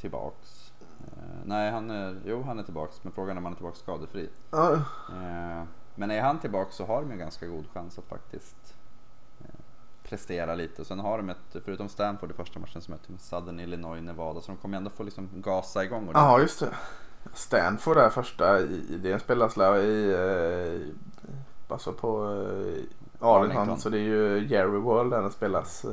tillbaks. 0.00 0.72
Eh, 1.00 1.38
nej, 1.44 1.70
han 1.70 1.90
är, 1.90 2.16
jo 2.26 2.42
han 2.42 2.58
är 2.58 2.62
tillbaks, 2.62 3.04
men 3.04 3.12
frågan 3.12 3.36
är 3.36 3.38
om 3.40 3.44
han 3.44 3.52
är 3.52 3.56
tillbaks 3.56 3.78
skadefri. 3.78 4.28
Eh, 4.52 5.62
men 5.94 6.10
är 6.10 6.20
han 6.20 6.38
tillbaks 6.38 6.76
så 6.76 6.84
har 6.84 7.02
de 7.02 7.10
ju 7.12 7.18
ganska 7.18 7.46
god 7.46 7.64
chans 7.74 7.98
att 7.98 8.04
faktiskt 8.04 8.74
eh, 9.40 9.54
prestera 10.02 10.54
lite. 10.54 10.84
Sen 10.84 10.98
har 10.98 11.18
de 11.18 11.28
ett, 11.28 11.56
förutom 11.64 11.88
Stanford 11.88 12.30
i 12.30 12.34
första 12.34 12.60
matchen, 12.60 12.82
som 12.82 12.92
möter 12.92 13.12
Southern 13.18 13.60
Illinois, 13.60 14.02
Nevada. 14.02 14.40
Så 14.40 14.52
de 14.52 14.56
kommer 14.56 14.76
ändå 14.76 14.90
få 14.90 15.02
liksom 15.02 15.28
gasa 15.34 15.84
igång. 15.84 16.10
Ja, 16.14 16.40
just 16.40 16.60
det. 16.60 16.74
Stanford 17.34 17.96
där 17.96 18.10
första, 18.10 18.60
i, 18.60 18.98
det 19.02 19.18
spelas 19.18 19.54
där 19.54 19.76
i, 19.76 20.12
eh, 20.12 20.88
alltså 21.68 21.92
på 21.92 22.24
eh, 22.24 22.82
Arlington. 23.28 23.80
Så 23.80 23.88
det 23.88 23.98
är 23.98 24.02
ju 24.02 24.46
Jerry 24.46 24.78
World 24.78 25.10
där 25.10 25.22
den 25.22 25.32
spelas. 25.32 25.84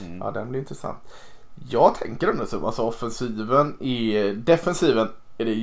Mm. 0.00 0.18
Ja, 0.18 0.30
den 0.30 0.48
blir 0.48 0.60
intressant. 0.60 0.98
Jag 1.68 1.94
tänker 1.94 2.28
ändå 2.28 2.46
så, 2.46 2.66
alltså 2.66 2.82
offensiven 2.82 3.82
i 3.82 4.32
defensiven 4.32 5.08
är 5.38 5.44
det 5.44 5.54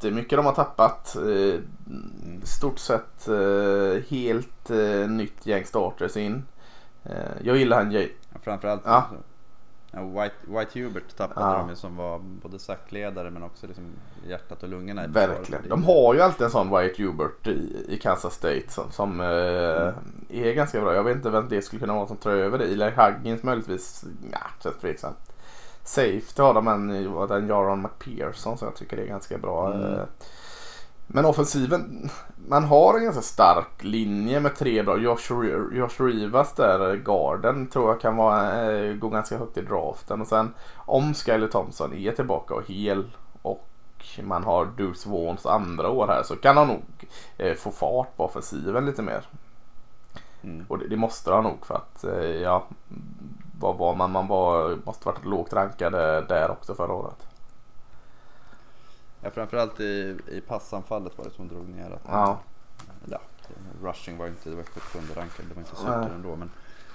jättemycket 0.00 0.38
de 0.38 0.46
har 0.46 0.52
tappat. 0.54 1.16
Eh, 1.16 1.60
Stort 2.44 2.78
sett 2.78 3.28
eh, 3.28 4.02
helt 4.08 4.70
eh, 4.70 5.10
nytt 5.10 5.46
gäng 5.46 5.64
starters 5.64 6.16
in. 6.16 6.44
Eh, 7.04 7.12
jag 7.42 7.56
gillar 7.56 7.76
han 7.76 7.92
Jay. 7.92 8.08
Ja, 8.32 8.38
framförallt 8.42 8.82
Ja. 8.84 9.06
ja, 9.90 10.00
White, 10.02 10.34
White 10.46 10.78
Hubert 10.80 11.16
tappade 11.16 11.46
Ja. 11.46 11.58
de 11.58 11.68
ju 11.68 11.76
som 11.76 11.96
var 11.96 12.18
både 12.18 12.58
sackledare 12.58 13.30
men 13.30 13.42
också 13.42 13.66
liksom 13.66 13.84
hjärtat 14.28 14.62
och 14.62 14.68
lungorna 14.68 15.04
i. 15.04 15.08
Verkligen. 15.08 15.68
De 15.68 15.84
har 15.84 16.14
ju 16.14 16.20
alltid 16.20 16.44
en 16.44 16.50
sån 16.50 16.70
Wyatt 16.70 16.98
Hubert 16.98 17.46
i, 17.46 17.84
i 17.88 17.98
Kansas 17.98 18.34
State 18.34 18.64
som, 18.68 18.90
som 18.90 19.20
eh, 19.20 19.92
är 20.46 20.52
ganska 20.54 20.80
bra. 20.80 20.94
Jag 20.94 21.04
vet 21.04 21.16
inte 21.16 21.30
vem 21.30 21.48
det 21.48 21.62
skulle 21.62 21.80
kunna 21.80 21.94
vara 21.94 22.06
som 22.06 22.16
tar 22.16 22.30
över 22.30 22.58
det. 22.58 22.64
Eli 22.64 22.90
Huggins 22.90 23.42
möjligtvis. 23.42 24.04
Ja, 24.32 24.38
känns 24.62 24.76
tveksamt. 24.78 25.18
Safety 25.86 26.42
har 26.42 26.54
de 26.54 26.68
en, 26.68 26.88
den 27.28 27.48
Jaron 27.48 27.82
McPherson 27.82 28.58
som 28.58 28.68
jag 28.68 28.76
tycker 28.76 28.96
är 28.96 29.06
ganska 29.06 29.38
bra. 29.38 29.72
Mm. 29.72 29.94
eh. 29.94 30.04
Men 31.06 31.24
offensiven, 31.24 32.10
man 32.48 32.64
har 32.64 32.98
en 32.98 33.04
ganska 33.04 33.22
stark 33.22 33.84
linje 33.84 34.40
med 34.40 34.56
tre 34.56 34.82
bra. 34.82 34.98
Josh, 34.98 35.32
Josh 35.72 36.00
Rivas 36.00 36.54
där, 36.54 36.90
eh, 36.90 36.96
garden, 36.96 37.66
tror 37.66 37.90
jag 37.90 38.00
kan 38.00 38.16
vara, 38.16 38.72
eh, 38.72 38.94
gå 38.94 39.08
ganska 39.08 39.38
högt 39.38 39.58
i 39.58 39.62
draften. 39.62 40.20
Och 40.20 40.26
sen 40.26 40.54
om 40.76 41.14
Skyler 41.14 41.48
Thompson 41.48 41.94
är 41.94 42.12
tillbaka 42.12 42.54
och 42.54 42.66
hel 42.66 43.04
och 43.42 43.68
man 44.22 44.44
har 44.44 44.66
Deuce 44.76 45.06
Vaughns 45.06 45.46
andra 45.46 45.90
år 45.90 46.06
här 46.06 46.22
så 46.22 46.36
kan 46.36 46.56
han 46.56 46.68
nog 46.68 46.82
få 47.58 47.70
fart 47.70 48.16
på 48.16 48.24
offensiven 48.24 48.86
lite 48.86 49.02
mer. 49.02 49.26
Mm. 50.42 50.66
Och 50.68 50.78
det, 50.78 50.88
det 50.88 50.96
måste 50.96 51.32
han 51.32 51.44
nog 51.44 51.66
för 51.66 51.74
att 51.74 52.04
ja, 52.42 52.66
vad 53.60 53.76
var 53.76 53.94
man? 53.94 54.10
Man 54.12 54.26
var, 54.26 54.78
måste 54.84 55.06
varit 55.06 55.24
lågt 55.24 55.52
rankade 55.52 56.20
där 56.28 56.50
också 56.50 56.74
förra 56.74 56.92
året. 56.92 57.26
Ja, 59.20 59.30
framförallt 59.30 59.80
i, 59.80 60.16
i 60.28 60.40
passanfallet 60.40 61.18
var 61.18 61.24
det 61.24 61.30
som 61.30 61.48
drog 61.48 61.68
ner. 61.68 61.90
Att, 61.90 62.02
Ja. 62.08 62.38
ja, 63.04 63.20
rushing 63.82 64.16
var 64.18 64.26
inte, 64.26 64.50
det 64.50 64.56
var 64.56 64.62
77 64.62 64.98
rankad, 65.14 65.46
det 65.48 65.54
var 65.54 65.60
inte 65.62 65.76
super 65.76 66.10
ändå. 66.14 66.36
Men, 66.36 66.50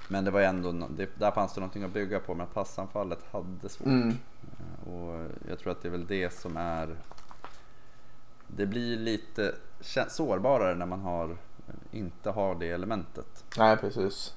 men 0.08 0.26
det 0.26 0.32
var 0.32 0.42
ändå, 0.42 0.88
det, 0.90 1.10
där 1.20 1.32
fanns 1.32 1.54
det 1.54 1.62
någonting 1.62 1.84
att 1.84 1.92
bygga 1.94 2.20
på. 2.20 2.36
Men 2.36 2.48
passanfallet 2.48 3.20
hade 3.32 3.70
svårt. 3.70 3.88
Mm. 3.88 4.18
Och 4.86 5.32
jag 5.50 5.60
tror 5.60 5.72
att 5.72 5.82
det 5.82 5.88
är 5.88 5.92
väl 5.92 6.08
det 6.08 6.34
som 6.34 6.58
är 6.58 6.96
Det 8.48 8.66
blir 8.66 8.98
lite 8.98 9.56
sårbarare 10.10 10.76
när 10.76 10.86
man 10.86 11.00
har 11.02 11.38
inte 11.92 12.30
har 12.30 12.56
det 12.56 12.70
elementet. 12.70 13.44
Nej 13.58 13.78
precis. 13.78 14.36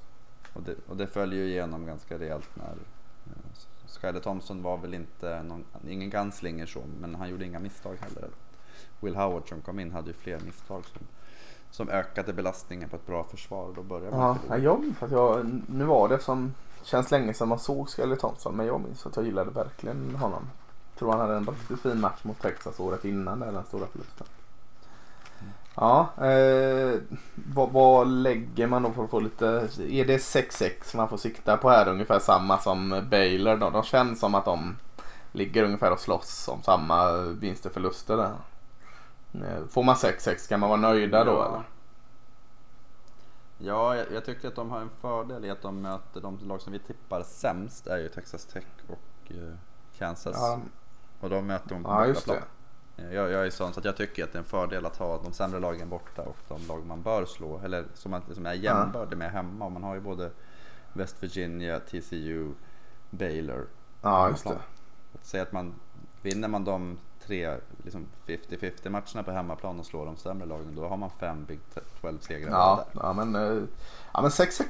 Och 0.55 0.61
det, 0.63 0.75
och 0.87 0.97
det 0.97 1.07
följer 1.07 1.43
ju 1.43 1.49
igenom 1.49 1.85
ganska 1.85 2.19
rejält 2.19 2.49
när 2.53 2.75
eh, 3.25 3.99
Skyler 4.01 4.19
Thompson 4.19 4.63
var 4.63 4.77
väl 4.77 4.93
inte 4.93 5.43
någon, 5.43 5.65
ingen 5.87 6.09
gunslinger 6.09 6.65
så, 6.65 6.83
men 6.99 7.15
han 7.15 7.29
gjorde 7.29 7.45
inga 7.45 7.59
misstag 7.59 7.97
heller. 8.01 8.29
Will 8.99 9.15
Howard 9.15 9.49
som 9.49 9.61
kom 9.61 9.79
in 9.79 9.91
hade 9.91 10.07
ju 10.07 10.13
fler 10.13 10.39
misstag 10.39 10.85
som, 10.85 11.01
som 11.71 11.89
ökade 11.89 12.33
belastningen 12.33 12.89
på 12.89 12.95
ett 12.95 13.05
bra 13.05 13.23
försvar. 13.23 13.73
Då 13.75 13.83
börjar 13.83 14.11
man 14.11 14.39
Ja, 14.49 14.57
jag 14.57 14.79
minns 14.79 15.03
att 15.03 15.11
jag, 15.11 15.61
nu 15.67 15.85
var 15.85 16.09
det 16.09 16.19
som 16.19 16.53
känns 16.83 17.11
länge 17.11 17.33
sedan 17.33 17.47
man 17.47 17.59
såg 17.59 17.89
Skelly 17.89 18.15
Thompson 18.15 18.55
men 18.55 18.65
jag 18.65 18.81
minns 18.81 19.05
att 19.05 19.15
jag 19.15 19.25
gillade 19.25 19.51
verkligen 19.51 20.15
honom. 20.15 20.49
Tror 20.97 21.11
han 21.11 21.19
hade 21.19 21.35
en 21.35 21.45
riktigt 21.45 21.79
fin 21.79 21.99
match 21.99 22.23
mot 22.23 22.41
Texas 22.41 22.79
året 22.79 23.05
innan 23.05 23.39
där, 23.39 23.51
den 23.51 23.65
stora 23.65 23.87
förlusten. 23.87 24.27
Ja, 25.75 26.09
eh, 26.25 26.99
vad, 27.35 27.69
vad 27.71 28.07
lägger 28.07 28.67
man 28.67 28.83
då 28.83 28.91
för 28.91 29.03
att 29.03 29.09
få 29.09 29.19
lite, 29.19 29.47
är 29.89 30.05
det 30.05 30.17
6-6 30.17 30.95
man 30.97 31.09
får 31.09 31.17
sikta 31.17 31.57
på 31.57 31.69
här 31.69 31.87
ungefär 31.87 32.19
samma 32.19 32.57
som 32.57 33.03
Baylor 33.09 33.57
då? 33.57 33.69
De 33.69 33.83
känns 33.83 34.19
som 34.19 34.35
att 34.35 34.45
de 34.45 34.75
ligger 35.31 35.63
ungefär 35.63 35.91
och 35.91 35.99
slåss 35.99 36.47
om 36.47 36.61
samma 36.63 37.11
vinster 37.21 37.69
och 37.69 37.73
förluster 37.73 38.17
där. 38.17 38.33
Eh, 39.33 39.67
Får 39.69 39.83
man 39.83 39.95
6-6 39.95 40.49
kan 40.49 40.59
man 40.59 40.69
vara 40.69 40.79
nöjda 40.79 41.23
då 41.23 41.31
Ja. 41.31 41.47
eller? 41.47 41.63
Ja, 43.57 43.95
jag, 43.95 44.05
jag 44.11 44.25
tycker 44.25 44.47
att 44.47 44.55
de 44.55 44.69
har 44.71 44.81
en 44.81 44.89
fördel 45.01 45.45
i 45.45 45.49
att 45.49 45.61
de 45.61 45.81
möter 45.81 46.21
de 46.21 46.39
lag 46.47 46.61
som 46.61 46.73
vi 46.73 46.79
tippar 46.79 47.23
sämst 47.23 47.87
är 47.87 47.97
ju 47.97 48.09
Texas 48.09 48.45
Tech 48.45 48.63
och 48.87 49.31
eh, 49.31 49.53
Kansas. 49.97 50.35
Ja, 50.39 50.59
Och 51.19 51.29
de 51.29 51.47
möter 51.47 51.69
de 51.69 51.83
på 51.83 51.89
ja 51.89 52.05
just 52.05 52.27
det. 52.27 52.43
Eh, 52.97 53.13
Jag, 53.13 53.31
jag 53.31 53.45
är 53.45 53.49
sån 53.49 53.73
så 53.73 53.79
att 53.79 53.85
jag 53.85 53.97
tycker 53.97 54.23
att 54.23 54.31
det 54.31 54.37
är 54.37 54.39
en 54.41 54.45
fördel 54.45 54.85
att 54.85 54.97
ha 54.97 55.17
de 55.23 55.33
sämre 55.33 55.59
lagen 55.59 55.89
borta 55.89 56.21
och 56.21 56.37
de 56.47 56.67
lag 56.67 56.85
man 56.85 57.01
bör 57.01 57.25
slå. 57.25 57.61
Eller 57.63 57.85
som, 57.93 58.11
man, 58.11 58.21
som 58.33 58.45
är 58.45 58.53
jämnbördig 58.53 59.17
med 59.17 59.31
hemma. 59.31 59.65
Och 59.65 59.71
man 59.71 59.83
har 59.83 59.95
ju 59.95 60.01
både 60.01 60.31
West 60.93 61.23
Virginia, 61.23 61.79
TCU, 61.79 62.51
Baylor. 63.09 63.67
Ja, 64.01 64.29
just 64.29 64.43
det. 64.43 64.59
Att 65.13 65.25
säga 65.25 65.43
att 65.43 65.51
man 65.51 65.73
vinner 66.21 66.47
man 66.47 66.65
de 66.65 66.97
tre 67.25 67.55
liksom 67.83 68.05
50-50 68.27 68.89
matcherna 68.89 69.23
på 69.23 69.31
hemmaplan 69.31 69.79
och 69.79 69.85
slår 69.85 70.05
de 70.05 70.17
sämre 70.17 70.45
lagen. 70.47 70.75
Då 70.75 70.87
har 70.87 70.97
man 70.97 71.09
fem 71.19 71.45
Big 71.45 71.59
12 72.01 72.19
segrar 72.19 72.51
Ja, 72.51 72.85
där. 72.93 73.01
ja 73.03 73.13
men, 73.13 73.35
eh, 73.35 73.63
ja, 74.13 74.21
men 74.21 74.31
6-6 74.31 74.63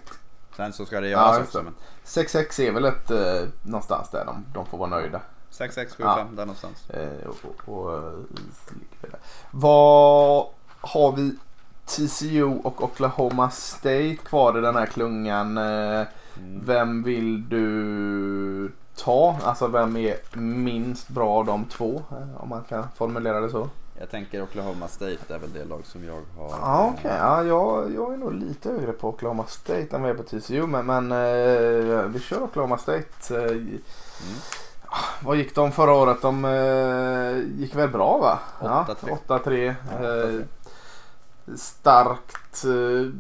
Sen 0.56 0.74
så 0.74 0.86
ska 0.86 1.02
det 1.02 1.08
Ja, 1.10 1.20
göras 1.20 1.40
just 1.40 1.48
också. 1.56 1.58
det. 1.58 1.64
Men 1.64 1.74
6-6 2.04 2.60
är 2.62 2.72
väl 2.72 2.86
ett, 2.86 3.12
eh, 3.12 3.48
någonstans 3.64 4.10
där 4.12 4.26
de, 4.26 4.46
de 4.54 4.66
får 4.66 4.78
vara 4.78 4.90
nöjda. 4.90 5.22
6, 5.56 5.76
6, 5.76 5.96
7, 5.96 6.04
Ja. 6.04 6.16
5 6.16 6.36
där 6.36 6.46
någonstans. 6.46 6.90
Eh, 6.90 7.28
och, 7.28 7.36
och, 7.68 7.88
och, 7.88 7.94
eh. 7.98 9.10
Vad 9.52 10.46
har 10.82 11.12
vi 11.12 11.36
TCU 11.86 12.44
och 12.44 12.84
Oklahoma 12.84 13.50
State 13.50 14.16
kvar 14.16 14.58
i 14.58 14.62
den 14.62 14.76
här 14.76 14.86
klungan? 14.86 15.58
Eh, 15.58 16.04
Mm. 16.38 16.62
Vem 16.66 17.04
vill 17.04 17.50
du 17.50 18.72
ta? 18.96 19.36
Alltså 19.44 19.68
vem 19.68 19.98
är 19.98 20.18
minst 20.38 21.10
bra 21.10 21.30
av 21.30 21.46
de 21.46 21.66
två? 21.66 22.02
Eh, 22.12 22.42
Om 22.44 22.50
man 22.50 22.64
kan 22.64 22.84
formulera 22.96 23.40
det 23.42 23.50
så. 23.50 23.70
Jag 24.00 24.10
tänker 24.10 24.42
Oklahoma 24.44 24.88
State 24.88 25.18
är 25.34 25.40
väl 25.40 25.54
det 25.54 25.66
lag 25.66 25.82
som 25.86 26.04
jag 26.04 26.14
har. 26.14 26.50
Ja, 26.62 26.94
okej. 26.98 27.12
Ja, 27.20 27.44
jag, 27.44 27.94
jag 27.96 28.14
är 28.14 28.18
nog 28.18 28.34
lite 28.34 28.70
högre 28.70 28.92
på 28.92 29.10
Oklahoma 29.10 29.44
State 29.48 29.88
än 29.96 30.02
vad 30.02 30.10
jag 30.10 30.20
är 30.20 30.24
på 30.24 30.30
TCU. 30.30 30.68
Men, 30.68 30.86
men 30.86 31.12
eh, 31.12 32.02
vi 32.06 32.20
kör 32.20 32.44
Oklahoma 32.44 32.78
State. 32.78 33.36
Eh, 33.36 33.52
Mm. 33.52 33.82
Vad 35.20 35.38
gick 35.38 35.56
de 35.56 35.72
förra 35.72 35.94
året? 35.94 36.22
De 36.22 36.46
eh, 36.46 37.60
gick 37.62 37.76
väl 37.76 37.90
bra 37.90 38.18
va? 38.18 38.40
8-3. 38.60 38.96
Ja, 39.08 39.18
8-3. 39.28 39.76
Ja, 39.92 40.06
Eh, 40.06 40.10
8-3. 40.26 40.44
starkt. 41.58 42.66
Eh, 42.66 43.12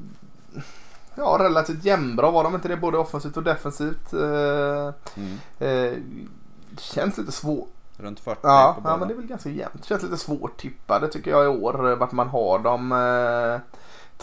ja, 1.15 1.37
relativt 1.39 1.83
jämnbra 1.85 2.31
var 2.31 2.43
de 2.43 2.55
inte 2.55 2.67
det? 2.67 2.77
Både 2.77 2.97
offensivt 2.97 3.37
och 3.37 3.43
defensivt. 3.43 4.13
Eh, 4.13 4.93
Mm. 5.15 5.37
eh, 5.59 5.97
känns 6.79 7.17
lite 7.17 7.31
svårt. 7.31 7.69
Runt 7.97 8.19
40 8.19 8.39
Ja, 8.43 8.73
på 8.75 8.79
ja 8.79 8.83
båda. 8.83 8.97
men 8.97 9.07
det 9.07 9.13
är 9.13 9.15
väl 9.15 9.25
ganska 9.27 9.49
jämnt. 9.49 9.85
Känns 9.85 10.03
lite 10.03 10.17
svårt 10.17 10.57
tippade 10.57 11.07
tycker 11.07 11.31
jag 11.31 11.45
i 11.45 11.47
år 11.47 11.89
eh, 11.91 11.95
vart 11.97 12.11
man 12.11 12.27
har 12.29 12.59
dem. 12.59 12.91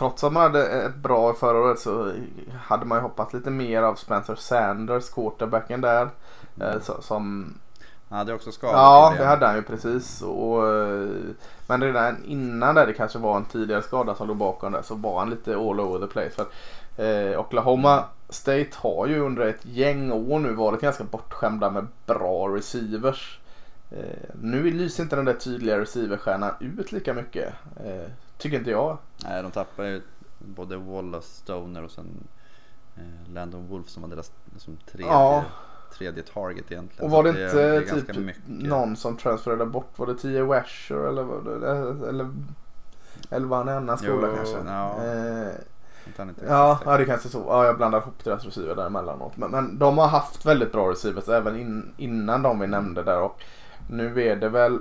Trots 0.03 0.25
att 0.25 0.33
man 0.33 0.43
hade 0.43 0.67
ett 0.67 0.95
bra 0.95 1.35
förra 1.35 1.59
året 1.59 1.79
så 1.79 2.13
hade 2.61 2.85
man 2.87 2.99
ju 2.99 3.03
hoppats 3.03 3.35
lite 3.35 3.51
mer 3.51 3.83
av 3.83 3.95
Spencer 3.95 4.35
Sanders, 4.35 5.11
quarterbacken 5.11 5.81
där. 5.81 6.09
Mm. 6.61 6.81
som, 7.01 7.55
Han 8.09 8.19
hade 8.19 8.35
också 8.35 8.53
skador. 8.53 8.77
Ja, 8.77 9.15
det 9.19 9.25
hade 9.25 9.47
han 9.47 9.57
ju 9.57 9.63
precis. 9.63 10.23
Och, 10.23 10.69
eh, 10.69 11.09
men 11.67 11.83
redan 11.83 12.25
innan 12.25 12.75
där 12.75 12.87
det 12.87 12.93
kanske 12.93 13.19
var 13.19 13.37
en 13.37 13.45
tidigare 13.45 13.83
skada 13.83 14.15
som 14.15 14.29
låg 14.29 14.37
bakom 14.37 14.73
där 14.73 14.83
så 14.83 14.95
var 14.95 15.19
han 15.19 15.31
lite 15.31 15.55
all 15.55 15.81
over 15.81 16.07
the 16.07 16.13
place. 16.13 16.31
För 16.31 16.47
eh, 17.05 17.41
Oklahoma 17.41 18.05
State 18.29 18.71
har 18.75 19.07
ju 19.07 19.21
under 19.21 19.47
ett 19.47 19.65
gäng 19.67 20.13
år 20.13 20.39
nu 20.39 20.53
varit 20.53 20.81
ganska 20.81 21.05
bortskämda 21.05 21.71
med 21.71 21.87
bra 22.07 22.49
receivers. 22.49 23.39
Eh, 23.91 24.29
nu 24.41 24.71
lyser 24.71 25.03
inte 25.03 25.17
den 25.17 25.25
där 25.25 25.35
tydliga 25.35 25.79
receiverstjärnan 25.79 26.51
ut 26.61 26.93
lika 26.93 27.15
mycket. 27.15 27.55
Eh, 27.85 28.11
tycker 28.43 28.59
inte 28.59 28.71
jag. 28.71 28.99
Nej, 29.25 29.43
de 29.43 29.51
tappar 29.51 29.85
ju 29.85 30.03
både 30.39 30.77
Wallace, 30.77 31.29
Stoner 31.29 31.85
och 31.85 31.91
sen 31.91 32.29
eh, 32.97 33.33
Landon 33.35 33.67
Wolf 33.69 33.89
som 33.89 34.03
var 34.03 34.11
deras 34.11 34.33
liksom, 34.53 34.79
tredje, 34.93 35.07
ja. 35.07 35.45
tredje 35.99 36.23
target 36.23 36.73
egentligen. 36.73 37.05
Och 37.05 37.11
var 37.11 37.25
det, 37.25 37.33
det 37.33 37.79
inte 37.79 38.13
typ 38.13 38.17
mycket... 38.17 38.43
någon 38.47 38.97
som 38.97 39.17
transfererade 39.17 39.67
bort? 39.67 39.99
Var 39.99 40.07
det 40.07 40.15
T.A. 40.15 40.45
Washer 40.45 41.09
eller, 41.09 41.23
var 41.23 41.41
det, 41.41 41.71
eller, 42.09 42.31
eller 43.31 43.47
var 43.47 43.57
han 43.57 43.69
en 43.69 43.77
annan 43.77 43.99
skola 43.99 44.29
jo, 44.29 44.37
kanske? 44.37 44.59
Ja. 44.67 45.05
Eh, 45.05 45.55
ja, 46.47 46.81
ja, 46.85 46.97
det 46.97 47.05
kanske 47.05 47.29
så. 47.29 47.45
Ja, 47.49 47.67
jag 47.67 47.77
blandar 47.77 48.01
ihop 48.01 48.25
deras 48.25 48.45
receiver 48.45 48.75
där 48.75 48.87
emellanåt. 48.87 49.37
Men, 49.37 49.51
men 49.51 49.79
de 49.79 49.99
har 49.99 50.09
haft 50.09 50.47
väldigt 50.47 50.73
bra 50.73 50.91
receivers 50.91 51.29
även 51.29 51.61
in, 51.61 51.95
innan 51.97 52.43
de 52.43 52.61
vi 52.61 52.67
nämnde 52.67 53.03
där. 53.03 53.21
Och 53.21 53.43
nu 53.89 54.23
är 54.23 54.37
det 54.37 54.49
väl 54.49 54.79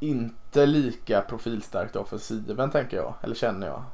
inte 0.00 0.41
lika 0.56 1.20
profilstarkt 1.20 1.96
i 1.96 1.98
offensiven 1.98 2.70
tänker 2.70 2.96
jag. 2.96 3.14
Eller 3.22 3.34
känner 3.34 3.66
jag. 3.66 3.84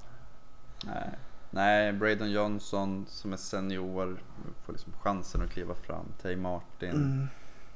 Nej, 0.84 1.10
Nej 1.50 1.92
Braden 1.92 2.30
Johnson 2.30 3.06
som 3.08 3.32
är 3.32 3.36
senior 3.36 4.20
får 4.66 4.72
liksom 4.72 4.92
chansen 4.92 5.42
att 5.42 5.50
kliva 5.50 5.74
fram. 5.74 6.06
Tay 6.22 6.36
Martin 6.36 6.90
mm. 6.90 7.28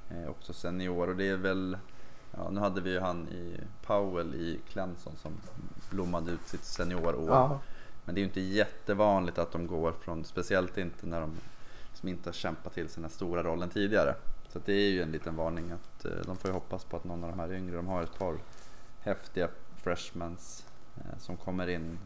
är 0.08 0.30
också 0.30 0.52
senior 0.52 1.08
och 1.08 1.16
det 1.16 1.28
är 1.28 1.36
väl 1.36 1.76
Ja, 2.36 2.50
nu 2.50 2.60
hade 2.60 2.80
vi 2.80 2.90
ju 2.90 3.00
han 3.00 3.28
i 3.28 3.60
Powell 3.82 4.34
i 4.34 4.60
Clemson 4.68 5.12
som 5.16 5.32
blommade 5.90 6.30
ut 6.30 6.48
sitt 6.48 6.64
seniorår. 6.64 7.26
Ja. 7.28 7.60
Men 8.04 8.14
det 8.14 8.18
är 8.18 8.22
ju 8.22 8.26
inte 8.26 8.40
jättevanligt 8.40 9.38
att 9.38 9.52
de 9.52 9.66
går 9.66 9.92
från, 9.92 10.24
speciellt 10.24 10.78
inte 10.78 11.06
när 11.06 11.20
de 11.20 11.32
som 11.94 12.08
inte 12.08 12.28
har 12.28 12.34
kämpat 12.34 12.74
till 12.74 12.88
sin 12.88 13.08
stora 13.10 13.42
rollen 13.42 13.68
tidigare. 13.68 14.14
Så 14.48 14.58
det 14.64 14.72
är 14.72 14.90
ju 14.90 15.02
en 15.02 15.12
liten 15.12 15.36
varning 15.36 15.70
att 15.70 16.04
eh, 16.04 16.10
de 16.26 16.36
får 16.36 16.50
ju 16.50 16.54
hoppas 16.54 16.84
på 16.84 16.96
att 16.96 17.04
någon 17.04 17.24
av 17.24 17.30
de 17.30 17.38
här 17.38 17.52
yngre, 17.52 17.76
de 17.76 17.86
har 17.86 18.02
ett 18.02 18.18
par 18.18 18.38
häftiga 19.02 19.48
freshmans 19.82 20.66
eh, 20.96 21.18
som 21.18 21.36
kommer 21.36 21.68
in. 21.68 21.98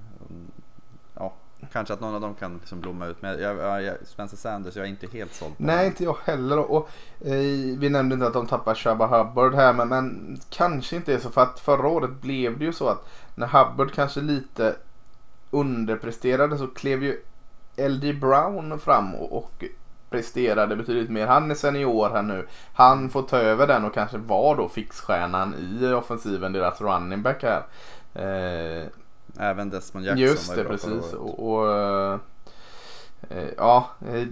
Ja, 1.15 1.33
kanske 1.73 1.95
att 1.95 2.01
någon 2.01 2.15
av 2.15 2.21
dem 2.21 2.35
kan 2.35 2.55
liksom 2.55 2.81
blomma 2.81 3.07
ut. 3.07 3.23
Men 3.23 3.43
jag, 3.43 3.83
jag, 3.83 3.97
Spencer 4.07 4.37
Sanders, 4.37 4.77
jag 4.77 4.87
är 4.87 4.91
inte 4.91 5.07
helt 5.07 5.35
såld 5.35 5.57
på 5.57 5.63
Nej, 5.63 5.77
honom. 5.77 5.87
inte 5.87 6.05
jag 6.05 6.17
heller. 6.25 6.59
Och, 6.59 6.89
eh, 7.21 7.79
vi 7.79 7.89
nämnde 7.89 8.15
inte 8.15 8.27
att 8.27 8.33
de 8.33 8.47
tappar 8.47 8.75
Shabba 8.75 9.07
Hubbard 9.07 9.55
här, 9.55 9.73
men, 9.73 9.89
men 9.89 10.37
kanske 10.51 10.97
inte 10.97 11.15
är 11.15 11.19
så. 11.19 11.31
För 11.31 11.43
att 11.43 11.61
förra 11.61 11.89
året 11.89 12.11
blev 12.11 12.59
det 12.59 12.65
ju 12.65 12.73
så 12.73 12.89
att 12.89 13.09
när 13.35 13.47
Hubbard 13.47 13.93
kanske 13.93 14.21
lite 14.21 14.77
underpresterade 15.51 16.59
så 16.59 16.67
klev 16.67 17.05
ju 17.05 17.23
LD 17.77 18.21
Brown 18.21 18.79
fram 18.79 19.15
och, 19.15 19.39
och 19.39 19.65
presterade 20.17 20.77
betydligt 20.77 21.11
mer. 21.11 21.27
Han 21.27 21.51
är 21.51 21.55
senior 21.55 22.11
här 22.11 22.23
nu. 22.23 22.47
Han 22.73 23.11
får 23.11 23.23
ta 23.23 23.37
över 23.37 23.67
den 23.67 23.85
och 23.85 23.95
kanske 23.95 24.19
vara 24.19 24.57
då 24.57 24.69
fixstjärnan 24.69 25.55
i 25.55 25.93
offensiven, 25.93 26.53
deras 26.53 26.81
running 26.81 27.23
back 27.23 27.43
här. 27.43 27.63
Eh, 28.15 28.87
Även 29.39 29.71
Desmond 29.71 30.07
Jackson 30.07 30.21
Just 30.21 30.55
det, 30.55 30.65
precis. 30.65 31.13
Och, 31.13 31.53
och 31.53 31.73
eh, 31.73 32.19
ja. 33.57 33.91
Eh, 34.09 34.27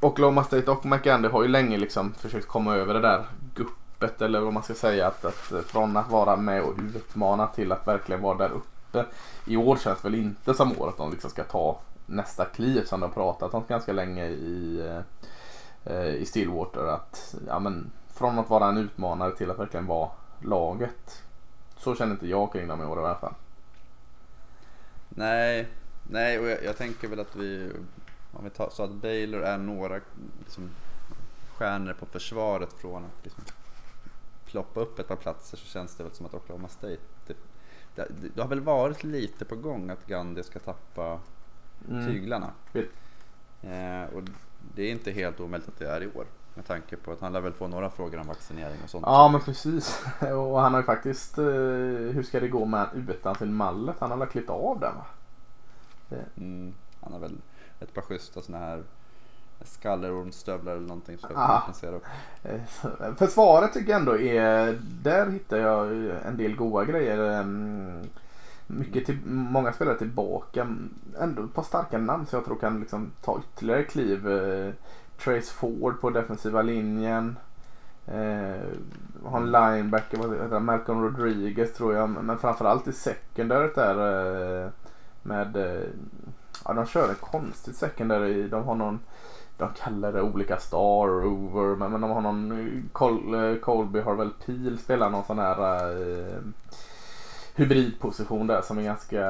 Oklahoma 0.00 0.44
State 0.44 0.70
och 0.70 0.86
McAndy 0.86 1.28
har 1.28 1.42
ju 1.42 1.48
länge 1.48 1.76
liksom 1.76 2.14
försökt 2.14 2.48
komma 2.48 2.76
över 2.76 2.94
det 2.94 3.00
där 3.00 3.24
guppet 3.54 4.22
eller 4.22 4.40
vad 4.40 4.52
man 4.52 4.62
ska 4.62 4.74
säga. 4.74 5.06
Att, 5.06 5.24
att 5.24 5.64
från 5.66 5.96
att 5.96 6.10
vara 6.10 6.36
med 6.36 6.62
och 6.62 6.74
utmana 6.94 7.46
till 7.46 7.72
att 7.72 7.86
verkligen 7.86 8.22
vara 8.22 8.38
där 8.38 8.50
uppe. 8.50 9.04
I 9.44 9.56
år 9.56 9.76
känns 9.76 10.04
väl 10.04 10.14
inte 10.14 10.54
som 10.54 10.78
året 10.78 10.94
de 10.96 11.10
liksom 11.10 11.30
ska 11.30 11.44
ta 11.44 11.78
nästa 12.08 12.44
kliv 12.44 12.84
som 12.84 13.00
de 13.00 13.06
har 13.06 13.14
pratat 13.14 13.54
om 13.54 13.64
ganska 13.68 13.92
länge 13.92 14.26
i, 14.26 14.80
eh, 15.84 16.14
i 16.14 16.24
Stillwater. 16.26 16.86
Att, 16.86 17.34
ja, 17.46 17.58
men, 17.58 17.90
från 18.08 18.38
att 18.38 18.50
vara 18.50 18.68
en 18.68 18.76
utmanare 18.76 19.36
till 19.36 19.50
att 19.50 19.58
verkligen 19.58 19.86
vara 19.86 20.10
laget. 20.40 21.22
Så 21.76 21.94
känner 21.94 22.12
inte 22.12 22.28
jag 22.28 22.52
kring 22.52 22.68
dem 22.68 22.82
i 22.82 22.84
år 22.84 22.98
i 22.98 23.04
alla 23.04 23.14
fall. 23.14 23.34
Nej, 25.08 25.68
nej 26.10 26.38
och 26.38 26.48
jag, 26.48 26.64
jag 26.64 26.76
tänker 26.76 27.08
väl 27.08 27.20
att 27.20 27.36
vi, 27.36 27.72
om 28.32 28.44
vi 28.44 28.50
tar 28.50 28.70
så 28.70 28.82
att 28.82 28.90
Baylor 28.90 29.42
är 29.42 29.58
några 29.58 30.00
liksom, 30.38 30.70
stjärnor 31.54 31.92
på 31.92 32.06
försvaret 32.06 32.72
från 32.72 33.04
att 33.04 33.24
liksom, 33.24 33.44
ploppa 34.46 34.80
upp 34.80 34.98
ett 34.98 35.08
par 35.08 35.16
platser 35.16 35.56
så 35.56 35.66
känns 35.66 35.96
det 35.96 36.04
väl 36.04 36.12
som 36.12 36.26
att 36.26 36.34
Oklahoma 36.34 36.68
State 36.68 36.98
det, 37.26 37.34
det, 37.94 38.28
det 38.34 38.42
har 38.42 38.48
väl 38.48 38.60
varit 38.60 39.04
lite 39.04 39.44
på 39.44 39.56
gång 39.56 39.90
att 39.90 40.06
Gandhi 40.06 40.42
ska 40.42 40.58
tappa 40.58 41.20
mm. 41.88 42.06
tyglarna. 42.06 42.50
Eh, 43.62 44.14
och 44.14 44.22
det 44.74 44.82
är 44.82 44.90
inte 44.90 45.10
helt 45.10 45.40
omöjligt 45.40 45.68
att 45.68 45.78
det 45.78 45.88
är 45.88 46.02
i 46.02 46.06
år. 46.06 46.26
Med 46.54 46.66
tanke 46.66 46.96
på 46.96 47.12
att 47.12 47.20
han 47.20 47.32
lär 47.32 47.40
väl 47.40 47.52
få 47.52 47.68
några 47.68 47.90
frågor 47.90 48.20
om 48.20 48.26
vaccinering 48.26 48.78
och 48.84 48.90
sånt. 48.90 49.04
Ja 49.06 49.28
men 49.28 49.40
precis. 49.40 50.04
Och 50.20 50.60
han 50.60 50.74
har 50.74 50.80
ju 50.80 50.86
faktiskt, 50.86 51.38
eh, 51.38 51.44
hur 51.44 52.22
ska 52.22 52.40
det 52.40 52.48
gå 52.48 52.64
med 52.64 52.86
utan 52.94 53.34
sin 53.34 53.54
mallet? 53.54 53.96
Han 53.98 54.10
har 54.10 54.18
väl 54.18 54.28
klippt 54.28 54.50
av 54.50 54.80
den 54.80 54.94
va? 54.94 55.06
Mm, 56.36 56.74
han 57.00 57.12
har 57.12 57.20
väl 57.20 57.36
ett 57.80 57.94
par 57.94 58.02
schyssta 58.02 58.42
sådana 58.42 58.64
här 58.64 58.82
skallerormsstövlar 59.64 60.72
eller 60.72 60.86
någonting. 60.88 61.18
Så 61.18 61.26
upp. 61.86 62.04
Eh, 62.42 63.14
försvaret 63.16 63.72
tycker 63.72 63.90
jag 63.90 64.00
ändå 64.00 64.18
är, 64.18 64.78
där 65.02 65.30
hittar 65.30 65.56
jag 65.56 65.90
en 66.26 66.36
del 66.36 66.56
goda 66.56 66.84
grejer. 66.84 67.18
Mycket 68.70 69.06
till, 69.06 69.18
många 69.26 69.72
spelare 69.72 69.98
tillbaka. 69.98 70.76
Ändå 71.20 71.44
ett 71.44 71.54
par 71.54 71.62
starka 71.62 71.98
namn 71.98 72.26
som 72.26 72.36
jag 72.36 72.46
tror 72.46 72.56
kan 72.56 72.80
liksom 72.80 73.10
ta 73.22 73.40
ytterligare 73.40 73.82
kliv. 73.82 74.28
Eh, 74.30 74.72
Trace 75.24 75.52
Ford 75.54 76.00
på 76.00 76.10
defensiva 76.10 76.62
linjen. 76.62 77.36
Eh, 78.06 78.66
har 79.24 79.40
en 79.40 79.50
linebacker, 79.50 80.18
vad 80.18 80.42
heter 80.42 80.60
Malcolm 80.60 81.02
Rodriguez 81.02 81.74
tror 81.74 81.94
jag. 81.94 82.10
Men 82.10 82.38
framförallt 82.38 82.88
i 82.88 82.92
secondaryt 82.92 83.74
där. 83.74 84.64
Eh, 84.64 84.70
med, 85.22 85.56
eh, 85.56 85.88
ja 86.64 86.72
de 86.72 86.86
kör 86.86 87.12
ett 87.12 87.20
konstigt 87.20 87.76
secondary. 87.76 88.48
De 88.48 88.64
har 88.64 88.74
någon, 88.74 89.00
de 89.56 89.68
kallar 89.82 90.12
det 90.12 90.22
olika 90.22 90.56
star 90.56 91.26
over. 91.26 91.76
Men, 91.76 91.92
men 91.92 92.00
de 92.00 92.10
har 92.10 92.20
någon, 92.20 92.52
eh, 92.52 92.82
Col, 92.92 93.34
eh, 93.34 93.54
Colby 93.54 94.00
har 94.00 94.14
väl 94.14 94.30
Peel 94.46 94.78
spelar 94.78 95.10
någon 95.10 95.24
sån 95.24 95.38
här 95.38 95.90
eh, 95.90 96.38
hybridposition 97.58 98.46
där 98.46 98.62
som 98.62 98.78
är 98.78 98.82
ganska, 98.82 99.20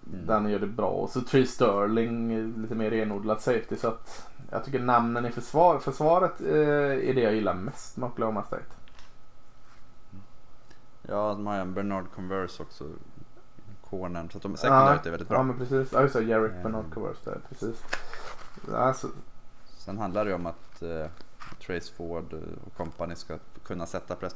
där 0.00 0.34
han 0.34 0.50
gör 0.50 0.58
det 0.58 0.66
bra. 0.66 0.88
Och 0.88 1.10
så 1.10 1.20
Tree 1.20 1.46
Sterling, 1.46 2.52
lite 2.62 2.74
mer 2.74 2.90
renodlad 2.90 3.40
safety. 3.40 3.76
Så 3.76 3.88
att 3.88 4.28
jag 4.50 4.64
tycker 4.64 4.80
namnen 4.80 5.26
i 5.26 5.30
försvar, 5.30 5.78
försvaret 5.78 6.40
eh, 6.40 7.08
är 7.08 7.14
det 7.14 7.20
jag 7.20 7.34
gillar 7.34 7.54
mest 7.54 7.96
med 7.96 8.08
Oklahoma 8.08 8.42
State. 8.42 8.64
Ja, 11.02 11.28
de 11.28 11.46
har 11.46 11.54
en 11.54 11.74
Bernard 11.74 12.04
Converse 12.14 12.62
också. 12.62 12.84
Cornern. 13.90 14.30
Så 14.30 14.36
att 14.36 14.42
de 14.42 14.56
secondaryt 14.56 15.06
är 15.06 15.10
väldigt 15.10 15.28
bra. 15.28 15.38
Ja, 15.38 15.42
men 15.42 15.58
precis. 15.58 15.92
Ja, 15.92 16.02
just 16.02 16.14
det. 16.14 16.22
Jarek 16.22 16.50
mm. 16.50 16.62
Bernard 16.62 16.94
Converse 16.94 17.30
där. 17.30 17.40
Precis. 17.48 17.84
Alltså. 18.74 19.08
Sen 19.64 19.98
handlar 19.98 20.24
det 20.24 20.30
ju 20.30 20.34
om 20.34 20.46
att 20.46 20.82
eh, 20.82 21.06
Trace 21.66 21.92
Ford 21.96 22.34
och 22.64 22.76
company 22.76 23.14
ska 23.14 23.38
kunna 23.70 23.86
sätta 23.86 24.16
press. 24.16 24.34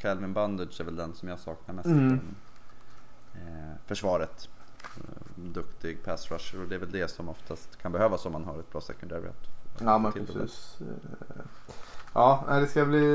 Calvin 0.00 0.32
Bundage 0.32 0.80
är 0.80 0.84
väl 0.84 0.96
den 0.96 1.14
som 1.14 1.28
jag 1.28 1.38
saknar 1.38 1.74
mest 1.74 1.86
mm. 1.86 2.20
eh, 3.34 3.76
försvaret. 3.86 4.48
Eh, 4.96 5.02
duktig 5.36 6.04
pass 6.04 6.30
rusher 6.30 6.62
och 6.62 6.68
det 6.68 6.74
är 6.74 6.78
väl 6.78 6.90
det 6.90 7.08
som 7.08 7.28
oftast 7.28 7.78
kan 7.82 7.92
behövas 7.92 8.26
om 8.26 8.32
man 8.32 8.44
har 8.44 8.58
ett 8.58 8.72
bra 8.72 8.80
secondary. 8.80 9.28
Ja 9.78 9.98
men 9.98 10.12
precis. 10.12 10.78
Eh, 10.80 11.44
ja 12.14 12.44
det 12.48 12.66
ska 12.66 12.84
bli 12.84 13.06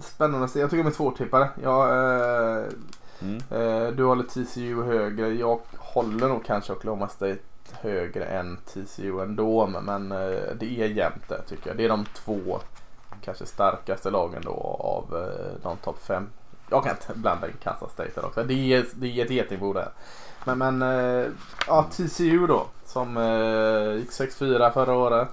spännande 0.00 0.44
att 0.44 0.50
se. 0.50 0.60
Jag 0.60 0.70
tycker 0.70 0.84
de 0.84 0.90
är 0.90 0.94
svårtippade. 0.94 1.50
Jag, 1.62 1.88
eh, 1.88 2.68
mm. 3.20 3.96
du 3.96 4.04
håller 4.04 4.24
TCU 4.24 4.82
högre. 4.82 5.28
Jag 5.28 5.60
håller 5.78 6.28
nog 6.28 6.44
kanske 6.44 6.72
Oklahoma 6.72 7.08
State 7.08 7.38
högre 7.72 8.24
än 8.24 8.56
TCU 8.56 9.20
ändå. 9.20 9.66
Men 9.66 10.08
det 10.58 10.80
är 10.82 10.86
jämnt 10.86 11.28
där 11.28 11.42
tycker 11.48 11.68
jag. 11.68 11.76
Det 11.76 11.84
är 11.84 11.88
de 11.88 12.04
två 12.04 12.60
kanske 13.24 13.46
starkaste 13.46 14.10
lagen 14.10 14.42
då 14.44 14.76
av 14.80 15.28
de 15.62 15.76
topp 15.76 15.98
fem. 15.98 16.28
Jag 16.70 16.84
kan 16.84 16.92
inte 16.92 17.20
blanda 17.20 17.46
in 17.46 17.56
Kansas 17.62 17.92
State 17.92 18.10
där 18.14 18.24
också. 18.24 18.44
Det 18.44 18.54
är, 18.54 18.86
det 18.94 19.06
är 19.06 19.24
ett 19.24 19.30
getingbo 19.30 19.72
där. 19.72 19.88
Men, 20.44 20.58
men 20.58 20.82
eh, 20.82 21.26
ja, 21.66 21.82
TCU 21.82 22.46
då. 22.46 22.66
Som 22.86 23.16
eh, 23.16 23.92
gick 23.92 24.10
6-4 24.10 24.72
förra 24.72 24.94
året. 24.94 25.28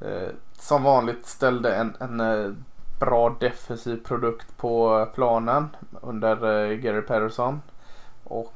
Eh, 0.00 0.28
som 0.58 0.82
vanligt 0.82 1.26
ställde 1.26 1.74
en, 1.74 1.96
en 2.00 2.64
bra 3.00 3.36
defensiv 3.40 4.04
produkt 4.04 4.56
på 4.56 5.06
planen 5.14 5.68
under 6.00 6.36
Gary 6.74 7.02
Patterson. 7.02 7.62
Och 8.24 8.54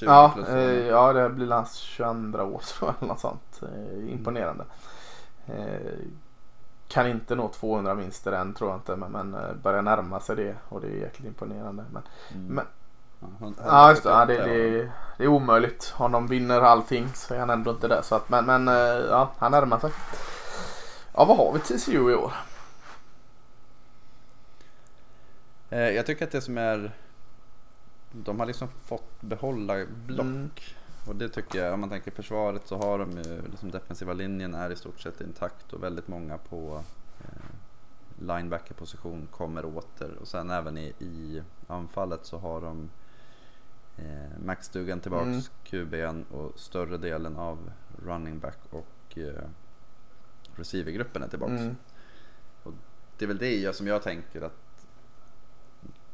ja, 0.00 0.34
eh, 0.48 0.86
ja, 0.86 1.12
det 1.12 1.28
blir 1.28 1.50
hans 1.50 1.74
22 1.74 2.42
år 2.42 2.62
tror 2.78 2.94
jag 3.00 3.18
sånt. 3.18 3.62
Eh, 3.62 4.12
imponerande. 4.12 4.64
Eh, 5.46 5.98
kan 6.90 7.06
inte 7.06 7.34
nå 7.34 7.48
200 7.48 7.94
vinster 7.94 8.32
än 8.32 8.54
tror 8.54 8.70
jag 8.70 8.78
inte 8.78 8.96
men, 8.96 9.12
men 9.12 9.34
eh, 9.34 9.54
börjar 9.62 9.82
närma 9.82 10.20
sig 10.20 10.36
det 10.36 10.56
och 10.68 10.80
det 10.80 10.86
är 10.86 11.00
jäkligt 11.00 11.26
imponerande. 11.28 11.84
Men, 11.92 12.02
Mm. 12.34 12.54
men 12.54 12.66
Ja, 13.64 13.90
just 13.90 14.02
det, 14.02 14.08
ja, 14.08 14.24
det, 14.24 14.36
det, 14.44 14.90
det 15.16 15.24
är 15.24 15.28
omöjligt. 15.28 15.94
Om 15.96 16.12
de 16.12 16.26
vinner 16.26 16.60
allting 16.60 17.08
så 17.14 17.34
är 17.34 17.38
han 17.38 17.50
ändå 17.50 17.70
inte 17.70 17.88
där. 17.88 18.02
Så 18.02 18.14
att, 18.14 18.28
men 18.28 18.46
men 18.46 18.68
eh, 18.68 18.74
ja, 19.10 19.30
han 19.38 19.52
närmar 19.52 19.78
sig. 19.78 19.90
Ja, 21.14 21.24
vad 21.24 21.36
har 21.36 21.52
vi 21.52 21.58
TCU 21.58 22.10
i 22.10 22.14
år? 22.14 22.32
Eh, 25.70 25.90
Jag 25.90 26.06
tycker 26.06 26.24
att 26.26 26.32
det 26.32 26.40
som 26.40 26.58
är 26.58 26.92
De 28.12 28.40
har 28.40 28.46
liksom 28.46 28.68
fått 28.84 29.20
behålla 29.20 29.74
block 30.06 30.20
Mm. 30.26 30.50
Och 31.10 31.16
det 31.16 31.28
tycker 31.28 31.64
jag, 31.64 31.74
om 31.74 31.80
man 31.80 31.88
tänker 31.88 32.10
försvaret 32.10 32.66
så 32.66 32.76
har 32.76 32.98
de 32.98 33.10
ju 33.10 33.42
liksom 33.50 33.70
defensiva 33.70 34.12
linjen 34.12 34.54
är 34.54 34.70
i 34.70 34.76
stort 34.76 35.00
sett 35.00 35.20
intakt 35.20 35.72
och 35.72 35.82
väldigt 35.82 36.08
många 36.08 36.38
på 36.38 36.82
eh, 37.20 37.44
linebacker-position 38.18 39.28
kommer 39.30 39.64
åter 39.64 40.16
och 40.20 40.28
sen 40.28 40.50
även 40.50 40.78
i, 40.78 40.94
i 40.98 41.42
anfallet 41.66 42.26
så 42.26 42.38
har 42.38 42.60
de 42.60 42.90
eh, 43.96 44.38
Max 44.44 44.68
Dugan 44.68 45.00
tillbaks, 45.00 45.26
Mm. 45.26 45.42
QB'n 45.64 46.24
och 46.30 46.58
större 46.58 46.96
delen 46.96 47.36
av 47.36 47.70
running 48.04 48.38
back 48.38 48.58
och 48.70 49.18
eh, 49.18 49.44
receivergruppen 50.54 51.22
är 51.22 51.28
tillbaks. 51.28 51.60
Mm. 51.60 51.76
Det 53.18 53.24
är 53.24 53.28
väl 53.28 53.38
det 53.38 53.56
jag, 53.56 53.74
som 53.74 53.86
jag 53.86 54.02
tänker 54.02 54.42
att 54.42 54.69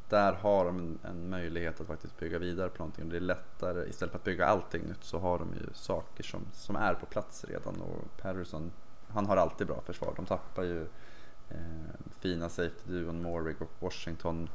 där 0.09 0.33
har 0.33 0.65
de 0.65 0.79
en, 0.79 0.99
en 1.11 1.31
möjlighet 1.31 1.81
att 1.81 1.87
faktiskt 1.87 2.19
bygga 2.19 2.39
vidare 2.39 2.69
på 2.69 2.79
någonting. 2.79 3.09
Det 3.09 3.17
är 3.17 3.21
lättare, 3.21 3.89
istället 3.89 4.13
för 4.13 4.19
att 4.19 4.25
bygga 4.25 4.47
allting 4.47 4.83
nytt 4.83 5.05
så 5.05 5.19
har 5.19 5.39
de 5.39 5.49
ju 5.55 5.67
saker 5.75 6.25
som, 6.25 6.41
som 6.53 6.77
är 6.77 6.95
på 6.95 7.07
plats 7.07 7.45
redan. 7.49 7.81
Och 7.81 8.23
Patterson, 8.23 8.71
han 9.09 9.27
har 9.27 9.37
alltid 9.37 9.67
bra 9.67 9.81
försvar. 9.87 10.13
De 10.17 10.27
tappar 10.27 10.63
ju 10.63 10.83
eh, 11.51 11.57
fina 12.21 12.49
safety-duon 12.49 13.23
Morrig 13.23 13.57
och 13.63 13.71
Washington. 13.79 14.49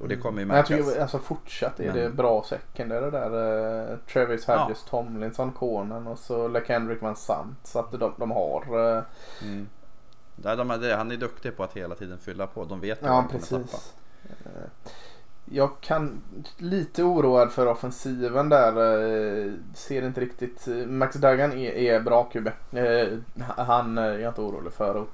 Och 0.00 0.08
det 0.08 0.16
kommer 0.16 0.40
ju 0.40 0.46
Men 0.46 0.56
jag 0.56 0.70
märkas. 0.70 0.86
tycker 0.88 1.00
alltså 1.02 1.18
fortsatt 1.18 1.80
är 1.80 1.86
Men- 1.86 1.94
det 1.96 2.10
bra 2.10 2.44
secondary 2.48 3.10
där. 3.10 3.90
Uh, 3.92 3.98
Travis 4.12 4.44
Ja. 4.48 4.62
Hodges, 4.64 4.84
Tomlinson, 4.84 5.52
Cornen 5.52 6.06
och 6.06 6.18
så 6.18 6.48
LeKendrick 6.48 7.02
Van 7.02 7.16
Sant. 7.16 7.58
Så 7.64 7.78
att 7.78 7.92
de, 7.92 8.12
de 8.18 8.30
har. 8.30 8.96
eh, 8.96 9.02
Mm. 9.42 9.68
Nej, 10.36 10.56
de, 10.56 10.70
är 10.70 10.78
det- 10.78 10.96
han 10.96 11.10
är 11.10 11.16
duktig 11.16 11.56
på 11.56 11.62
att 11.64 11.72
hela 11.76 11.94
tiden 11.94 12.18
fylla 12.18 12.46
på. 12.46 12.64
De 12.64 12.80
vet 12.80 13.02
ju 13.02 13.06
ja 13.06 13.12
vad 13.14 13.24
de 13.24 13.28
kommer 13.46 13.64
tappa. 13.64 13.78
Eh, 14.44 14.90
Jag 15.44 15.80
kan 15.80 16.22
lite 16.58 17.02
oroad 17.02 17.52
för 17.52 17.66
offensiven 17.66 18.48
där. 18.48 18.68
eh, 19.46 19.52
Ser 19.74 20.02
inte 20.06 20.20
riktigt. 20.20 20.66
Max 20.86 21.16
Duggan 21.16 21.52
är, 21.52 21.72
är 21.72 22.00
bra 22.00 22.24
QB. 22.24 22.48
Eh, 22.72 23.08
Han 23.56 23.98
är 23.98 24.18
jag 24.18 24.30
inte 24.30 24.40
orolig 24.40 24.72
för. 24.72 24.94
Och, 24.96 25.08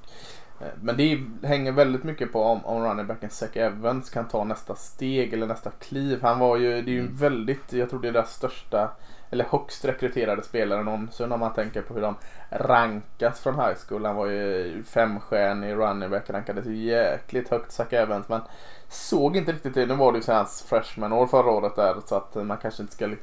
men 0.81 0.97
det 0.97 1.19
hänger 1.47 1.71
väldigt 1.71 2.03
mycket 2.03 2.31
på 2.31 2.43
om, 2.43 2.65
om 2.65 2.83
running 2.83 3.07
backen 3.07 3.29
Zach 3.29 3.57
Evans 3.57 4.09
kan 4.09 4.27
ta 4.27 4.43
nästa 4.43 4.75
steg 4.75 5.33
eller 5.33 5.47
nästa 5.47 5.69
kliv. 5.69 6.19
Han 6.21 6.39
var 6.39 6.57
ju, 6.57 6.81
det 6.81 6.91
är 6.91 6.93
ju 6.93 6.99
Mm. 6.99 7.15
väldigt, 7.15 7.73
jag 7.73 7.89
tror 7.89 7.99
det 8.01 8.07
är 8.07 8.11
deras 8.11 8.33
största 8.33 8.91
eller 9.31 9.45
högst 9.45 9.85
rekryterade 9.85 10.43
spelare 10.43 10.83
någonsin 10.83 11.31
om 11.31 11.39
man 11.39 11.53
tänker 11.53 11.81
på 11.81 11.93
hur 11.93 12.01
de 12.01 12.15
rankas 12.49 13.39
från 13.39 13.55
high 13.55 13.75
school. 13.87 14.05
Han 14.05 14.15
var 14.15 14.25
ju 14.25 14.83
femstjärnig 14.83 15.73
running 15.73 16.09
back, 16.09 16.29
rankades 16.29 16.65
ju 16.65 16.75
jäkligt 16.75 17.49
högt 17.49 17.71
Zach 17.71 17.93
Evans 17.93 18.29
men 18.29 18.41
såg 18.89 19.37
inte 19.37 19.51
riktigt 19.51 19.73
det. 19.73 19.85
Nu 19.85 19.95
var 19.95 20.11
det 20.11 20.19
ju 20.27 20.33
hans 20.33 20.61
freshman-år 20.63 21.27
förra 21.27 21.49
året 21.51 21.75
där 21.75 21.95
så 22.05 22.15
att 22.15 22.35
man 22.35 22.57
kanske 22.57 22.81
inte 22.81 22.93
ska 22.93 23.07
li- 23.07 23.17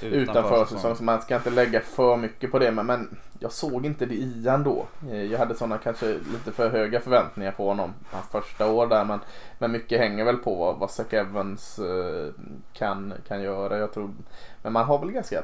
utanför 0.00 0.64
säsong 0.64 0.96
så 0.96 1.04
man 1.04 1.22
ska 1.22 1.36
inte 1.36 1.50
lägga 1.50 1.80
för 1.80 2.16
mycket 2.16 2.50
på 2.50 2.58
det 2.58 2.70
men, 2.72 2.86
men 2.86 3.16
jag 3.38 3.52
såg 3.52 3.86
inte 3.86 4.06
det 4.06 4.14
i 4.14 4.48
han 4.48 4.62
då. 4.62 4.86
Eh, 5.10 5.22
Jag 5.22 5.38
hade 5.38 5.54
sådana 5.54 5.78
kanske 5.78 6.06
lite 6.32 6.52
för 6.52 6.70
höga 6.70 7.00
förväntningar 7.00 7.52
på 7.52 7.68
honom 7.68 7.94
hans 8.10 8.26
första 8.28 8.66
år 8.70 8.86
där 8.86 9.04
men, 9.04 9.20
men 9.58 9.72
mycket 9.72 9.98
hänger 10.00 10.24
väl 10.24 10.36
på 10.36 10.54
vad, 10.54 10.76
vad 10.78 10.90
Zach 10.90 11.12
Evans 11.12 11.78
eh, 11.78 12.32
kan, 12.72 13.14
kan 13.28 13.42
göra. 13.42 13.78
Jag 13.78 13.92
tror, 13.92 14.10
men 14.62 14.72
man 14.72 14.84
har 14.84 14.98
väl 14.98 15.10
ganska 15.12 15.42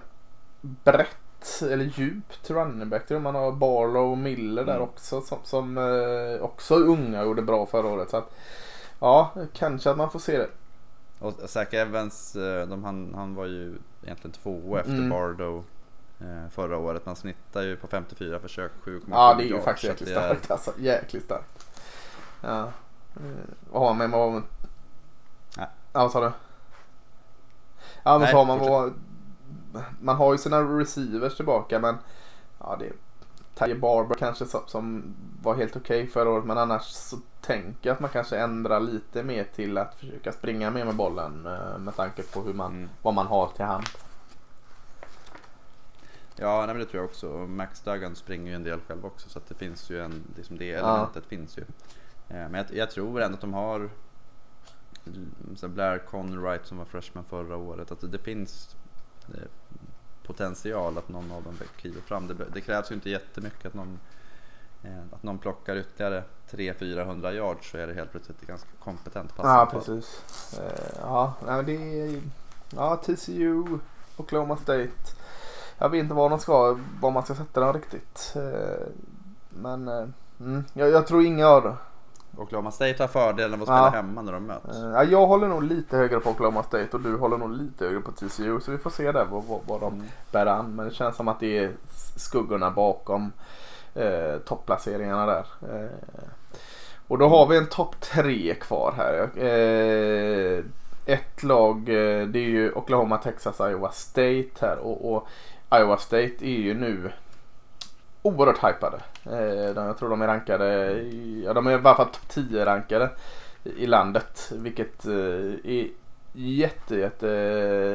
brett 0.61 1.63
eller 1.63 1.85
djupt 1.85 2.51
running 2.51 2.89
back. 2.89 3.11
Man 3.11 3.35
har 3.35 3.53
Barlow 3.53 4.11
och 4.11 4.19
Miller 4.19 4.65
där 4.65 4.73
Mm. 4.77 4.85
också 4.89 5.21
som, 5.21 5.39
som 5.45 5.79
eh, 5.79 6.45
också 6.45 6.75
unga 6.75 7.21
och 7.21 7.27
gjorde 7.27 7.43
bra 7.43 7.67
förra 7.67 7.89
året. 7.89 8.11
Så 8.11 8.17
att, 8.17 8.35
ja, 9.03 9.33
kanske 9.53 9.91
att 9.91 9.97
man 9.97 10.11
får 10.11 10.19
se 10.19 10.39
det. 10.39 10.49
Och 11.19 11.33
Zach 11.51 11.75
Evans, 11.75 12.37
eh, 12.37 12.69
de, 12.69 12.85
han, 12.85 13.15
han 13.15 13.35
var 13.35 13.47
ju 13.47 13.79
egentligen 14.03 14.33
två 14.33 14.77
efter 14.77 14.93
Mm. 14.93 15.11
Bardo 15.11 15.65
eh, 16.21 16.49
förra 16.51 16.77
året. 16.77 17.07
Man 17.07 17.17
snittar 17.17 17.63
ju 17.63 17.77
på 17.77 17.87
54 17.87 18.39
försök, 18.41 18.73
7,7 18.85 19.03
Ja, 19.11 19.35
det 19.35 19.43
är 19.43 19.45
ju 19.45 19.51
yards, 19.53 19.65
faktiskt 19.65 19.85
jäkligt 19.91 20.09
är- 20.09 20.13
starkt 20.15 20.51
alltså. 20.51 20.73
Jäkligt 20.79 21.25
starkt. 21.25 21.67
Ja. 22.41 22.61
Eh, 23.17 23.23
Vad 23.73 23.83
har 23.83 23.95
man 23.95 23.99
med? 23.99 24.11
Vad 24.19 24.33
man? 24.33 24.45
Nej. 25.57 25.67
Ja, 25.93 26.01
vad 26.03 26.13
sa 26.13 26.21
du? 26.21 26.33
Ja, 28.03 28.19
men 28.19 28.29
så 28.29 28.37
har 28.37 28.45
man 28.45 28.59
vad... 28.59 28.93
Man 30.01 30.17
har 30.17 30.33
ju 30.33 30.39
sina 30.39 30.61
receivers 30.61 31.37
tillbaka 31.37 31.79
men 31.79 31.97
ja, 32.59 32.77
det 32.79 32.93
Ty 33.67 33.75
Barber 33.75 34.15
kanske 34.15 34.47
som, 34.47 34.61
som 34.67 35.15
var 35.43 35.55
helt 35.55 35.77
okej 35.77 36.07
förra 36.07 36.31
året 36.31 36.45
men 36.45 36.59
annars 36.59 36.83
så 36.83 37.17
tänker 37.41 37.89
jag 37.89 37.95
att 37.95 38.01
man 38.01 38.11
kanske 38.11 38.39
ändrar 38.39 38.81
lite 38.81 39.23
mer 39.23 39.45
till 39.45 39.79
att 39.79 39.95
försöka 39.95 40.33
springa 40.33 40.71
mer 40.71 40.85
med 40.85 40.97
bollen 40.97 41.47
eh, 41.47 41.79
med 41.79 41.97
tanke 41.97 42.23
på 42.23 42.41
hur 42.43 42.55
man, 42.55 42.73
Mm. 42.73 42.89
vad 43.03 43.15
man 43.15 43.27
har 43.27 43.49
till 43.49 43.65
hand. 43.65 43.85
Ja, 46.37 46.59
nej, 46.59 46.67
men 46.67 46.79
det 46.79 46.85
tror 46.87 47.03
jag 47.03 47.11
också. 47.11 47.27
Max 47.29 47.81
Duggan 47.81 48.17
springer 48.17 48.51
ju 48.51 48.55
en 48.57 48.65
del 48.65 48.81
själv 48.81 49.05
också 49.07 49.29
så 49.29 49.39
att 49.39 49.49
det 49.49 49.55
finns 49.55 49.91
ju 49.91 50.01
en, 50.01 50.23
liksom 50.37 50.59
det 50.59 50.67
Ja. 50.67 50.79
elementet 50.79 51.27
finns 51.27 51.59
ju. 51.59 51.63
Eh, 52.29 52.49
Men 52.49 52.55
jag, 52.55 52.67
jag 52.73 52.91
tror 52.91 53.21
ändå 53.23 53.35
att 53.35 53.41
de 53.41 53.55
har 53.55 53.91
så 55.57 55.69
Blair 55.69 55.99
Conwright 55.99 56.67
som 56.67 56.79
var 56.79 56.85
freshman 56.85 57.25
förra 57.25 57.57
året. 57.57 57.93
Att 57.93 58.01
det, 58.01 58.09
det 58.09 58.19
finns 58.19 58.77
eh, 59.29 59.41
potential 60.27 60.99
att 60.99 61.09
någon 61.09 61.33
av 61.33 61.43
dem 61.43 61.55
kliver 61.77 62.01
fram. 62.01 62.27
Det, 62.27 62.35
det 62.55 62.61
krävs 62.61 62.91
ju 62.91 62.95
inte 62.95 63.11
jättemycket 63.11 63.67
att 63.67 63.75
någon, 63.75 63.99
eh, 64.83 65.03
att 65.13 65.23
någon 65.23 65.39
plockar 65.39 65.77
ytterligare 65.77 66.25
300-400 66.51 67.33
yards 67.33 67.71
så 67.71 67.79
är 67.79 67.87
det 67.87 67.95
helt 67.95 68.11
plötsligt 68.11 68.43
ett 68.43 68.49
ganska 68.49 68.69
kompetent 68.79 69.37
pass. 69.37 69.45
Ja, 69.47 69.69
precis. 69.73 70.25
Eh, 70.59 70.99
ja, 71.01 71.35
men 71.47 71.67
det 71.67 72.01
är 72.01 72.23
ja, 72.71 72.97
TCU, 72.97 73.65
Oklahoma 74.17 74.57
State. 74.57 74.91
Jag 75.79 75.89
vet 75.89 76.03
inte 76.03 76.15
var 76.15 76.31
de 76.31 76.39
ska, 76.39 76.79
var 77.01 77.11
man 77.11 77.23
ska 77.23 77.35
sätta 77.35 77.61
dem 77.61 77.73
riktigt. 77.73 78.33
Eh, 78.37 78.87
men 79.51 79.89
eh, 79.89 80.09
mm, 80.41 80.65
jag, 80.73 80.91
jag 80.91 81.07
tror 81.07 81.25
inga 81.25 81.47
av 81.47 81.63
dem. 81.63 81.77
Oklahoma 82.37 82.71
State 82.71 83.03
har 83.03 83.09
fördelen 83.09 83.55
av 83.55 83.61
att 83.63 83.67
spela 83.69 83.79
Ja. 83.79 83.89
hemma 83.91 84.23
när 84.23 84.33
de 84.33 84.47
möts. 84.47 84.77
Eh, 84.77 84.91
ja, 84.91 85.05
jag 85.05 85.27
håller 85.27 85.49
nog 85.49 85.63
lite 85.63 85.97
högre 85.97 86.21
på 86.21 86.31
Oklahoma 86.31 86.63
State 86.63 86.89
och 86.93 87.01
du 87.01 87.17
håller 87.17 87.37
nog 87.39 87.51
lite 87.51 87.85
högre 87.85 88.01
på 88.01 88.13
TCU. 88.13 88.61
Så 88.61 88.71
vi 88.71 88.79
får 88.79 88.91
se 88.91 89.13
där 89.13 89.25
vad, 89.31 89.45
vad, 89.45 89.61
vad 89.67 89.81
de 89.81 90.03
bär 90.33 90.47
an. 90.47 90.77
Men 90.77 90.89
det 90.89 90.95
känns 90.95 91.17
som 91.17 91.29
att 91.29 91.41
det 91.41 91.59
är 91.59 91.71
skuggorna 92.17 92.71
bakom 92.71 93.33
eh, 93.95 94.37
topplaceringarna 94.45 95.27
där. 95.27 95.47
Eh, 95.63 95.91
och 97.09 97.19
då 97.19 97.29
har 97.29 97.47
vi 97.47 97.57
en 97.57 97.67
topp 97.69 98.01
tre 98.01 98.55
kvar 98.55 98.95
här. 98.97 99.31
Eh, 99.47 100.65
ett 101.07 101.43
lag, 101.43 101.79
eh, 101.89 102.27
det 102.27 102.39
är 102.39 102.49
ju 102.49 102.73
Oklahoma, 102.73 103.19
Texas, 103.19 103.61
Iowa 103.61 103.91
State 103.93 104.49
här. 104.61 104.77
Och, 104.79 105.13
och 105.15 105.29
Iowa 105.75 105.97
State 105.97 106.47
är 106.47 106.59
ju 106.61 106.75
nu 106.75 107.13
oerhört 108.23 108.65
hypade. 108.65 109.01
Eh, 109.27 109.85
jag 109.87 109.99
tror 109.99 110.11
de 110.11 110.23
är 110.23 110.27
rankade, 110.27 111.03
ja 111.45 111.53
de 111.53 111.67
är 111.67 111.73
i 111.73 111.77
varje 111.77 111.97
fall 111.97 112.07
topp 112.07 112.29
10 112.29 112.67
rankade 112.67 113.11
i 113.65 113.87
landet. 113.87 114.53
Vilket 114.57 115.07
eh, 115.07 115.13
är 115.65 115.89
jätte, 116.33 116.97
jätte 116.97 117.31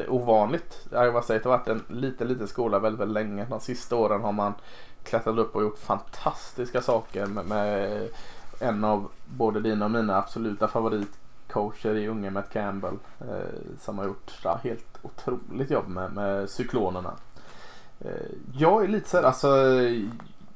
eh, 0.06 0.12
ovanligt. 0.14 0.86
Iowa 0.92 1.22
State 1.22 1.48
har 1.48 1.58
varit 1.58 1.68
en 1.68 1.82
liten, 1.88 2.28
liten 2.28 2.48
skola 2.48 2.78
väldigt, 2.78 3.00
väldigt 3.00 3.14
länge. 3.14 3.46
De 3.50 3.60
sista 3.60 3.96
åren 3.96 4.20
har 4.20 4.32
man 4.32 4.54
klättrat 5.02 5.38
upp 5.38 5.56
och 5.56 5.62
gjort 5.62 5.78
fantastiska 5.78 6.82
saker 6.82 7.26
med, 7.26 7.46
med 7.46 8.08
en 8.60 8.84
av 8.84 9.08
både 9.26 9.60
dina 9.60 9.84
och 9.84 9.90
mina 9.90 10.16
absoluta 10.16 10.68
favoritcoacher 10.68 11.94
i 11.94 12.08
unge 12.08 12.30
Matt 12.30 12.52
Campbell. 12.52 12.98
Eh, 13.20 13.76
som 13.80 13.98
har 13.98 14.04
gjort 14.04 14.32
ja, 14.44 14.60
helt 14.62 14.98
otroligt 15.02 15.70
jobb 15.70 15.88
med, 15.88 16.12
med 16.12 16.50
cyklonerna. 16.50 17.12
Eh, 18.00 18.10
jag 18.52 18.84
är 18.84 18.88
lite 18.88 19.08
så 19.08 19.16
här, 19.16 19.24
alltså 19.24 19.48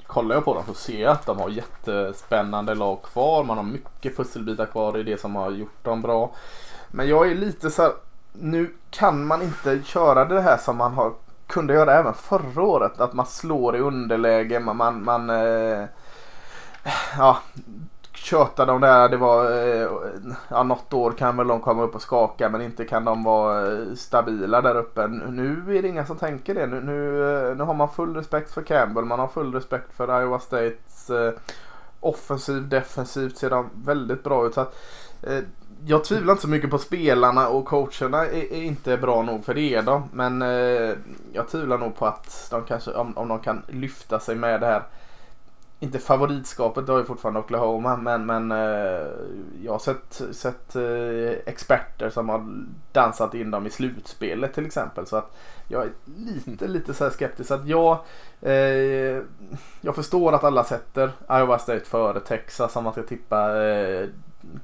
kollar 0.07 0.35
jag 0.35 0.45
på 0.45 0.55
dem 0.55 0.65
så 0.67 0.75
ser 0.75 1.03
jag 1.03 1.13
att 1.13 1.27
de 1.27 1.39
har 1.39 1.49
jättespännande 1.49 2.75
lag 2.75 3.03
kvar. 3.03 3.45
Man 3.45 3.57
har 3.57 3.65
mycket 3.65 4.17
pusselbitar 4.17 4.67
kvar 4.67 4.99
i 4.99 5.03
det 5.03 5.21
som 5.21 5.37
har 5.37 5.51
gjort 5.51 5.85
dem 5.85 6.03
bra. 6.03 6.35
Men 6.91 7.09
jag 7.09 7.31
är 7.31 7.35
lite 7.35 7.71
så 7.71 7.83
här, 7.83 7.93
nu 8.33 8.75
kan 8.91 9.27
man 9.27 9.43
inte 9.43 9.83
köra 9.85 10.25
det 10.25 10.41
här 10.41 10.57
som 10.57 10.77
man 10.77 10.93
har, 10.93 11.13
kunde 11.47 11.75
göra 11.75 11.99
även 11.99 12.15
förra 12.15 12.63
året. 12.63 13.01
Att 13.01 13.13
man 13.13 13.27
slår 13.27 13.77
i 13.77 13.81
underläge, 13.81 14.61
man, 14.61 14.77
man, 14.77 15.05
man 15.05 15.31
eh, 15.31 15.85
ja, 17.19 17.39
tjötade 18.23 18.73
om 18.73 18.81
det 18.81 18.87
här. 18.87 19.09
Det 19.09 19.17
var, 19.17 19.51
eh, 19.51 19.89
ja 20.49 20.63
något 20.63 20.93
år 20.93 21.13
kan 21.13 21.37
väl 21.37 21.47
de 21.47 21.61
komma 21.61 21.83
upp 21.83 21.95
och 21.95 22.03
skaka 22.03 22.49
men 22.49 22.63
inte 22.63 22.85
kan 22.85 23.05
de 23.05 23.25
vara 23.25 23.73
eh, 23.73 23.95
stabila 23.95 24.61
där 24.61 24.77
uppe. 24.77 25.07
Nu 25.09 25.77
är 25.79 25.83
det 25.83 25.89
inga 25.89 26.07
som 26.07 26.17
tänker 26.17 26.55
det. 26.55 26.67
Nu, 26.67 26.81
nu, 26.81 27.33
eh, 27.51 27.57
nu 27.57 27.65
har 27.65 27.75
man 27.75 27.89
full 27.89 28.17
respekt 28.17 28.55
för 28.55 28.63
Campbell, 28.63 29.05
man 29.05 29.19
har 29.19 29.29
full 29.29 29.55
respekt 29.55 29.95
för 29.97 30.23
Iowa 30.23 30.39
States 30.39 31.11
eh, 31.11 31.33
offensivt, 32.01 32.71
defensivt 32.71 33.37
ser 33.37 33.51
de 33.51 33.71
väldigt 33.85 34.25
bra 34.25 34.47
ut. 34.47 34.55
Så 34.55 34.61
att, 34.61 34.77
eh, 35.23 35.39
jag 35.85 36.05
tvivlar 36.05 36.33
inte 36.33 36.43
så 36.43 36.49
mycket 36.49 36.71
på 36.71 36.79
spelarna 36.79 37.49
och 37.49 37.65
coacherna 37.65 38.27
är, 38.27 38.53
är 38.53 38.63
inte 38.63 38.97
bra 38.97 39.23
nog 39.23 39.45
för 39.45 39.55
det 39.55 39.75
är 39.75 39.83
de. 39.83 40.09
Men 40.13 40.43
eh, 40.43 40.97
jag 41.33 41.49
tvivlar 41.49 41.79
nog 41.79 41.97
på 41.97 42.07
att 42.07 42.49
de 42.51 42.63
kanske, 42.63 42.91
om, 42.91 43.19
om 43.19 43.29
de 43.29 43.39
kan 43.39 43.63
lyfta 43.69 44.21
sig 44.21 44.37
med 44.37 44.61
det 44.61 44.67
här 44.67 44.83
inte 45.83 45.99
favoritskapet, 45.99 46.87
det 46.87 46.93
har 46.93 46.99
ju 46.99 47.05
fortfarande 47.05 47.41
Oklahoma, 47.41 47.97
men, 47.97 48.27
men 48.27 48.53
eh, 48.53 49.07
jag 49.63 49.73
har 49.73 49.79
sett, 49.79 50.23
sett 50.33 50.77
eh, 50.77 51.53
experter 51.53 52.11
som 52.11 52.29
har 52.29 52.67
dansat 52.93 53.35
in 53.35 53.51
dem 53.51 53.67
i 53.67 53.71
slutspelet 53.71 54.55
till 54.55 54.67
exempel. 54.67 55.07
Så 55.07 55.17
att 55.17 55.37
jag 55.69 55.83
är 55.83 55.91
lite, 56.17 56.69
lite 56.69 56.95
så 56.95 57.05
här 57.05 57.11
skeptisk. 57.11 57.49
Så 57.49 57.55
att 57.55 57.67
jag, 57.67 57.99
eh, 58.41 59.23
jag 59.81 59.95
förstår 59.95 60.33
att 60.33 60.45
alla 60.45 60.65
sätter 60.65 61.13
Iowa 61.31 61.59
State 61.59 61.85
före 61.85 62.21
Texas 62.21 62.77
om 62.77 62.85
man 62.85 62.93
ska 62.93 63.03
tippa 63.03 63.65
eh, 63.65 64.09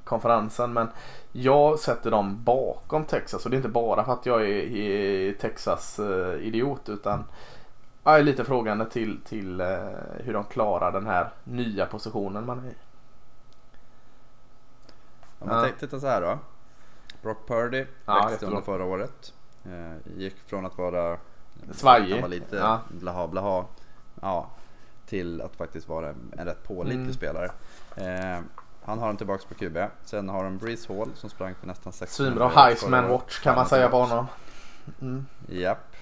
konferensen. 0.05 0.73
Men 0.73 0.89
jag 1.33 1.79
sätter 1.79 2.11
dem 2.11 2.45
bakom 2.45 3.05
Texas 3.05 3.45
och 3.45 3.51
det 3.51 3.55
är 3.55 3.59
inte 3.59 3.69
bara 3.69 4.05
för 4.05 4.13
att 4.13 4.27
jag 4.27 4.41
är, 4.41 4.77
är 4.77 5.33
Texas-idiot 5.33 6.89
eh, 6.89 6.95
utan 6.95 7.25
jag 8.05 8.19
är 8.19 8.23
lite 8.23 8.45
frågande 8.45 8.87
till, 8.87 9.21
till 9.25 9.61
eh, 9.61 9.79
hur 10.25 10.33
de 10.33 10.45
klarar 10.45 10.93
den 10.93 11.07
här 11.07 11.31
nya 11.45 11.87
positionen 11.87 12.47
man 12.47 12.59
är 12.59 12.71
i. 12.71 12.75
Om 15.39 15.49
man 15.49 15.65
Ja. 15.65 15.71
tittar 15.79 15.99
så 15.99 16.07
här 16.07 16.21
då. 16.21 16.39
Brock 17.23 17.47
Purdy 17.49 17.87
Ja, 18.05 18.27
växte 18.29 18.47
under 18.47 18.61
förra 18.61 18.85
året. 18.85 19.33
Eh, 19.65 20.17
gick 20.19 20.37
från 20.47 20.67
att 20.67 20.79
vara 20.79 21.19
Svajig. 21.73 22.13
Han 22.13 22.23
var 22.23 22.29
lite 22.29 22.57
Ja. 22.57 22.81
blaha 22.89 23.27
blaha. 23.29 23.65
Ja, 24.23 24.51
till 25.07 25.41
att 25.43 25.57
faktiskt 25.57 25.89
vara 25.89 26.09
en, 26.09 26.33
rätt 26.47 26.65
pålitlig 26.65 27.01
Mm. 27.01 27.13
spelare. 27.13 27.51
Eh, 27.97 28.41
han 28.85 28.99
har 28.99 29.07
den 29.07 29.17
tillbaks 29.17 29.45
på 29.45 29.55
QB. 29.55 29.79
Sen 30.05 30.29
har 30.29 30.45
de 30.45 30.59
Breeze 30.59 30.95
Hall 30.95 31.11
som 31.15 31.31
sprang 31.31 31.55
för 31.55 31.67
nästan 31.67 31.93
600 31.93 32.31
Svinbra 32.31 32.49
Heisman 32.49 33.09
watch 33.09 33.41
kan 33.43 33.55
man 33.55 33.67
säga 33.67 33.89
på 33.89 33.97
honom. 34.01 34.27
Mm. 35.01 35.27
Japp. 35.49 35.97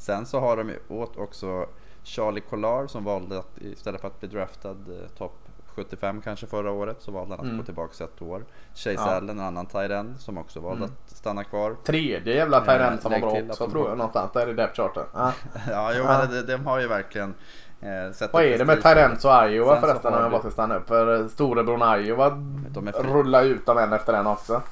Sen 0.00 0.26
så 0.26 0.40
har 0.40 0.56
de 0.56 0.74
åt 0.88 1.16
också 1.16 1.66
Charlie 2.04 2.40
Collar 2.40 2.86
som 2.86 3.04
valde 3.04 3.38
att 3.38 3.58
istället 3.58 4.00
för 4.00 4.08
att 4.08 4.20
bli 4.20 4.28
draftad 4.28 4.70
eh, 4.70 5.08
topp 5.18 5.36
75 5.74 6.20
kanske 6.22 6.46
förra 6.46 6.70
året 6.70 6.96
så 7.02 7.10
valde 7.12 7.30
han 7.32 7.40
att 7.40 7.44
Mm. 7.44 7.58
gå 7.58 7.64
tillbaka 7.64 8.04
ett 8.04 8.22
år. 8.22 8.44
Chase 8.74 8.92
Ja. 8.92 9.00
Allen, 9.10 9.38
en 9.38 9.40
annan 9.46 9.66
tight 9.66 9.90
end 9.90 10.20
som 10.20 10.38
också 10.38 10.60
valde 10.60 10.84
Mm. 10.84 10.90
att 11.04 11.10
stanna 11.16 11.44
kvar. 11.44 11.76
Tredje 11.84 12.34
jävla 12.34 12.60
Tyrant 12.60 13.02
som 13.02 13.12
var 13.12 13.18
bra 13.20 13.30
också 13.48 13.70
tror 13.70 13.88
jag 13.88 13.98
någonstans 13.98 14.32
där 14.32 14.48
i 14.50 14.52
depth 14.52 14.76
charten. 14.76 15.04
Ja. 15.14 15.32
ja, 15.70 15.92
jo, 15.94 16.04
men 16.04 16.30
de, 16.30 16.42
de 16.42 16.66
har 16.66 16.80
ju 16.80 16.88
verkligen 16.88 17.34
eh, 17.80 18.28
Vad 18.32 18.44
är 18.44 18.58
det 18.58 18.64
med. 18.64 18.82
Tyrants 18.82 19.24
och 19.24 19.30
Iowa 19.50 19.80
förresten 19.80 20.14
om 20.14 20.22
jag 20.22 20.30
bara 20.30 20.40
ska 20.40 20.50
stanna 20.50 20.74
upp? 20.76 20.88
För 20.88 21.28
storebror 21.28 21.96
Iowa 21.98 22.30
De 22.68 22.88
är 22.88 22.92
fri- 22.92 23.12
rullar 23.12 23.42
ut 23.44 23.66
dem 23.66 23.78
en 23.78 23.92
efter 23.92 24.12
en 24.14 24.26
också. 24.26 24.62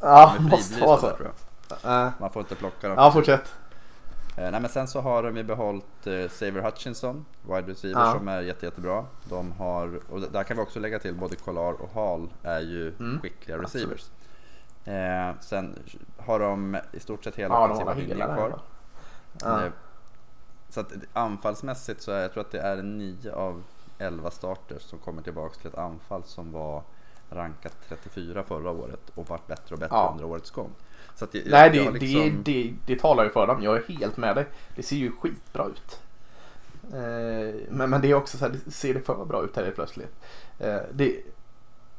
Ja, 0.00 0.34
måste 0.40 0.80
vara 0.80 0.98
så. 0.98 1.06
Eh, 1.84 2.08
Man 2.20 2.30
får 2.30 2.40
inte 2.40 2.54
plocka 2.54 2.88
dem. 2.88 2.96
Ja, 2.98 3.12
fortsätt. 3.12 3.54
Eh, 4.36 4.50
nej, 4.50 4.60
men 4.60 4.68
sen 4.68 4.88
så 4.88 5.00
har 5.00 5.22
de 5.22 5.36
ju 5.36 5.42
behållit 5.42 6.06
eh, 6.06 6.28
Xavier 6.28 6.62
Hutchinson, 6.62 7.24
wide 7.42 7.70
receiver 7.72 8.00
Ja. 8.00 8.12
som 8.12 8.28
är 8.28 8.40
jätte, 8.40 8.66
jättebra. 8.66 9.06
De 9.24 9.52
har, 9.52 10.00
och 10.10 10.20
där 10.20 10.42
kan 10.44 10.56
vi 10.56 10.62
också 10.62 10.80
lägga 10.80 10.98
till 10.98 11.14
både 11.14 11.36
Collar 11.36 11.72
och 11.82 11.90
Hall 11.94 12.28
är 12.42 12.60
ju 12.60 12.88
Mm, 12.98 13.20
skickliga 13.20 13.58
receivers. 13.58 14.10
Eh, 14.84 15.30
sen 15.40 15.78
har 16.18 16.38
de 16.38 16.78
i 16.92 17.00
stort 17.00 17.24
sett 17.24 17.36
hela 17.36 17.54
Ja, 17.54 17.64
offensiva 17.64 17.94
hela 17.94 18.08
linjen 18.08 18.36
kvar. 18.36 18.60
Ja. 19.40 19.62
Eh, 19.64 19.72
Så 20.68 20.80
att 20.80 20.92
anfallsmässigt 21.12 22.02
så 22.02 22.12
är 22.12 22.22
jag 22.22 22.32
tror 22.32 22.40
att 22.40 22.50
det 22.50 22.60
är 22.60 22.82
9 22.82 23.32
av 23.32 23.62
11 23.98 24.30
starters 24.30 24.82
som 24.82 24.98
kommer 24.98 25.22
tillbaka 25.22 25.54
till 25.54 25.66
ett 25.66 25.78
anfall 25.78 26.24
som 26.24 26.52
var 26.52 26.82
rankat 27.30 27.76
34 27.88 28.42
förra 28.42 28.70
året 28.70 29.10
och 29.14 29.28
vart 29.28 29.46
bättre 29.46 29.74
och 29.74 29.78
bättre 29.80 29.96
Ja. 29.96 30.08
under 30.12 30.24
årets 30.24 30.50
gång. 30.50 30.70
Jag, 31.18 31.28
Nej, 31.32 31.70
det, 31.70 31.78
har 31.84 31.92
det, 31.92 31.98
liksom- 31.98 32.42
det, 32.42 32.74
det 32.86 32.98
talar 32.98 33.24
ju 33.24 33.30
för 33.30 33.46
dem. 33.46 33.62
Jag 33.62 33.76
är 33.76 33.82
helt 33.98 34.16
med 34.16 34.36
dig. 34.36 34.46
Det 34.76 34.82
ser 34.82 34.96
ju 34.96 35.12
skitbra 35.12 35.66
ut. 35.66 36.00
Eh, 36.92 37.60
men, 37.70 37.90
men 37.90 38.00
det 38.00 38.10
är 38.10 38.14
också 38.14 38.38
så 38.38 38.44
här, 38.44 38.52
det 38.64 38.70
ser 38.70 38.94
det 38.94 39.00
för 39.00 39.24
bra 39.24 39.44
ut 39.44 39.56
här 39.56 39.72
plötsligt. 39.74 40.16
Eh, 40.58 40.76
det, 40.92 41.16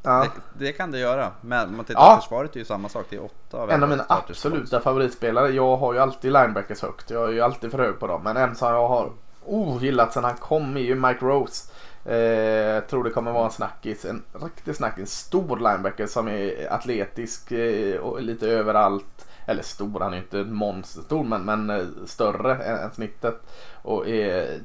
ja, 0.03 0.28
Det, 0.57 0.72
kan 0.72 0.91
det 0.91 0.99
göra, 0.99 1.32
men 1.41 1.70
om 1.70 1.76
man 1.76 1.86
tittar 1.86 2.01
Ja. 2.01 2.16
på 2.16 2.22
försvaret 2.22 2.55
är 2.55 2.59
ju 2.59 2.66
samma 2.66 2.89
sak. 2.89 3.05
Det 3.09 3.16
är 3.16 3.24
8 3.24 3.57
av 3.57 3.72
en 3.72 3.84
av 3.84 3.84
11 3.84 3.88
mina 3.88 4.05
absoluta 4.09 4.80
favoritspelare. 4.80 5.49
Jag 5.49 5.78
har 5.78 5.93
ju 5.93 5.99
alltid 5.99 6.32
linebackers 6.32 6.82
högt. 6.82 7.09
Jag 7.09 7.30
är 7.30 7.34
ju 7.34 7.41
alltid 7.41 7.72
för 7.72 7.80
hög 7.80 7.99
på 7.99 8.07
dem. 8.07 8.22
Men 8.24 8.38
en 8.38 8.55
som 8.55 8.68
jag 8.68 8.88
har 8.88 9.11
oh, 9.45 9.84
gillat 9.84 10.14
sen 10.14 10.24
han 10.24 10.38
kom 10.38 10.78
är 10.78 10.82
ju 10.82 10.95
Mike 10.95 11.26
Rose. 11.26 11.72
Eh, 12.06 12.84
tror 12.84 13.04
det 13.04 13.10
kommer 13.10 13.32
vara 13.32 13.45
en 13.45 13.51
snackis. 13.51 14.06
En 14.06 14.24
riktig 14.34 14.76
snackis. 14.76 15.01
En 15.01 15.08
stor 15.08 15.58
linebacker 15.58 16.08
som 16.08 16.28
är 16.28 16.74
atletisk 16.74 17.51
eh, 17.51 17.99
och 17.99 18.22
lite 18.22 18.47
överallt. 18.49 19.28
Eller 19.45 19.64
stor, 19.64 19.99
han 19.99 20.14
är 20.14 20.18
ju 20.18 20.24
inte 20.24 20.43
monsterstor 20.43 21.24
men, 21.24 21.45
men 21.45 21.70
eh, 21.70 21.86
större 22.06 22.56
än, 22.56 22.78
än 22.78 22.91
snittet. 22.91 23.41
Och 23.82 24.08
är 24.08 24.60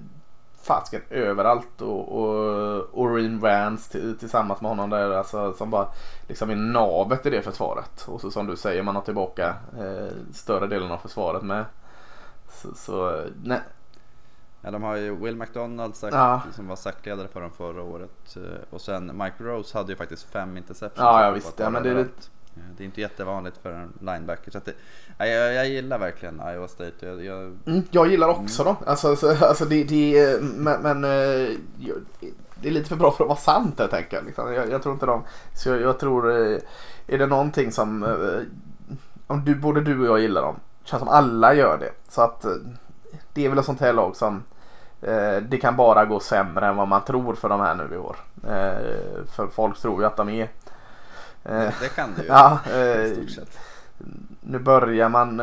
fasken 0.63 1.03
överallt. 1.11 1.81
Och, 1.81 2.13
och 2.19 2.89
Oreen 2.93 3.39
Vance 3.39 3.93
till, 3.93 4.19
tillsammans 4.19 4.61
med 4.61 4.71
honom 4.71 4.91
där. 4.91 5.11
Alltså, 5.11 5.53
som 5.53 5.71
bara 5.71 5.89
liksom 6.29 6.51
är 6.51 6.57
navet 6.57 7.27
i 7.27 7.31
det 7.31 7.43
försvaret. 7.43 8.05
Och 8.09 8.21
så 8.21 8.31
som 8.31 8.47
du 8.47 8.57
säger, 8.57 8.83
man 8.83 8.95
har 8.95 9.03
tillbaka 9.03 9.55
eh, 9.79 10.15
större 10.35 10.67
delen 10.67 10.91
av 10.91 10.99
försvaret 10.99 11.43
med. 11.43 11.65
Så, 12.51 12.75
så 12.75 13.25
nej. 13.45 13.61
Ja, 14.69 14.73
de 14.73 14.83
har 14.83 14.97
ju 14.97 15.17
Will 15.17 15.37
McDonald 15.37 15.97
sagt, 15.97 16.15
Ja. 16.15 16.43
som 16.53 16.69
var 16.69 16.77
sackledare 16.77 17.29
för 17.29 17.41
dem 17.41 17.51
förra 17.57 17.83
året. 17.83 18.37
Eh, 18.37 18.43
Och 18.71 18.81
sen 18.81 19.07
Mike 19.19 19.45
Rose 19.45 19.79
hade 19.79 19.93
ju 19.93 19.97
faktiskt 19.97 20.23
fem 20.33 20.57
interceptions. 20.57 20.99
Ja, 21.05 21.23
ja, 21.25 21.29
på 21.29 21.35
visst. 21.35 21.49
att 21.49 21.59
Ja, 21.59 21.71
men 21.71 21.83
det 21.83 21.89
är 21.89 21.91
överallt. 21.93 22.31
Eh, 22.57 22.63
det 22.77 22.83
är 22.83 22.85
inte 22.85 23.01
jättevanligt 23.01 23.57
för 23.63 23.71
en 23.73 23.93
linebacker. 24.01 24.51
Så 24.51 24.61
det, 24.65 24.73
ja, 25.19 25.27
jag, 25.27 25.55
jag 25.55 25.69
gillar 25.69 25.99
verkligen 25.99 26.41
Iowa 26.55 26.69
State. 26.69 27.07
Jag, 27.07 27.25
jag, 27.25 27.57
Mm, 27.67 27.83
jag 27.91 28.07
gillar 28.11 28.29
också 28.29 28.65
dem. 28.65 28.77
Alltså, 28.87 29.17
så, 29.17 29.45
alltså 29.45 29.65
det, 29.65 29.85
det, 29.85 30.43
men, 30.43 30.83
men 30.83 31.05
eh, 31.05 31.11
jag- 31.79 32.03
det 32.61 32.69
är 32.69 32.73
lite 32.73 32.89
för 32.89 32.97
bra 32.97 33.11
för 33.11 33.25
att 33.25 33.29
vara 33.29 33.39
sant 33.39 33.79
helt 33.79 33.93
enkelt. 33.95 34.27
Liksom. 34.27 34.53
Jag, 34.53 34.71
jag 34.71 34.83
tror 34.83 34.93
inte 34.95 35.07
de... 35.07 35.23
Så 35.55 35.69
jag, 35.69 35.81
jag 35.81 35.99
tror... 35.99 36.31
eh, 36.31 36.59
Är 37.07 37.19
det 37.19 37.27
någonting 37.27 37.73
som... 37.73 38.03
eh, 38.03 38.43
Om 39.27 39.45
du, 39.45 39.55
både 39.55 39.81
du 39.81 40.01
och 40.01 40.07
jag 40.07 40.21
gillar 40.21 40.43
dem. 40.43 40.57
Känns 40.85 41.01
som 41.01 41.09
alla 41.09 41.55
gör 41.55 41.79
det. 41.79 41.91
Så 42.09 42.23
att 42.23 42.45
eh, 42.45 42.51
det 43.33 43.45
är 43.45 43.49
väl 43.49 43.59
ett 43.59 43.65
sånt 43.65 43.81
här 43.81 43.93
lag 43.93 44.17
som... 44.17 44.43
eh, 45.03 45.43
Det 45.43 45.59
kan 45.61 45.77
bara 45.77 46.05
gå 46.05 46.21
sämre 46.21 46.67
än 46.67 46.77
vad 46.77 46.89
man 46.89 47.05
tror 47.05 47.35
för 47.35 47.49
de 47.49 47.61
här 47.61 47.75
nu 47.75 47.95
i 47.95 47.99
år. 47.99 48.17
Eh, 48.45 49.25
För 49.37 49.47
folk 49.47 49.79
tror 49.79 50.01
ju 50.01 50.07
att 50.07 50.17
de 50.17 50.29
är... 50.29 50.43
eh, 51.45 51.73
det 51.81 51.95
kan 51.97 52.11
det 52.17 52.23
ju. 52.23 52.29
Ja, 52.33 52.59
nu 54.41 54.59
börjar 54.59 55.09
man 55.09 55.43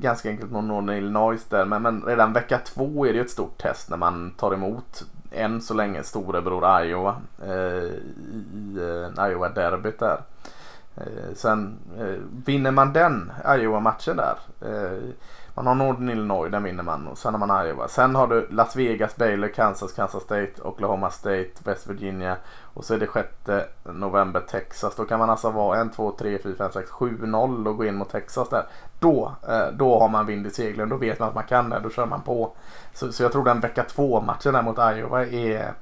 ganska 0.00 0.28
enkelt 0.28 0.50
mot 0.50 0.64
Northern 0.64 0.96
Illinois 0.98 1.44
där 1.48 1.64
men, 1.64 1.82
men 1.82 2.02
redan 2.02 2.32
vecka 2.32 2.58
två 2.58 3.06
är 3.06 3.12
det 3.12 3.18
ju 3.18 3.24
ett 3.24 3.30
stort 3.30 3.58
test 3.62 3.90
när 3.90 3.96
man 3.96 4.30
tar 4.30 4.54
emot 4.54 5.04
än 5.30 5.60
så 5.60 5.74
länge 5.74 6.02
storebror 6.02 6.82
Iowa 6.82 7.16
i 7.42 8.78
Iowa-derbyt 9.18 9.98
där. 9.98 10.20
Sen 11.34 11.76
vinner 12.46 12.70
man 12.70 12.92
den 12.92 13.32
Iowa-matchen 13.46 14.16
där. 14.16 14.38
Man 15.62 15.80
har 15.80 15.86
Northern 15.86 16.08
Illinois, 16.08 16.50
den 16.50 16.62
vinner 16.62 16.82
man 16.82 17.06
och 17.06 17.18
sen 17.18 17.34
har 17.34 17.46
man 17.46 17.66
Iowa. 17.66 17.88
Sen 17.88 18.14
har 18.14 18.26
du 18.26 18.48
Las 18.50 18.76
Vegas, 18.76 19.16
Baylor, 19.16 19.48
Kansas, 19.48 19.92
Kansas 19.92 20.22
State, 20.22 20.52
Oklahoma 20.62 21.10
State, 21.10 21.50
West 21.64 21.86
Virginia 21.86 22.36
och 22.74 22.84
så 22.84 22.94
är 22.94 22.98
det 22.98 23.08
6 23.12 23.28
november 23.84 24.40
Texas. 24.40 24.94
Då 24.96 25.04
kan 25.04 25.18
man 25.18 25.30
alltså 25.30 25.50
vara 25.50 25.82
1, 25.82 25.92
2, 25.92 26.14
3, 26.18 26.38
4, 26.42 26.54
5, 26.58 26.72
6, 26.72 26.90
7-0 26.90 27.68
och 27.68 27.76
gå 27.76 27.84
in 27.84 27.94
mot 27.94 28.08
Texas 28.10 28.48
där. 28.48 28.66
Då, 28.98 29.32
eh, 29.48 29.66
då 29.72 29.98
har 29.98 30.08
man 30.08 30.26
vind 30.26 30.46
i 30.46 30.50
seglen. 30.50 30.88
Då 30.88 30.96
vet 30.96 31.18
man 31.18 31.28
att 31.28 31.34
man 31.34 31.44
kan 31.44 31.70
det. 31.70 31.80
Då 31.82 31.90
kör 31.90 32.06
man 32.06 32.22
på. 32.22 32.52
Så, 32.94 33.12
så 33.12 33.22
jag 33.22 33.32
tror 33.32 33.44
den 33.44 33.60
vecka 33.60 33.84
2 33.84 34.20
matchen 34.20 34.52
där 34.52 34.62
mot 34.62 34.78
Iowa 34.78 35.26
är, 35.26 35.72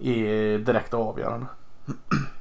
är 0.00 0.58
direkt 0.58 0.94
avgörande. 0.94 1.46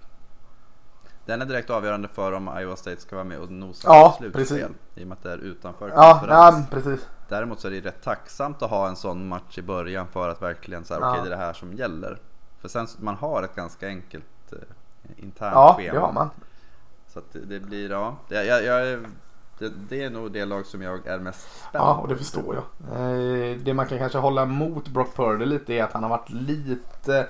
Den 1.29 1.41
är 1.41 1.45
direkt 1.45 1.69
avgörande 1.69 2.07
för 2.07 2.31
om 2.31 2.49
Iowa 2.59 2.75
State 2.75 3.01
ska 3.01 3.15
vara 3.15 3.23
med 3.25 3.39
och 3.39 3.51
nosa 3.51 3.87
Ja, 3.87 4.09
på 4.09 4.17
slutspel. 4.17 4.41
precis. 4.41 4.65
I 4.95 5.03
och 5.03 5.07
med 5.07 5.15
att 5.15 5.23
det 5.23 5.31
är 5.31 5.37
utanför 5.37 5.89
Ja, 5.95 6.23
ja 6.27 6.63
precis. 6.71 7.07
Däremot 7.27 7.59
så 7.59 7.67
är 7.67 7.71
det 7.71 7.81
rätt 7.81 8.03
tacksamt 8.03 8.61
att 8.61 8.69
ha 8.69 8.87
en 8.87 8.95
sån 8.95 9.27
match 9.27 9.57
i 9.57 9.61
början 9.61 10.07
för 10.07 10.29
att 10.29 10.41
verkligen 10.41 10.85
säga 10.85 10.99
Ja. 11.01 11.09
okej 11.11 11.21
det 11.23 11.27
är 11.27 11.37
det 11.37 11.43
här 11.45 11.53
som 11.53 11.73
gäller. 11.73 12.17
För 12.61 12.67
sen 12.67 12.87
man 12.99 13.15
har 13.15 13.43
ett 13.43 13.55
ganska 13.55 13.87
enkelt 13.87 14.23
eh, 14.51 14.57
internt 15.17 15.53
Ja, 15.55 15.73
schema. 15.77 15.93
det 15.93 15.99
har 15.99 16.11
man. 16.13 16.29
Så 17.13 17.21
det, 17.31 17.39
det 17.39 17.59
blir, 17.59 17.89
ja. 17.91 18.15
Jag, 18.29 18.45
jag, 18.45 18.63
jag, 18.63 18.99
det, 19.59 19.71
det 19.89 20.03
är 20.03 20.09
nog 20.09 20.31
det 20.31 20.45
lag 20.45 20.65
som 20.65 20.81
jag 20.81 21.07
är 21.07 21.19
mest 21.19 21.41
spänd 21.69 21.83
Ja, 21.85 21.93
och 21.95 22.07
det 22.07 22.17
förstår 22.17 22.55
jag. 22.55 22.63
Eh, 22.99 23.57
Det 23.57 23.73
man 23.73 23.87
kan 23.87 23.97
kanske 23.97 24.17
hålla 24.17 24.45
mot 24.45 24.87
Brock 24.87 25.15
Purdy 25.15 25.45
lite 25.45 25.73
är 25.73 25.83
att 25.83 25.93
han 25.93 26.03
har 26.03 26.09
varit 26.09 26.29
lite 26.29 27.27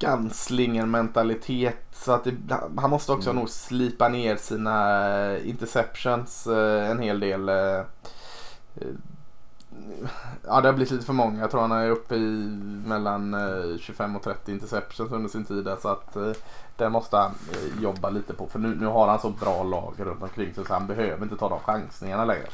Gunslinger-mentalitet. 0.00 1.76
Så 1.92 2.12
att 2.12 2.24
det, 2.24 2.56
han 2.76 2.90
måste 2.90 3.12
också 3.12 3.30
Mm. 3.30 3.40
nog 3.40 3.48
slipa 3.50 4.08
ner 4.08 4.36
sina 4.36 5.08
eh, 5.32 5.48
interceptions 5.48 6.46
eh, 6.46 6.90
en 6.90 6.98
hel 6.98 7.20
del. 7.20 7.48
eh, 7.48 7.80
ja, 10.46 10.60
det 10.60 10.68
har 10.68 10.72
blivit 10.72 10.90
lite 10.90 11.04
för 11.06 11.12
många. 11.12 11.40
Jag 11.40 11.50
tror 11.50 11.60
han 11.60 11.72
är 11.72 11.90
uppe 11.90 12.14
i 12.16 12.46
mellan 12.86 13.34
eh, 13.34 13.78
25 13.80 14.16
och 14.16 14.22
30 14.22 14.52
interceptions 14.52 15.12
under 15.12 15.28
sin 15.28 15.44
tid. 15.44 15.68
Så 15.82 15.88
att 15.88 16.16
det 16.76 16.88
måste 16.90 17.16
han 17.16 17.32
jobba 17.80 18.10
lite 18.10 18.34
på. 18.34 18.46
För 18.46 18.58
nu, 18.58 18.74
nu 18.74 18.86
har 18.86 19.08
han 19.08 19.20
så 19.20 19.30
bra 19.30 19.62
lag 19.62 19.94
runt 19.98 20.22
omkring 20.22 20.54
sig 20.54 20.66
så 20.66 20.72
han 20.72 20.86
behöver 20.86 21.22
inte 21.22 21.36
ta 21.36 21.48
de 21.48 21.60
chansningarna 21.60 22.24
längre. 22.24 22.46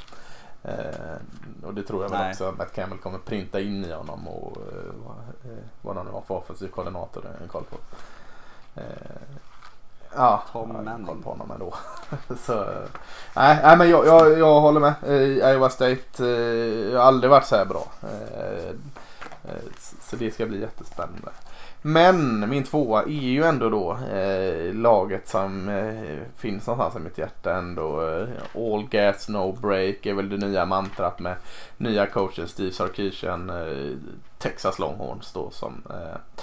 Eh, 0.62 1.66
och 1.66 1.74
det 1.74 1.82
tror 1.82 2.02
jag 2.02 2.10
väl 2.10 2.20
Nej. 2.20 2.30
också 2.30 2.54
att 2.58 2.72
Campbell 2.72 2.98
kommer 2.98 3.18
printa 3.18 3.60
in 3.60 3.84
i 3.84 3.92
honom 3.92 4.28
och 4.28 4.56
eh, 4.56 4.92
vad, 5.04 5.16
eh, 5.52 5.58
vad 5.82 5.96
han 5.96 6.06
nu 6.06 6.12
har 6.12 6.20
för 6.20 6.34
offensiv 6.34 6.68
koordinator. 6.68 7.22
Jag 7.24 7.34
ingen 7.38 7.48
koll 7.48 7.64
på. 7.64 7.76
Eh, 8.80 8.86
ja, 10.14 10.42
Tom 10.52 10.70
jag 10.84 10.92
har 10.92 11.06
koll 11.06 11.22
på 11.22 11.30
honom 11.30 11.50
ändå. 11.50 11.74
så, 12.44 12.62
eh, 12.62 12.88
nej, 13.36 13.58
nej, 13.62 13.76
men 13.76 13.90
jag, 13.90 14.06
jag, 14.06 14.38
jag 14.38 14.60
håller 14.60 14.80
med. 14.80 14.94
Eh, 15.06 15.50
Iowa 15.52 15.70
State 15.70 16.24
eh, 16.24 16.98
har 16.98 17.06
aldrig 17.06 17.30
varit 17.30 17.46
så 17.46 17.56
här 17.56 17.64
bra. 17.64 17.84
Eh, 18.02 18.68
eh, 19.44 19.62
så 20.00 20.16
det 20.16 20.34
ska 20.34 20.46
bli 20.46 20.60
jättespännande. 20.60 21.30
Men 21.86 22.48
min 22.50 22.64
tvåa 22.64 23.02
är 23.02 23.08
ju 23.08 23.44
ändå 23.44 23.68
då 23.70 23.98
eh, 24.16 24.74
laget 24.74 25.28
som 25.28 25.68
eh, 25.68 26.18
finns 26.36 26.66
någonstans 26.66 26.96
i 26.96 27.08
mitt 27.08 27.18
hjärta 27.18 27.54
ändå. 27.54 28.08
Eh, 28.08 28.28
all 28.54 28.88
gas 28.88 29.28
no 29.28 29.52
break 29.52 30.06
är 30.06 30.14
väl 30.14 30.28
det 30.28 30.46
nya 30.46 30.66
mantrat 30.66 31.18
med 31.18 31.36
nya 31.76 32.06
coachen 32.06 32.48
Steve 32.48 32.72
Sarkisian. 32.72 33.50
Eh, 33.50 33.96
Texas 34.38 34.78
Longhorns 34.78 35.32
då 35.32 35.50
som 35.50 35.82
eh, 35.90 36.42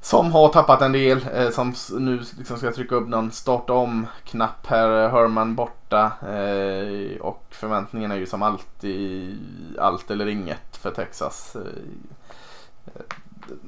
som 0.00 0.32
har 0.32 0.48
tappat 0.48 0.82
en 0.82 0.92
del. 0.92 1.26
Eh, 1.34 1.50
som 1.50 1.74
nu 1.98 2.20
liksom 2.38 2.56
ska 2.56 2.72
trycka 2.72 2.94
upp 2.94 3.08
någon 3.08 3.30
starta 3.30 3.72
om 3.72 4.06
knapp 4.24 4.66
här. 4.66 5.04
Eh, 5.04 5.10
Herman 5.10 5.54
borta. 5.54 6.12
Eh, 6.22 7.20
och 7.20 7.44
förväntningarna 7.50 8.14
är 8.14 8.18
ju 8.18 8.26
som 8.26 8.42
alltid 8.42 9.38
allt 9.78 10.10
eller 10.10 10.26
inget 10.26 10.76
för 10.76 10.90
Texas. 10.90 11.56
Eh, 11.56 13.02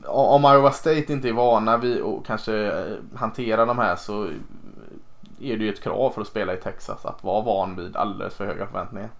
om 0.07 0.43
Iowa 0.45 0.70
State 0.72 1.12
inte 1.12 1.29
är 1.29 1.33
vana 1.33 1.77
vid 1.77 2.03
att 2.03 2.27
kanske 2.27 2.55
eh, 2.55 2.97
hantera 3.14 3.64
de 3.64 3.79
här 3.79 3.97
så 3.97 4.24
är 5.41 5.57
det 5.57 5.64
ju 5.64 5.72
ett 5.72 5.83
krav 5.83 6.11
för 6.11 6.20
att 6.20 6.27
spela 6.27 6.55
i 6.55 6.57
Texas 6.57 7.07
att 7.07 7.24
vara 7.24 7.45
van 7.45 7.77
vid 7.77 7.97
alldeles 7.97 8.35
för 8.35 8.47
höga 8.47 8.66
förväntningar. 8.66 9.11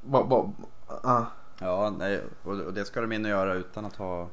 Va, 0.00 0.22
va, 0.22 0.52
ah. 1.02 1.24
Ja, 1.58 1.94
nej, 1.98 2.22
och 2.42 2.60
och 2.60 2.72
det 2.72 2.84
ska 2.84 3.00
de 3.00 3.12
in 3.12 3.24
och 3.24 3.30
göra 3.30 3.54
utan 3.54 3.84
att 3.84 3.96
ha 3.96 4.28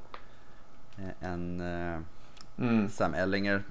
eh, 0.98 1.32
en 1.32 1.62
eh, 1.62 2.00
mm. 2.58 2.90
Sam 2.90 3.14
Ellinger. 3.14 3.64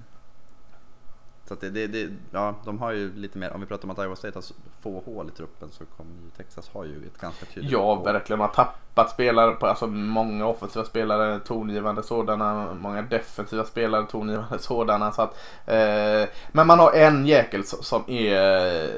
Så 1.51 1.55
att 1.55 1.61
det, 1.61 1.71
det, 1.71 1.87
det, 1.87 2.09
ja, 2.31 2.55
de 2.65 2.79
har 2.79 2.93
ju 2.93 3.15
lite 3.17 3.39
mer, 3.39 3.53
om 3.55 3.61
vi 3.61 3.67
pratar 3.67 3.85
om 3.85 3.91
att 3.91 3.99
Iowa 3.99 4.17
State 4.17 4.37
har 4.39 4.45
få 4.83 5.03
hål 5.07 5.29
i 5.29 5.37
truppen 5.37 5.69
så 5.73 5.85
kommer 5.85 6.11
ju 6.25 6.31
Texas 6.37 6.71
har 6.73 6.85
ju 6.85 7.07
ett 7.07 7.21
ganska 7.21 7.47
tydligt 7.47 7.73
Ja, 7.73 7.95
hål. 7.95 8.05
verkligen. 8.05 8.39
Man 8.39 8.49
har 8.49 8.55
tappat 8.55 9.11
spelare, 9.11 9.53
på, 9.53 9.67
alltså 9.67 9.87
många 9.87 10.47
offensiva 10.47 10.85
spelare, 10.85 11.41
tongivande 11.41 12.03
sådana, 12.03 12.75
många 12.75 13.03
defensiva 13.03 13.65
spelare, 13.65 14.07
tongivande 14.07 14.59
sådana. 14.59 15.13
Så 15.13 15.23
att, 15.23 15.37
eh, 15.67 16.29
men 16.53 16.67
man 16.67 16.79
har 16.79 16.93
en 16.93 17.27
jäkel 17.27 17.65
som, 17.65 17.83
som 17.83 18.03
är 18.07 18.91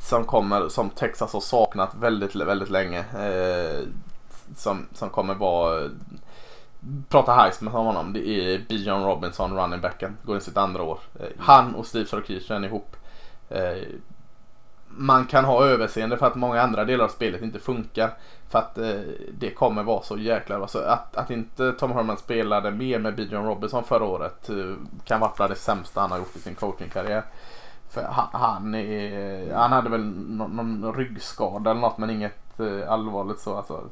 som 0.00 0.24
kommer, 0.24 0.68
som 0.68 0.90
Texas 0.90 1.32
har 1.32 1.40
saknat 1.40 1.94
väldigt, 1.94 2.34
väldigt 2.36 2.70
länge. 2.70 2.98
Eh, 2.98 3.80
som, 4.56 4.86
som 4.92 5.10
kommer 5.10 5.34
vara 5.34 5.90
Prata 7.08 7.32
Heisman 7.32 7.74
om 7.74 7.86
honom. 7.86 8.12
Det 8.12 8.28
är 8.28 8.58
Bijan 8.68 9.04
Robinson, 9.04 9.56
running 9.56 9.80
backen. 9.80 10.16
Går 10.22 10.34
in 10.34 10.40
sitt 10.40 10.56
andra 10.56 10.82
år. 10.82 10.98
Eh, 11.20 11.26
han 11.38 11.74
och 11.74 11.86
Steve 11.86 12.06
Sarkisian 12.06 12.64
ihop. 12.64 12.96
Eh, 13.48 13.82
man 14.88 15.26
kan 15.26 15.44
ha 15.44 15.64
överseende 15.64 16.16
för 16.16 16.26
att 16.26 16.34
många 16.34 16.62
andra 16.62 16.84
delar 16.84 17.04
av 17.04 17.08
spelet 17.08 17.42
inte 17.42 17.58
funkar. 17.58 18.10
För 18.48 18.58
att 18.58 18.78
eh, 18.78 19.00
det 19.32 19.50
kommer 19.50 19.82
vara 19.82 20.02
så 20.02 20.18
jäkla 20.18 20.56
alltså 20.56 20.78
att, 20.78 21.16
att 21.16 21.30
inte 21.30 21.72
Tom 21.72 21.92
Herman 21.92 22.16
spelade 22.16 22.70
mer 22.70 22.98
med 22.98 23.14
Bijan 23.14 23.46
Robinson 23.46 23.84
förra 23.84 24.04
året 24.04 24.50
kan 25.04 25.20
vara 25.20 25.48
det 25.48 25.54
sämsta 25.54 26.00
han 26.00 26.10
har 26.10 26.18
gjort 26.18 26.36
i 26.36 26.38
sin 26.38 26.54
coachingkarriär. 26.54 27.22
För 27.90 28.02
han, 28.32 28.74
är, 28.74 29.54
han 29.54 29.72
hade 29.72 29.90
väl 29.90 30.04
någon, 30.04 30.80
någon 30.80 30.94
ryggskada 30.94 31.70
eller 31.70 31.80
något 31.80 31.98
men 31.98 32.10
inget 32.10 32.60
allvarligt 32.88 33.40
så. 33.40 33.56
Alltså, 33.56 33.84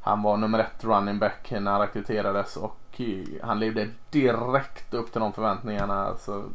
han 0.00 0.22
var 0.22 0.36
nummer 0.36 0.58
ett 0.58 0.84
running 0.84 1.18
back 1.18 1.50
när 1.50 1.70
han 1.70 1.80
rekryterades 1.80 2.56
och 2.56 3.00
eh, 3.00 3.24
han 3.42 3.60
levde 3.60 3.88
direkt 4.10 4.94
upp 4.94 5.12
till 5.12 5.20
de 5.20 5.32
förväntningarna. 5.32 5.94
Alltså, 5.94 6.50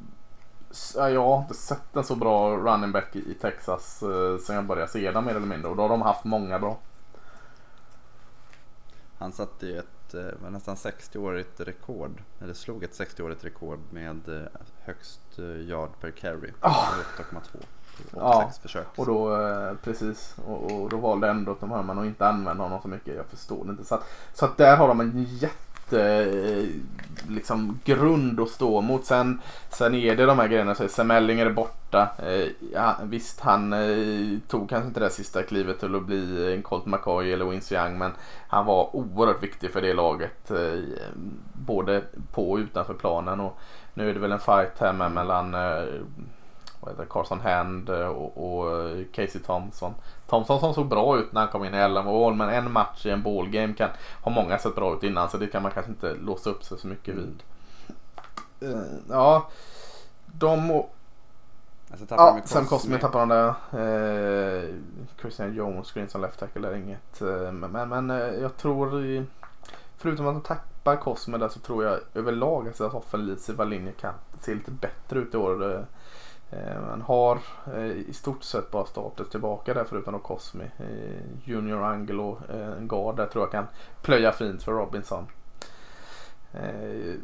jag 0.93 1.23
har 1.23 1.41
inte 1.41 1.53
sett 1.53 1.95
en 1.95 2.03
så 2.03 2.15
bra 2.15 2.57
running 2.57 2.91
back 2.91 3.15
i 3.15 3.33
Texas 3.33 4.03
eh, 4.03 4.37
sen 4.37 4.55
jag 4.55 4.65
började 4.65 4.91
se 4.91 5.11
dem 5.11 5.25
mer 5.25 5.35
eller 5.35 5.47
mindre 5.47 5.69
och 5.69 5.75
då 5.75 5.81
har 5.81 5.89
de 5.89 6.01
haft 6.01 6.23
många 6.23 6.59
bra. 6.59 6.77
Han 9.19 9.31
satte 9.31 9.65
ju 9.65 9.77
ett 9.77 10.13
eh, 10.13 10.49
nästan 10.49 10.75
60-årigt 10.75 11.63
rekord, 11.63 12.21
eller 12.41 12.53
slog 12.53 12.83
ett 12.83 12.99
60-årigt 12.99 13.43
rekord 13.43 13.79
med 13.89 14.49
högst 14.79 15.39
yard 15.39 15.89
per 15.99 16.11
carry. 16.11 16.51
Ah. 16.59 16.87
8,2 17.17 17.41
på 17.51 17.84
Ja, 18.15 18.37
86 18.37 18.59
försök. 18.59 18.87
Och 18.95 19.05
då, 19.05 19.41
eh, 19.41 19.73
precis, 19.83 20.35
och, 20.47 20.71
och 20.71 20.89
då 20.89 20.97
valde 20.97 21.29
ändå 21.29 21.53
Tom 21.53 21.71
Herman 21.71 21.99
att 21.99 22.05
inte 22.05 22.27
använda 22.27 22.63
honom 22.63 22.81
så 22.81 22.87
mycket. 22.87 23.15
Jag 23.15 23.25
förstår 23.25 23.65
det 23.65 23.71
inte. 23.71 23.85
Så 23.85 23.95
att, 23.95 24.03
så 24.33 24.45
att 24.45 24.57
där 24.57 24.77
har 24.77 24.87
de 24.87 24.99
en 24.99 25.23
jätte 25.23 26.01
eh, 26.01 26.65
liksom, 27.29 27.79
grund 27.83 28.39
att 28.39 28.49
stå 28.49 28.81
mot. 28.81 29.05
Sen, 29.05 29.41
sen 29.69 29.95
är 29.95 30.15
det 30.15 30.25
de 30.25 30.39
här 30.39 30.47
grejerna. 30.47 30.75
Så 30.75 30.87
Sam 30.87 31.11
Ellinger 31.11 31.45
är 31.45 31.53
borta. 31.53 32.09
Eh, 32.19 32.47
ja, 32.73 32.95
visst, 33.03 33.39
han 33.39 33.75
tog 34.47 34.69
kanske 34.69 34.87
inte 34.87 34.99
det 34.99 35.09
sista 35.09 35.43
klivet 35.43 35.79
till 35.79 35.95
att 35.95 36.05
bli 36.05 36.53
en 36.53 36.63
Colt 36.63 36.85
McCoy 36.85 37.33
eller 37.33 37.45
Vince 37.45 37.75
Young. 37.75 37.97
Men 37.97 38.11
han 38.47 38.65
var 38.65 38.95
oerhört 38.95 39.43
viktig 39.43 39.71
för 39.71 39.81
det 39.81 39.93
laget. 39.93 40.51
Både 41.53 42.01
på 42.33 42.51
och 42.51 42.57
utanför 42.57 42.93
planen. 42.93 43.39
Och 43.39 43.59
nu 43.93 44.09
är 44.09 44.13
det 44.13 44.19
väl 44.19 44.31
en 44.31 44.39
fight 44.39 44.79
här 44.79 44.93
med 44.93 45.11
mellan 45.11 45.55
vad 46.85 46.93
heter 46.93 47.05
Carson 47.09 47.39
Hand 47.39 47.89
eh, 47.89 48.07
och, 48.07 48.59
och 48.59 48.79
eh, 48.79 49.05
Casey 49.11 49.41
Thompson. 49.41 49.93
Thompson 50.27 50.59
som 50.59 50.73
såg 50.73 50.87
bra 50.87 51.17
ut 51.17 51.33
när 51.33 51.41
han 51.41 51.49
kom 51.49 51.65
in 51.65 51.73
i 51.73 51.77
11 51.77 52.03
mål 52.03 52.35
men 52.35 52.49
en 52.49 52.71
match 52.71 53.05
i 53.05 53.09
en 53.09 53.23
ballgame 53.23 53.73
kan 53.73 53.89
ha 54.21 54.31
många 54.31 54.57
sett 54.57 54.75
bra 54.75 54.95
ut 54.95 55.03
innan 55.03 55.29
så 55.29 55.37
det 55.37 55.47
kan 55.47 55.61
man 55.61 55.71
kanske 55.71 55.91
inte 55.91 56.13
låsa 56.13 56.49
upp 56.49 56.63
sig 56.63 56.77
så 56.79 56.87
mycket 56.87 57.15
vid. 57.15 57.43
Eh, 58.59 58.81
Ja, 59.09 59.49
de 60.25 60.71
och 60.71 60.95
Alltså 61.91 62.05
Ja, 62.09 62.35
ju 62.35 62.47
Sam 62.47 62.65
Cosme. 62.65 62.77
Cosme 62.77 62.99
tappar 62.99 63.19
de 63.19 63.29
där. 63.29 63.47
Eh, 63.47 64.75
Christian 65.21 65.53
Jones 65.53 65.87
screen 65.91 66.09
som 66.09 66.21
left 66.21 66.39
tackle 66.39 66.67
är 66.67 66.75
inget. 66.75 67.21
Eh, 67.21 67.51
men 67.51 67.71
men, 67.71 67.89
men 67.89 68.09
eh, 68.09 68.17
jag 68.17 68.57
tror 68.57 69.05
i, 69.05 69.25
förutom 69.97 70.27
att 70.27 70.35
de 70.35 70.41
tappar 70.41 70.95
Cosme 70.95 71.37
där 71.37 71.49
så 71.49 71.59
tror 71.59 71.83
jag 71.83 71.99
överlag 72.13 72.67
att 72.67 72.77
deras 72.77 72.93
offensiva 72.93 73.63
linje 73.63 73.91
kan 73.91 74.13
se 74.41 74.53
lite 74.53 74.71
bättre 74.71 75.19
ut 75.19 75.33
i 75.33 75.37
år. 75.37 75.85
Eh, 76.55 76.81
man 76.81 77.01
har 77.01 77.39
eh, 77.75 77.85
i 77.85 78.13
stort 78.13 78.43
sett 78.43 78.71
bara 78.71 78.85
startat 78.85 79.31
tillbaka 79.31 79.73
där 79.73 79.83
förutom 79.83 80.13
då 80.13 80.19
Cosmi. 80.19 80.65
Eh, 80.77 81.49
Junior 81.49 81.83
Angelo, 81.83 82.23
och 82.23 82.39
en 82.49 82.87
guard 82.87 83.15
där 83.15 83.25
tror 83.25 83.43
jag 83.43 83.51
kan 83.51 83.65
plöja 84.01 84.31
fint 84.31 84.63
för 84.63 84.71
Robinson. 84.71 85.25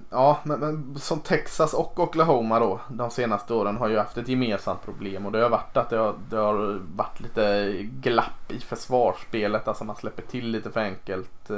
Ja, 0.09 0.39
men, 0.43 0.59
men 0.59 0.99
som 0.99 1.19
Texas 1.19 1.73
och 1.73 1.99
Oklahoma 1.99 2.59
då 2.59 2.79
de 2.89 3.09
senaste 3.09 3.53
åren 3.53 3.77
har 3.77 3.89
ju 3.89 3.97
haft 3.97 4.17
ett 4.17 4.27
gemensamt 4.27 4.85
problem 4.85 5.25
och 5.25 5.31
det 5.31 5.41
har 5.41 5.49
varit 5.49 5.77
att 5.77 5.89
det 5.89 5.97
har, 5.97 6.15
det 6.29 6.35
har 6.35 6.81
varit 6.95 7.19
lite 7.19 7.73
glapp 7.81 8.51
i 8.51 8.59
försvarsspelet. 8.59 9.67
Alltså 9.67 9.83
man 9.83 9.95
släpper 9.95 10.21
till 10.21 10.47
lite 10.47 10.71
för 10.71 10.79
enkelt. 10.79 11.51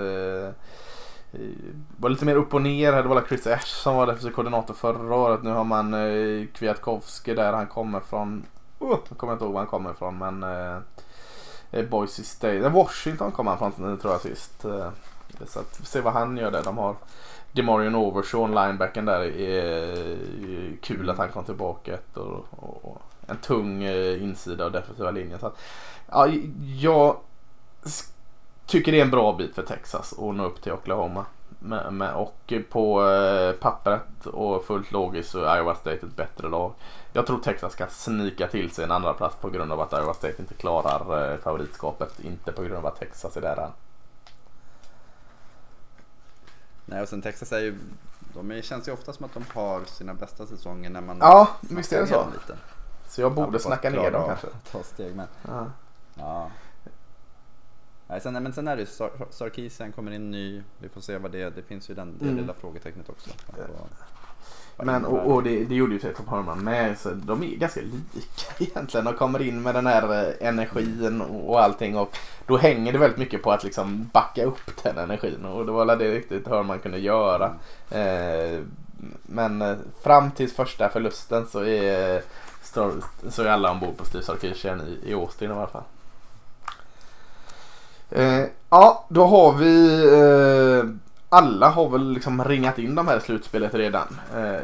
Eh, 1.34 1.40
var 1.98 2.10
lite 2.10 2.26
mer 2.26 2.36
upp 2.36 2.54
och 2.54 2.62
ner. 2.62 2.92
Det 2.92 3.02
var 3.02 3.16
väl 3.16 3.28
Chris 3.28 3.48
Ash 3.48 3.66
som 3.66 3.96
var 3.96 4.08
defensiv 4.08 4.32
koordinator 4.32 4.74
förra 4.74 5.16
året. 5.16 5.44
Nu 5.44 5.50
har 5.50 5.64
man 5.64 5.94
eh, 5.94 6.48
Kwiatkowski 6.54 7.34
där 7.34 7.54
han 7.54 7.68
kommer 7.68 8.00
från. 8.00 8.46
Oh, 8.80 9.00
jag 9.10 9.18
kommer 9.18 9.34
inte 9.34 9.46
ihåg 9.46 9.54
var 9.54 9.62
han 9.62 9.68
kommer 9.68 9.92
ifrån 9.92 10.18
men 10.18 10.44
eh, 10.44 10.78
eh 11.72 11.86
Boise 11.90 12.24
State. 12.24 12.58
Eh, 12.58 12.72
Washington 12.72 13.32
kom 13.32 13.48
han 13.48 13.58
från 13.58 13.98
tror 13.98 14.14
jag 14.14 14.22
sist. 14.22 14.66
Eh, 14.66 14.90
så 15.46 15.60
att 15.60 15.72
vi 15.72 15.78
får 15.78 15.86
se 15.86 16.02
vad 16.02 16.14
han 16.14 16.38
gör 16.38 16.52
där. 16.52 16.64
De 16.64 16.78
har 16.78 16.96
Demarion 17.52 17.96
Overshawn, 17.96 18.56
linebacken 18.56 19.06
där, 19.06 19.22
Eh, 19.22 20.18
kul 20.82 21.10
att 21.10 21.18
han 21.18 21.30
kom 21.30 21.44
tillbaka. 21.44 21.98
Och, 22.14 22.46
och, 22.50 22.86
och 22.86 23.02
en 23.28 23.38
tung 23.38 23.84
eh, 23.84 24.24
insida 24.24 24.66
av 24.66 24.72
defensiva 24.72 25.12
linjen. 25.12 25.40
Så 25.40 25.48
att, 25.48 25.58
ja, 26.12 26.28
jag 26.80 27.18
tycker 28.74 28.92
det 28.92 29.00
är 29.00 29.06
en 29.06 29.12
bra 29.12 29.34
bit 29.34 29.56
för 29.56 29.64
Texas 29.64 30.14
att 30.14 30.36
nå 30.36 30.46
upp 30.46 30.62
till 30.62 30.72
Oklahoma. 30.72 31.26
Med, 31.60 31.94
med, 31.94 32.16
och 32.16 32.54
på 32.70 33.10
eh, 33.10 33.52
pappret 33.52 34.26
och 34.26 34.66
fullt 34.66 34.92
logiskt 34.92 35.30
så 35.30 35.44
är 35.44 35.58
Iowa 35.58 35.76
State 35.76 36.06
ett 36.06 36.16
bättre 36.16 36.50
lag. 36.50 36.74
Jag 37.12 37.28
tror 37.28 37.40
Texas 37.40 37.76
kan 37.76 37.90
snika 37.90 38.48
till 38.48 38.72
sig 38.72 38.84
en 38.84 38.92
andra 38.92 39.14
plats 39.14 39.36
på 39.36 39.50
grund 39.50 39.72
av 39.72 39.82
att 39.82 39.94
Iowa 39.94 40.14
State 40.14 40.36
inte 40.40 40.54
klarar 40.54 41.32
eh, 41.34 41.38
favoritskapet. 41.38 42.20
Inte 42.20 42.52
på 42.52 42.62
grund 42.62 42.76
av 42.76 42.86
att 42.86 43.00
Texas 43.00 43.38
är 43.38 43.42
där 43.42 43.58
än. 43.58 43.72
Nej 46.86 47.02
och 47.02 47.10
sen 47.10 47.22
Texas 47.22 47.52
är 47.52 47.60
ju, 47.60 47.78
de 48.34 48.52
är, 48.52 48.62
känns 48.62 48.88
ju 48.88 48.92
ofta 48.92 49.14
som 49.14 49.26
att 49.26 49.34
de 49.34 49.44
har 49.54 49.82
sina 49.86 50.14
bästa 50.14 50.46
säsonger 50.46 50.90
när 50.90 51.02
man 51.02 51.18
Ja, 51.20 51.48
visst 51.62 51.94
är 51.94 52.02
det 52.02 52.08
så. 52.08 52.26
Lite. 52.34 52.60
Så 53.08 53.22
jag 53.22 53.34
borde 53.34 53.60
snacka 53.60 53.90
ner 53.90 54.12
dem 54.12 54.24
kanske. 54.28 54.48
Ta 54.72 54.84
steg 54.84 55.16
men 55.16 55.28
Ja. 55.48 55.66
ja. 56.16 56.50
Nej, 58.14 58.22
sen, 58.22 58.34
men 58.34 58.54
sen 58.54 58.68
är 58.68 58.78
det 58.78 58.86
Sar- 58.86 59.28
Sarkisian 59.30 59.92
kommer 59.92 60.12
in 60.12 60.32
ny. 60.32 60.62
Vi 60.78 60.90
får 60.90 61.02
se 61.02 61.18
vad 61.18 61.32
det 61.32 61.42
är. 61.42 61.50
Det 61.52 61.62
finns 61.62 61.90
ju 61.90 61.94
den, 61.94 62.18
det 62.20 62.26
Mm. 62.26 62.38
lilla 62.38 62.54
frågetecknet 62.54 63.10
också. 63.10 63.30
Vad- 63.58 63.68
vad 64.78 64.86
Men, 64.86 65.06
och, 65.06 65.32
och 65.34 65.44
det, 65.44 65.64
det 65.64 65.76
gjorde 65.76 65.94
ju 65.94 66.00
Tatum 66.00 66.28
Herman 66.28 66.64
med. 66.64 66.98
Så 67.00 67.10
de 67.12 67.44
är 67.44 67.56
ganska 67.56 67.82
lika 67.82 68.54
egentligen. 68.72 69.06
De 69.06 69.14
kommer 69.14 69.42
in 69.42 69.62
med 69.62 69.76
den 69.76 69.86
här 69.88 70.28
eh, 70.42 70.48
energin 70.48 71.22
och 71.22 71.50
och 71.50 71.62
allting. 71.64 71.98
Och 71.98 72.18
då 72.48 72.58
hänger 72.58 72.92
det 72.94 72.98
väldigt 73.00 73.20
mycket 73.20 73.44
på 73.44 73.52
att 73.52 73.64
liksom 73.64 74.10
backa 74.14 74.46
upp 74.46 74.84
den 74.84 74.98
energin. 74.98 75.46
Och 75.46 75.66
det 75.66 75.72
var 75.72 75.86
väl 75.86 75.98
det 76.00 76.12
riktigt 76.12 76.48
Herman 76.48 76.80
kunde 76.80 77.00
göra. 77.00 77.54
Eh, 77.92 78.60
men 79.24 79.62
eh, 79.62 79.76
fram 80.04 80.32
till 80.32 80.50
första 80.50 80.90
förlusten 80.90 81.48
så 81.48 81.64
är, 81.64 82.22
står- 82.64 83.04
så 83.30 83.42
är 83.44 83.46
alla 83.48 83.72
ombord 83.72 83.98
på 83.98 84.06
Steve 84.06 84.24
Sarkisian 84.24 84.82
i, 84.82 85.10
i 85.10 85.14
Austin 85.14 85.50
i 85.52 85.54
alla 85.54 85.68
fall. 85.68 85.84
Eh, 88.16 88.46
ja, 88.70 89.06
då 89.10 89.26
har 89.26 89.54
vi 89.54 90.04
eh, 90.20 90.90
alla 91.30 91.70
har 91.70 91.90
väl 91.90 92.12
liksom 92.14 92.44
ringat 92.44 92.80
in 92.80 92.96
de 92.96 93.08
här 93.08 93.20
slutspelet 93.20 93.74
redan. 93.74 94.08
Eh, 94.36 94.62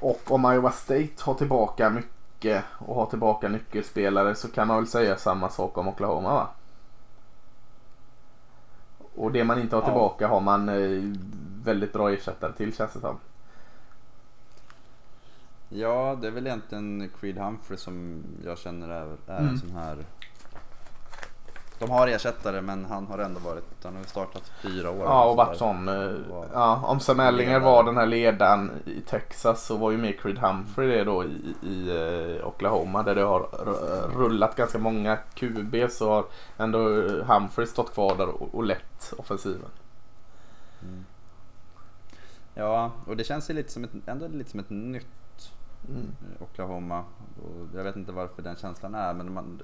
och 0.00 0.20
om 0.30 0.52
Iowa 0.52 0.70
State 0.70 1.08
har 1.20 1.34
tillbaka 1.34 1.90
mycket 1.90 2.64
och 2.78 2.94
har 2.94 3.06
tillbaka 3.06 3.48
nyckelspelare 3.48 4.34
så 4.34 4.48
kan 4.48 4.68
man 4.68 4.76
väl 4.76 4.86
säga 4.86 5.16
samma 5.16 5.48
sak 5.50 5.78
om 5.78 5.88
Oklahoma 5.88 6.34
va? 6.34 6.48
Och 9.14 9.32
det 9.32 9.44
man 9.44 9.60
inte 9.60 9.76
har 9.76 9.82
Ja. 9.82 9.86
tillbaka 9.86 10.28
har 10.28 10.40
man 10.40 10.68
eh, 10.68 11.14
väldigt 11.64 11.92
bra 11.92 12.10
ersättare 12.12 12.52
till 12.52 12.76
känns 12.76 12.92
det 12.92 13.00
som. 13.00 13.16
Ja, 15.68 16.18
det 16.20 16.26
är 16.26 16.30
väl 16.30 16.46
egentligen 16.46 17.10
Creed 17.20 17.38
Humphrey 17.38 17.78
som 17.78 18.22
jag 18.44 18.58
känner 18.58 18.88
är, 18.88 19.16
är 19.26 19.38
Mm. 19.38 19.48
en 19.48 19.58
sån 19.58 19.70
här... 19.76 19.96
De 21.78 21.90
har 21.90 22.08
ersättare 22.08 22.60
men 22.62 22.84
han 22.84 23.06
har 23.06 23.18
ändå 23.18 23.40
varit, 23.40 23.64
han 23.84 23.96
har 23.96 24.04
startat 24.04 24.42
fyra 24.62 24.90
år. 24.90 25.04
Ja 25.04 25.24
och 25.30 25.36
varit 25.36 25.58
sån. 25.58 25.88
eh, 25.88 26.12
Ja, 26.52 26.82
om 26.84 27.00
Sam 27.00 27.20
Ellinger 27.20 27.60
var 27.60 27.84
den 27.84 27.96
här 27.96 28.06
ledaren 28.06 28.70
i 28.84 29.00
Texas 29.00 29.66
så 29.66 29.76
var 29.76 29.90
ju 29.90 29.98
med 29.98 30.20
Creed 30.20 30.38
Humphrey 30.38 30.88
det 30.88 31.04
då 31.04 31.24
i, 31.24 31.54
i 31.62 31.88
eh, 32.40 32.46
Oklahoma 32.48 33.02
där 33.02 33.14
det 33.14 33.22
har 33.22 33.40
rullat 34.16 34.56
ganska 34.56 34.78
många 34.78 35.16
QB 35.34 35.74
så 35.90 36.10
har 36.10 36.24
ändå 36.58 36.78
Humphrey 37.24 37.66
stått 37.66 37.94
kvar 37.94 38.14
där 38.16 38.28
och, 38.28 38.54
och 38.54 38.64
lett 38.64 39.12
offensiven. 39.18 39.70
Mm. 40.82 41.04
Ja, 42.54 42.90
och 43.06 43.16
det 43.16 43.24
känns 43.24 43.50
ju 43.50 43.54
lite 43.54 43.72
som 43.72 43.84
ett, 43.84 43.90
ändå 44.06 44.28
lite 44.28 44.50
som 44.50 44.60
ett 44.60 44.70
nytt 44.70 45.06
Mm. 45.88 46.06
Oklahoma. 46.40 46.98
Och 47.42 47.66
jag 47.76 47.84
vet 47.84 47.96
inte 47.96 48.12
varför 48.12 48.42
den 48.42 48.56
känslan 48.56 48.94
är 48.94 49.14
men 49.14 49.32
man 49.34 49.62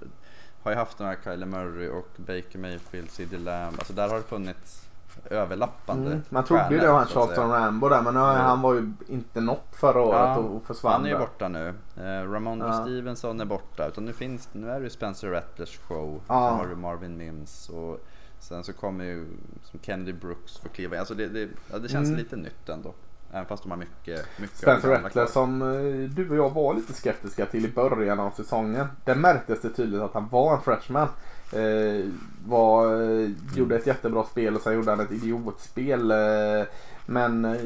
har 0.64 0.70
ju 0.70 0.76
haft 0.76 0.98
den 0.98 1.06
här 1.06 1.16
Kyler 1.24 1.46
Murray 1.46 1.88
och 1.88 2.08
Baker 2.16 2.58
Mayfield, 2.58 3.10
CeeDee 3.10 3.38
Lamb. 3.38 3.74
Alltså 3.78 3.92
där 3.92 4.08
har 4.08 4.16
det 4.16 4.22
funnits 4.22 4.88
överlappande 5.30 6.06
Mm. 6.10 6.22
Man 6.28 6.44
trodde 6.44 6.68
ju 6.70 6.78
det 6.80 6.88
var 6.88 6.98
han. 6.98 7.06
Charlton 7.06 7.50
Rambo 7.50 7.88
där 7.88 8.02
men 8.02 8.14
Ja. 8.14 8.32
han 8.32 8.60
var 8.62 8.74
ju 8.74 8.92
inte 9.08 9.40
något 9.40 9.66
förra 9.76 10.00
året 10.00 10.18
Ja, 10.20 10.36
och 10.36 10.62
försvann 10.62 10.92
Han 10.92 11.04
är 11.04 11.08
ju 11.08 11.18
borta 11.18 11.48
nu. 11.48 11.74
Eh, 11.96 12.30
Ramondre 12.30 12.68
Ja. 12.68 12.82
Stevenson 12.82 13.40
är 13.40 13.44
borta. 13.44 13.86
Utan 13.88 14.04
nu, 14.04 14.12
finns, 14.12 14.48
nu 14.52 14.70
är 14.70 14.78
det 14.78 14.84
ju 14.84 14.90
Spencer 14.90 15.28
Rattlers 15.30 15.78
show. 15.78 16.20
Ja. 16.28 16.48
Sen 16.50 16.58
har 16.58 16.66
du 16.66 16.76
Marvin 16.76 17.16
Mims. 17.16 17.68
Och 17.68 18.00
sen 18.38 18.64
så 18.64 18.72
kommer 18.72 19.04
ju 19.04 19.26
som 19.62 19.80
Kennedy 19.80 20.12
Brooks 20.12 20.56
få 20.58 20.68
kliva. 20.68 20.98
Alltså 20.98 21.14
det, 21.14 21.28
det, 21.28 21.48
ja, 21.72 21.78
det 21.78 21.88
känns 21.88 22.08
Mm. 22.08 22.18
lite 22.18 22.36
nytt 22.36 22.68
ändå. 22.68 22.94
Även 23.34 23.46
fast 23.46 23.62
de 23.62 23.70
har 23.70 23.78
mycket, 23.78 24.26
mycket 24.36 24.56
Spencer 24.56 24.88
Rattler 24.88 25.26
som 25.26 25.62
eh, 25.62 26.08
du 26.10 26.30
och 26.30 26.36
jag 26.36 26.50
var 26.50 26.74
lite 26.74 26.92
skeptiska 26.92 27.46
till 27.46 27.64
i 27.64 27.68
början 27.68 28.20
av 28.20 28.30
säsongen. 28.30 28.86
Där 29.04 29.14
märktes 29.14 29.60
det 29.60 29.68
tydligt 29.68 30.00
att 30.00 30.14
han 30.14 30.28
var 30.28 30.54
en 30.54 30.60
freshman. 30.60 31.08
Eh, 31.52 32.10
var, 32.46 33.02
eh, 33.02 33.30
Gjorde 33.56 33.76
ett 33.76 33.86
jättebra 33.86 34.24
spel 34.24 34.56
och 34.56 34.60
sen 34.60 34.74
gjorde 34.74 34.90
han 34.90 35.00
ett 35.00 35.12
idiotspel. 35.12 36.10
Eh, 36.10 36.66
men 37.06 37.44
eh, 37.44 37.60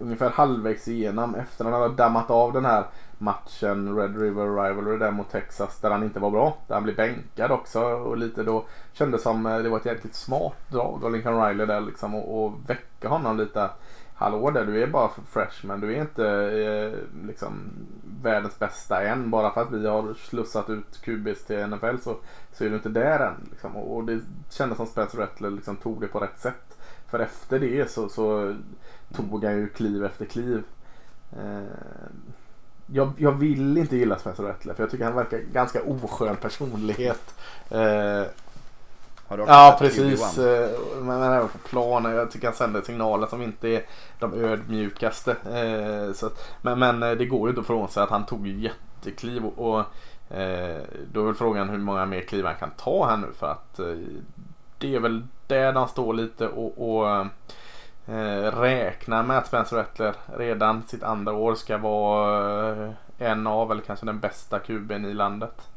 ungefär 0.00 0.30
halvvägs 0.30 0.88
igenom 0.88 1.34
efter 1.34 1.64
han 1.64 1.72
hade 1.72 1.94
dammat 1.94 2.30
av 2.30 2.52
den 2.52 2.64
här 2.64 2.84
matchen 3.18 3.96
Red 3.96 4.20
River 4.20 4.62
Rivalry 4.62 4.98
där 4.98 5.10
mot 5.10 5.30
Texas 5.30 5.80
där 5.80 5.90
han 5.90 6.02
inte 6.02 6.20
var 6.20 6.30
bra. 6.30 6.56
Där 6.66 6.74
han 6.74 6.84
blev 6.84 6.96
bänkad 6.96 7.50
också 7.50 7.80
och 7.80 8.16
lite 8.16 8.42
då 8.42 8.64
kändes 8.92 9.22
som 9.22 9.42
det 9.42 9.68
var 9.68 9.78
ett 9.78 9.86
jäkligt 9.86 10.14
smart 10.14 10.70
drag 10.70 11.04
av 11.04 11.12
Lincoln 11.12 11.46
Riley 11.46 11.66
där 11.66 11.80
liksom 11.80 12.14
och, 12.14 12.44
och 12.44 12.52
väcka 12.66 13.08
honom 13.08 13.36
lite. 13.36 13.70
Hallå 14.16 14.50
där, 14.50 14.66
du 14.66 14.82
är 14.82 14.86
bara 14.86 15.10
freshman. 15.28 15.80
Du 15.80 15.94
är 15.94 16.00
inte 16.00 16.26
eh, 16.26 17.26
liksom 17.26 17.70
världens 18.22 18.58
bästa 18.58 19.02
än. 19.02 19.30
Bara 19.30 19.50
för 19.50 19.62
att 19.62 19.72
vi 19.72 19.86
har 19.86 20.14
slussat 20.14 20.70
ut 20.70 21.00
QBs 21.02 21.44
till 21.44 21.66
NFL 21.66 21.96
så, 22.02 22.16
så 22.52 22.64
är 22.64 22.68
du 22.68 22.74
inte 22.74 22.88
där 22.88 23.20
än. 23.20 23.48
Liksom. 23.50 23.76
Och, 23.76 23.96
och 23.96 24.04
det 24.04 24.20
kändes 24.50 24.76
som 24.76 24.86
Spencer 24.86 25.18
Rattler 25.18 25.50
liksom 25.50 25.76
tog 25.76 26.00
det 26.00 26.06
på 26.06 26.20
rätt 26.20 26.38
sätt. 26.38 26.78
För 27.10 27.18
efter 27.18 27.60
det 27.60 27.90
så, 27.90 28.08
så 28.08 28.54
tog 29.12 29.44
han 29.44 29.56
ju 29.56 29.68
kliv 29.68 30.04
efter 30.04 30.24
kliv. 30.24 30.62
Eh, 31.32 31.62
jag, 32.86 33.12
jag 33.16 33.32
vill 33.32 33.78
inte 33.78 33.96
gilla 33.96 34.18
Spencer 34.18 34.42
Rattler 34.42 34.74
för 34.74 34.82
jag 34.82 34.90
tycker 34.90 35.04
han 35.04 35.14
verkar 35.14 35.38
ganska 35.38 35.82
oskön 35.82 36.36
personlighet. 36.36 37.34
Eh, 37.70 38.22
har 39.28 39.36
du 39.36 39.44
Ja 39.48 39.76
precis. 39.78 40.38
QB1? 40.38 40.64
eh, 40.64 41.02
Men 41.02 41.22
även 41.22 41.48
på 41.48 41.58
planen. 41.58 42.14
Jag 42.16 42.30
tycker 42.30 42.46
han 42.46 42.56
sänder 42.56 42.80
signaler 42.82 43.26
som 43.26 43.42
inte 43.42 43.68
är 43.68 43.82
de 44.18 44.34
ödmjukaste. 44.34 45.30
Eh, 45.32 46.12
Så 46.14 46.30
men, 46.62 46.78
men 46.78 47.02
eh, 47.02 47.10
det 47.10 47.26
går 47.26 47.40
ju 47.40 47.48
inte 47.48 47.60
ifrån 47.60 47.88
sig 47.88 48.02
att 48.02 48.10
han 48.10 48.26
tog 48.26 48.46
jättekliv. 48.46 49.44
Och, 49.44 49.78
och 49.78 49.84
då 51.12 51.20
är 51.20 51.24
väl 51.24 51.34
frågan 51.34 51.68
hur 51.68 51.78
många 51.78 52.06
mer 52.06 52.20
kliv 52.20 52.44
han 52.46 52.54
kan 52.54 52.70
ta 52.70 53.06
här 53.08 53.16
nu. 53.16 53.26
För 53.38 53.46
att 53.50 53.80
det 54.78 54.94
är 54.94 55.00
väl 55.00 55.22
där 55.46 55.72
han 55.72 55.88
står 55.88 56.14
lite 56.14 56.48
och, 56.48 56.96
och 56.98 57.26
räknar 58.60 59.22
med 59.22 59.38
att 59.38 59.46
Spencer 59.46 59.76
Rattler 59.76 60.14
redan 60.36 60.82
sitt 60.82 61.02
andra 61.02 61.32
år 61.32 61.54
ska 61.54 61.78
vara 61.78 62.94
en 63.18 63.46
av 63.46 63.72
eller 63.72 63.82
kanske 63.82 64.06
den 64.06 64.20
bästa 64.20 64.58
kuben 64.58 65.04
i 65.04 65.14
landet. 65.14 65.68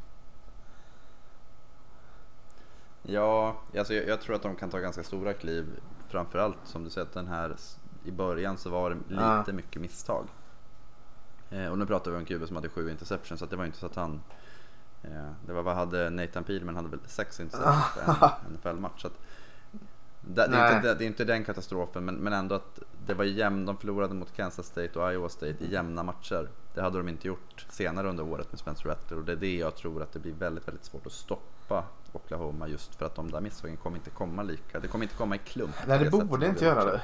Ja, 3.10 3.56
alltså 3.78 3.94
jag, 3.94 4.08
jag 4.08 4.20
tror 4.20 4.36
att 4.36 4.42
de 4.42 4.56
kan 4.56 4.70
ta 4.70 4.78
ganska 4.78 5.02
stora 5.02 5.32
kliv. 5.32 5.80
Framförallt 6.08 6.56
som 6.64 6.84
du 6.84 6.90
säger 6.90 7.06
att 7.06 7.12
den 7.14 7.26
här 7.26 7.56
i 8.04 8.10
början 8.10 8.58
så 8.58 8.70
var 8.70 8.90
det 8.90 8.96
lite 9.08 9.22
Ja. 9.46 9.52
mycket 9.52 9.82
misstag. 9.82 10.24
Eh, 11.50 11.66
och 11.66 11.78
nu 11.78 11.86
pratar 11.86 12.10
vi 12.10 12.16
om 12.16 12.24
QB 12.24 12.46
som 12.46 12.56
hade 12.56 12.68
sju 12.68 12.90
interceptions 12.90 13.40
så 13.40 13.46
det 13.46 13.56
var 13.56 13.64
inte 13.64 13.78
så 13.78 13.86
att 13.86 13.94
han 13.96 14.20
eh, 15.02 15.30
Det 15.46 15.52
var 15.52 15.62
vad 15.62 15.74
hade 15.74 16.10
Nathan 16.10 16.44
Peterman 16.44 16.76
hade 16.76 16.88
väl 16.88 17.00
sex 17.06 17.40
interceptions 17.40 17.94
på 17.94 18.26
en 18.26 18.52
NFL-match. 18.54 19.04
Det, 20.20 20.46
det, 20.46 20.56
är 20.56 20.76
inte, 20.76 20.88
det, 20.88 20.94
det 20.94 21.04
är 21.04 21.06
inte 21.06 21.24
den 21.24 21.44
katastrofen 21.44 22.04
men, 22.04 22.14
men 22.14 22.32
ändå 22.32 22.54
att 22.54 22.78
det 23.06 23.14
var 23.14 23.24
jämn, 23.24 23.66
de 23.66 23.76
förlorade 23.76 24.14
mot 24.14 24.32
Kansas 24.36 24.66
State 24.66 24.98
och 24.98 25.12
Iowa 25.12 25.28
State 25.28 25.64
i 25.64 25.72
jämna 25.72 26.02
matcher. 26.02 26.48
Det 26.74 26.80
hade 26.82 26.98
de 26.98 27.08
inte 27.08 27.28
gjort 27.28 27.66
senare 27.70 28.08
under 28.08 28.24
året 28.24 28.52
med 28.52 28.58
Spencer 28.58 28.88
Rattler 28.88 29.18
och 29.18 29.24
det 29.24 29.32
är 29.32 29.36
det 29.36 29.56
jag 29.56 29.76
tror 29.76 30.02
att 30.02 30.12
det 30.12 30.18
blir 30.18 30.32
väldigt, 30.32 30.68
väldigt 30.68 30.84
svårt 30.84 31.06
att 31.06 31.12
stoppa 31.12 31.84
Oklahoma 32.12 32.68
just 32.68 32.94
för 32.94 33.06
att 33.06 33.14
de 33.14 33.30
där 33.30 33.40
misstagen 33.40 33.76
kommer 33.76 33.96
inte 33.96 34.10
komma 34.10 34.42
lika. 34.42 34.80
Det 34.80 34.88
kommer 34.88 35.04
inte 35.04 35.14
komma 35.16 35.34
i 35.34 35.38
klump. 35.38 35.74
Nej 35.86 35.98
det 35.98 36.10
borde 36.10 36.46
inte 36.46 36.64
göra 36.64 36.84
det. 36.84 37.00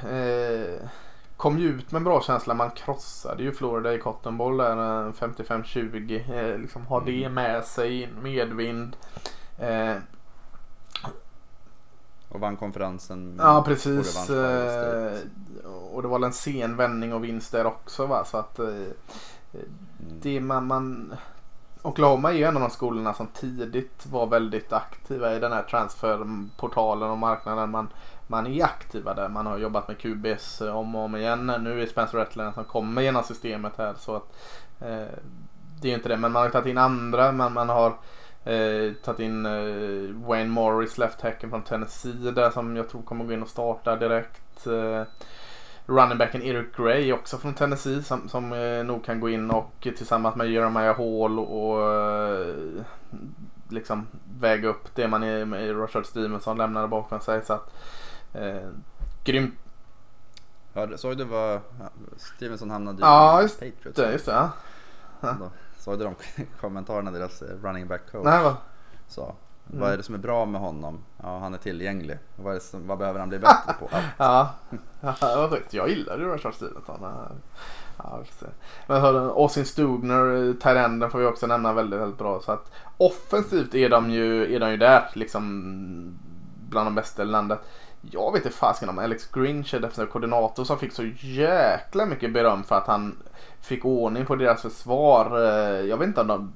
Eh, 0.83 0.89
kom 1.37 1.59
ju 1.59 1.69
ut 1.69 1.93
med 1.93 1.99
en 2.01 2.05
bra 2.05 2.23
känsla. 2.23 2.55
Man 2.55 2.71
krossade 2.71 3.43
ju 3.43 3.53
Florida 3.53 3.95
i 3.95 3.99
Cotton 3.99 4.39
Bowl 4.39 4.57
där 4.57 5.07
eh, 5.07 5.13
55-20. 5.13 6.53
Eh, 6.53 6.59
liksom 6.59 6.87
ha 6.87 7.01
det 7.01 7.21
Mm. 7.25 7.35
med 7.35 7.65
sig. 7.65 8.09
Medvind. 8.23 8.97
Eh, 9.59 9.95
Och 12.29 12.41
vann 12.41 12.57
konferensen. 12.57 13.37
ja 13.39 13.63
precis. 13.67 14.31
Eh, 14.31 15.19
och 15.93 16.03
det 16.03 16.09
var 16.09 16.19
väl 16.19 16.25
en 16.25 16.33
sen 16.33 16.77
vändning 16.77 17.15
och 17.15 17.25
vinst 17.25 17.53
där 17.53 17.67
också 17.67 18.07
va. 18.07 18.25
Så 18.25 18.37
att 18.37 18.59
eh, 18.59 18.67
Mm. 18.67 20.21
det 20.23 20.41
man, 20.41 20.67
man 20.67 21.15
Oklahoma 21.85 22.33
är 22.33 22.37
ju 22.37 22.45
en 22.45 22.57
av 22.57 22.63
de 22.63 22.71
skolorna 22.71 23.15
som 23.15 23.27
tidigt 23.27 24.07
var 24.07 24.27
väldigt 24.27 24.73
aktiva 24.73 25.37
i 25.37 25.39
den 25.39 25.53
här 25.53 25.63
transferportalen 25.63 27.11
och 27.11 27.19
marknaden. 27.19 27.71
Man, 27.71 27.89
man 28.27 28.47
är 28.47 28.65
aktiva 28.65 29.15
där. 29.15 29.29
Man 29.29 29.47
har 29.47 29.59
jobbat 29.59 29.89
med 29.89 29.99
QBs 29.99 30.61
eh, 30.61 30.77
om 30.77 30.95
och 30.95 31.05
om 31.05 31.17
igen. 31.17 31.47
Nu 31.61 31.83
är 31.83 31.87
Spencer 31.87 32.19
Rattler 32.19 32.53
som 32.53 32.65
kommer 32.65 33.03
genom 33.03 33.23
systemet 33.23 33.73
här. 33.79 33.95
Så 33.99 34.17
att, 34.17 34.37
eh, 34.81 35.19
det 35.81 35.89
är 35.89 35.91
ju 35.91 35.95
inte 35.95 36.09
det. 36.09 36.17
Men 36.17 36.33
man 36.33 36.43
har 36.43 36.51
tagit 36.51 36.67
in 36.67 36.79
andra. 36.79 37.33
Man, 37.33 37.53
man 37.53 37.69
har 37.69 37.89
eh, 38.45 38.93
tagit 39.05 39.21
in 39.21 39.47
eh, 39.47 40.27
Wayne 40.29 40.51
Morris, 40.51 40.99
left 40.99 41.21
hacken 41.21 41.51
från 41.51 41.63
Tennessee 41.63 42.31
där 42.31 42.51
som 42.51 42.77
jag 42.77 42.89
tror 42.89 43.03
kommer 43.03 43.25
gå 43.25 43.33
in 43.33 43.43
och 43.43 43.49
starta 43.49 43.97
direkt. 43.97 44.67
Eh, 44.67 45.03
Eh, 45.89 45.95
running 45.95 46.19
backen 46.19 46.43
Eric 46.43 46.77
Gray 46.77 47.13
också 47.13 47.39
från 47.39 47.55
Tennessee 47.55 48.03
som, 48.03 48.29
som 48.29 48.53
eh, 48.53 48.85
nog 48.85 49.05
kan 49.05 49.21
gå 49.21 49.29
in 49.29 49.51
och 49.51 49.73
tillsammans 49.81 50.37
med 50.37 50.51
Jeremiah 50.51 50.97
Hall 50.97 51.39
och, 51.39 51.93
eh, 51.93 52.85
liksom 53.69 54.07
väga 54.39 54.69
upp 54.69 54.95
det 54.95 55.09
man 55.09 55.23
är 55.23 55.45
med 55.45 55.81
Rashard 55.81 56.07
Stevenson 56.07 56.59
lämnade 56.59 56.89
bakom 56.89 57.21
sig. 57.21 57.45
Så 57.45 57.53
att, 57.53 57.73
eh, 58.33 58.69
grymt. 59.25 59.55
Hörde, 60.75 60.99
såg 60.99 61.19
du 61.19 61.25
vad 61.25 61.61
Stevenson 62.17 62.71
hamnade 62.71 62.99
i 62.99 63.01
Ja, 63.01 63.43
just 63.43 63.61
Patriots? 63.61 63.97
Det, 63.97 64.13
just 64.13 64.27
det. 64.27 64.33
Ja. 65.21 65.37
Såg 65.79 65.99
du 65.99 66.05
de 66.05 66.15
kommentarerna 66.61 67.11
deras 67.11 67.43
running 67.43 67.87
back 67.87 68.01
coach 68.13 68.25
Nej, 68.25 68.43
vad? 68.43 68.57
sa? 69.09 69.35
Mm. 69.69 69.81
Vad 69.81 69.93
är 69.93 69.97
det 69.97 70.03
som 70.03 70.15
är 70.15 70.19
bra 70.19 70.47
med 70.47 70.61
honom? 70.61 70.99
Ja, 71.23 71.39
han 71.39 71.55
är 71.55 71.59
tillgänglig. 71.59 72.19
Vad, 72.37 72.57
är 72.57 72.61
som, 72.61 72.87
vad 72.87 72.99
behöver 72.99 73.21
han 73.21 73.29
bli 73.29 73.39
bättre 73.39 73.73
på? 73.81 73.89
ja, 74.17 74.55
ja 75.01 75.51
jag 75.71 75.89
gillar 75.89 76.19
ju 76.19 76.29
Rashard 76.29 76.55
Stevenson. 76.55 77.01
Ja, 77.97 78.23
Men 78.87 79.01
hörde, 79.01 79.19
Austin 79.19 79.65
Stugner, 79.65 80.55
Tyrenden 80.61 81.11
får 81.11 81.19
vi 81.19 81.27
också 81.27 81.47
nämna 81.47 81.73
väldigt, 81.73 82.01
väldigt 82.01 82.19
bra. 82.19 82.41
Så 82.41 82.53
att 82.53 82.73
offensivt 82.97 83.75
är 83.75 83.89
de 83.89 84.11
ju, 84.11 84.55
är 84.55 84.61
de 84.61 84.71
ju 84.71 84.77
där, 84.77 85.11
liksom 85.15 86.19
bland 86.69 86.87
de 86.87 86.95
bästa 86.95 87.23
i 87.23 87.27
landet. 87.27 87.59
Jag 88.11 88.33
vet 88.33 88.45
inte 88.45 88.57
fasiken 88.57 88.89
om 88.89 88.99
Alex 88.99 89.27
Grinch 89.27 89.75
är 89.75 89.81
defensiv 89.81 90.07
koordinator 90.07 90.65
som 90.65 90.79
fick 90.79 90.93
så 90.93 91.05
jäkla 91.21 92.07
mycket 92.07 92.33
beröm 92.33 92.65
för 92.65 92.75
att 92.75 92.87
han 92.87 93.17
fick 93.61 93.85
ordning 93.85 94.27
på 94.27 94.37
deras 94.37 94.63
försvar. 94.63 95.41
Eh, 95.41 95.81
jag 95.81 95.97
vet 95.97 96.09
inte 96.09 96.21
om 96.21 96.27
de... 96.27 96.53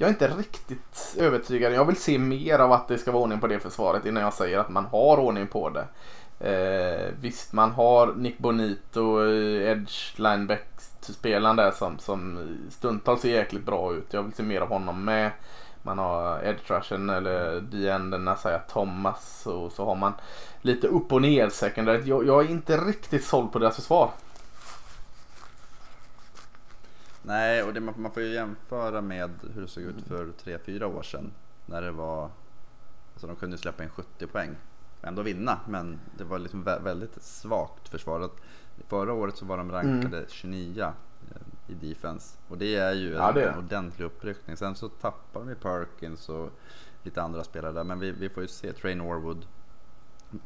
Jag 0.00 0.08
är 0.08 0.12
inte 0.12 0.28
riktigt 0.28 1.16
övertygad. 1.18 1.72
Jag 1.72 1.84
vill 1.84 1.96
se 1.96 2.18
mer 2.18 2.58
av 2.58 2.72
att 2.72 2.88
det 2.88 2.98
ska 2.98 3.12
vara 3.12 3.22
ordning 3.22 3.40
på 3.40 3.46
det 3.46 3.60
försvaret 3.60 4.06
innan 4.06 4.22
jag 4.22 4.34
säger 4.34 4.58
att 4.58 4.68
man 4.68 4.84
har 4.84 5.16
ordning 5.16 5.46
på 5.46 5.70
det. 5.70 5.86
Eh, 6.40 7.12
visst, 7.20 7.52
man 7.52 7.70
har 7.70 8.14
Nick 8.14 8.38
Bonito, 8.38 9.24
eh, 9.24 9.70
Edge 9.70 10.18
lineback-spelaren 10.18 11.56
där 11.56 11.70
som, 11.70 11.98
som 11.98 12.48
stundtals 12.70 13.20
ser 13.20 13.28
jäkligt 13.28 13.66
bra 13.66 13.94
ut. 13.94 14.12
Jag 14.12 14.22
vill 14.22 14.32
se 14.32 14.42
mer 14.42 14.60
av 14.60 14.68
honom 14.68 15.04
med. 15.04 15.30
Man 15.82 15.98
har 15.98 16.42
edge 16.44 16.70
rushen 16.70 17.10
eller 17.10 17.60
D-enden 17.60 18.28
Isaiah 18.38 18.60
Thomas 18.68 19.46
och 19.46 19.72
så 19.72 19.84
har 19.84 19.94
man 19.94 20.12
lite 20.62 20.86
upp 20.86 21.12
och 21.12 21.22
ner 21.22 21.48
secondary. 21.48 22.02
Jag, 22.04 22.26
jag 22.26 22.44
är 22.44 22.50
inte 22.50 22.76
riktigt 22.76 23.24
såld 23.24 23.52
på 23.52 23.58
deras 23.58 23.76
försvar. 23.76 24.10
Nej, 27.22 27.62
och 27.62 27.74
det, 27.74 27.80
man 27.80 28.10
får 28.10 28.22
ju 28.22 28.28
jämföra 28.28 29.00
med 29.00 29.30
hur 29.54 29.62
det 29.62 29.68
såg 29.68 29.84
ut 29.84 30.02
för 30.02 30.26
3-4 30.26 30.84
år 30.84 31.02
sedan. 31.02 31.32
När 31.66 31.82
det 31.82 31.90
var, 31.90 32.30
alltså 33.12 33.26
de 33.26 33.36
kunde 33.36 33.58
släppa 33.58 33.84
in 33.84 33.90
70 33.90 34.26
poäng. 34.26 34.56
Ändå 35.02 35.22
vinna, 35.22 35.60
men 35.68 36.00
det 36.18 36.24
var 36.24 36.38
liksom 36.38 36.62
väldigt 36.62 37.22
svagt 37.22 37.88
försvar. 37.88 38.30
Förra 38.88 39.12
året 39.12 39.36
så 39.36 39.44
var 39.44 39.56
de 39.56 39.72
rankade 39.72 40.16
mm. 40.16 40.28
29 40.28 40.92
i 41.68 41.74
defense. 41.74 42.38
Och 42.48 42.58
det 42.58 42.76
är 42.76 42.92
ju 42.92 43.10
ja, 43.10 43.30
en, 43.30 43.48
en 43.48 43.58
ordentlig 43.58 44.06
uppryckning. 44.06 44.56
Sen 44.56 44.74
så 44.74 44.88
tappar 44.88 45.40
de 45.40 45.48
ju 45.48 45.54
Perkins 45.54 46.28
och 46.28 46.50
lite 47.02 47.22
andra 47.22 47.44
spelare 47.44 47.72
där. 47.72 47.84
Men 47.84 47.98
vi, 47.98 48.10
vi 48.10 48.28
får 48.28 48.42
ju 48.42 48.48
se 48.48 48.72
Trey 48.72 48.94
Norwood. 48.94 49.46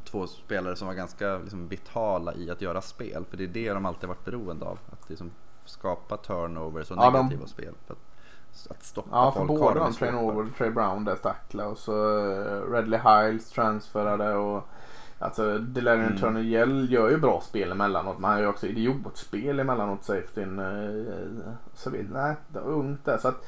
Två 0.03 0.27
spelare 0.27 0.75
som 0.75 0.87
var 0.87 0.95
ganska 0.95 1.37
liksom, 1.37 1.67
vitala 1.67 2.33
i 2.33 2.49
att 2.49 2.61
göra 2.61 2.81
spel. 2.81 3.25
För 3.29 3.37
det 3.37 3.43
är 3.43 3.47
det 3.47 3.73
de 3.73 3.85
alltid 3.85 4.09
varit 4.09 4.25
beroende 4.25 4.65
av. 4.65 4.79
Att 4.91 5.09
liksom, 5.09 5.31
skapa 5.65 6.17
turnovers 6.17 6.91
och 6.91 6.97
ja, 6.97 7.09
negativa 7.09 7.41
de... 7.41 7.47
spel. 7.47 7.73
För 7.87 7.93
att, 7.93 8.71
att 8.71 8.83
stoppa 8.83 9.09
ja, 9.11 9.31
för 9.31 9.39
folk 9.39 9.59
båda 9.59 9.83
de, 9.83 9.93
Trey 9.93 10.11
Norwood 10.11 10.55
Trey 10.57 10.69
Brown 10.69 11.05
där 11.05 11.15
stackla. 11.15 11.67
Och 11.67 11.77
så 11.77 12.17
uh, 12.17 12.71
Redley 12.71 12.99
Hiles 12.99 13.49
transferade 13.49 14.35
och 14.35 14.67
Alltså 15.23 15.57
Delarian 15.59 16.05
mm. 16.05 16.17
Turner 16.17 16.41
gör 16.89 17.09
ju 17.09 17.17
bra 17.17 17.41
spel 17.41 17.71
emellanåt. 17.71 18.19
Men 18.19 18.29
han 18.29 18.39
gör 18.39 18.45
ju 18.45 18.49
också 18.49 18.67
idiotspel 18.67 19.59
emellanåt. 19.59 20.03
Safetyn. 20.03 20.59
Eh, 20.59 21.53
så 21.73 21.89
vidare. 21.89 22.23
Nej, 22.23 22.35
det 22.47 22.59
var 22.59 22.71
ungt 22.71 23.05
där. 23.05 23.17
Så 23.17 23.27
att, 23.27 23.45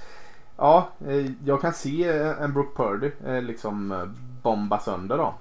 ja, 0.58 0.90
eh, 1.08 1.32
jag 1.46 1.62
kan 1.62 1.74
se 1.74 2.10
en 2.40 2.54
Brook 2.54 2.78
Purdy 2.78 3.12
eh, 3.26 3.42
liksom 3.42 4.08
bomba 4.42 4.80
sönder 4.80 5.18
då. 5.18 5.34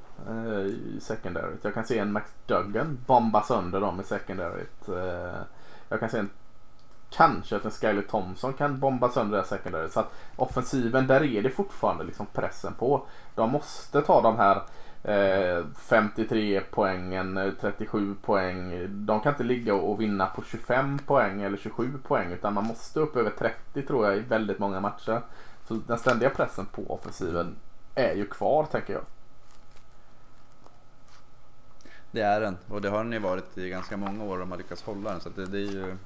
I 0.65 1.01
secondaryt. 1.01 1.65
Jag 1.65 1.75
kan 1.75 1.85
se 1.85 1.99
en 1.99 2.13
Max 2.13 2.31
Duggan 2.47 2.99
bomba 3.07 3.43
sönder 3.43 3.81
dem 3.81 4.01
i 4.01 4.05
secondaryt. 4.05 4.89
Jag 5.89 6.01
kan 6.01 6.09
se 6.11 6.19
en 6.19 6.31
kanske 7.17 7.57
att 7.57 7.65
en 7.65 7.71
Skyler 7.71 8.03
Thompson 8.03 8.53
kan 8.53 8.81
bomba 8.81 9.09
sönder 9.09 9.39
det 9.39 9.45
secondary. 9.45 9.89
Så 9.89 10.01
att 10.01 10.13
offensiven, 10.37 11.07
där 11.07 11.23
är 11.23 11.43
det 11.43 11.51
fortfarande 11.51 12.05
liksom 12.05 12.27
pressen 12.27 12.75
på. 12.75 13.07
De 13.35 13.51
måste 13.51 14.03
ta 14.03 14.23
de 14.23 14.37
här 14.37 14.63
53 15.77 16.61
poängen, 16.71 17.57
37 17.61 18.15
poäng. 18.23 18.87
De 18.89 19.21
kan 19.21 19.33
inte 19.33 19.45
ligga 19.45 19.75
och 19.75 20.01
vinna 20.01 20.27
på 20.27 20.43
25 20.43 20.99
poäng 20.99 21.43
eller 21.43 21.57
27 21.57 21.99
poäng 22.03 22.33
utan 22.33 22.55
man 22.55 22.65
måste 22.65 23.01
upp 23.01 23.17
över 23.17 23.31
30 23.31 23.83
tror 23.83 24.07
jag 24.07 24.17
i 24.17 24.21
väldigt 24.21 24.59
många 24.59 24.81
matcher. 24.81 25.23
Så 25.69 25.75
den 25.75 25.99
ständiga 25.99 26.31
pressen 26.31 26.67
på 26.67 26.83
offensiven 26.95 27.57
är 27.95 28.15
ju 28.15 28.27
kvar 28.27 28.65
tänker 28.65 28.93
jag. 28.93 29.03
Det 32.11 32.21
är 32.21 32.41
den 32.41 32.57
och 32.69 32.83
det 32.83 32.89
har 32.89 33.05
den 33.05 33.13
ju 33.13 33.19
varit 33.19 33.59
i 33.59 33.69
ganska 33.69 33.97
många 33.97 34.25
år 34.25 34.39
de 34.39 34.51
har 34.51 34.59
lyckats 34.59 34.83
hålla 34.83 35.11
den. 35.11 35.21
Så 35.21 35.29
det, 35.29 35.47
det, 35.47 35.59
är 35.59 35.73
ju, 35.73 35.97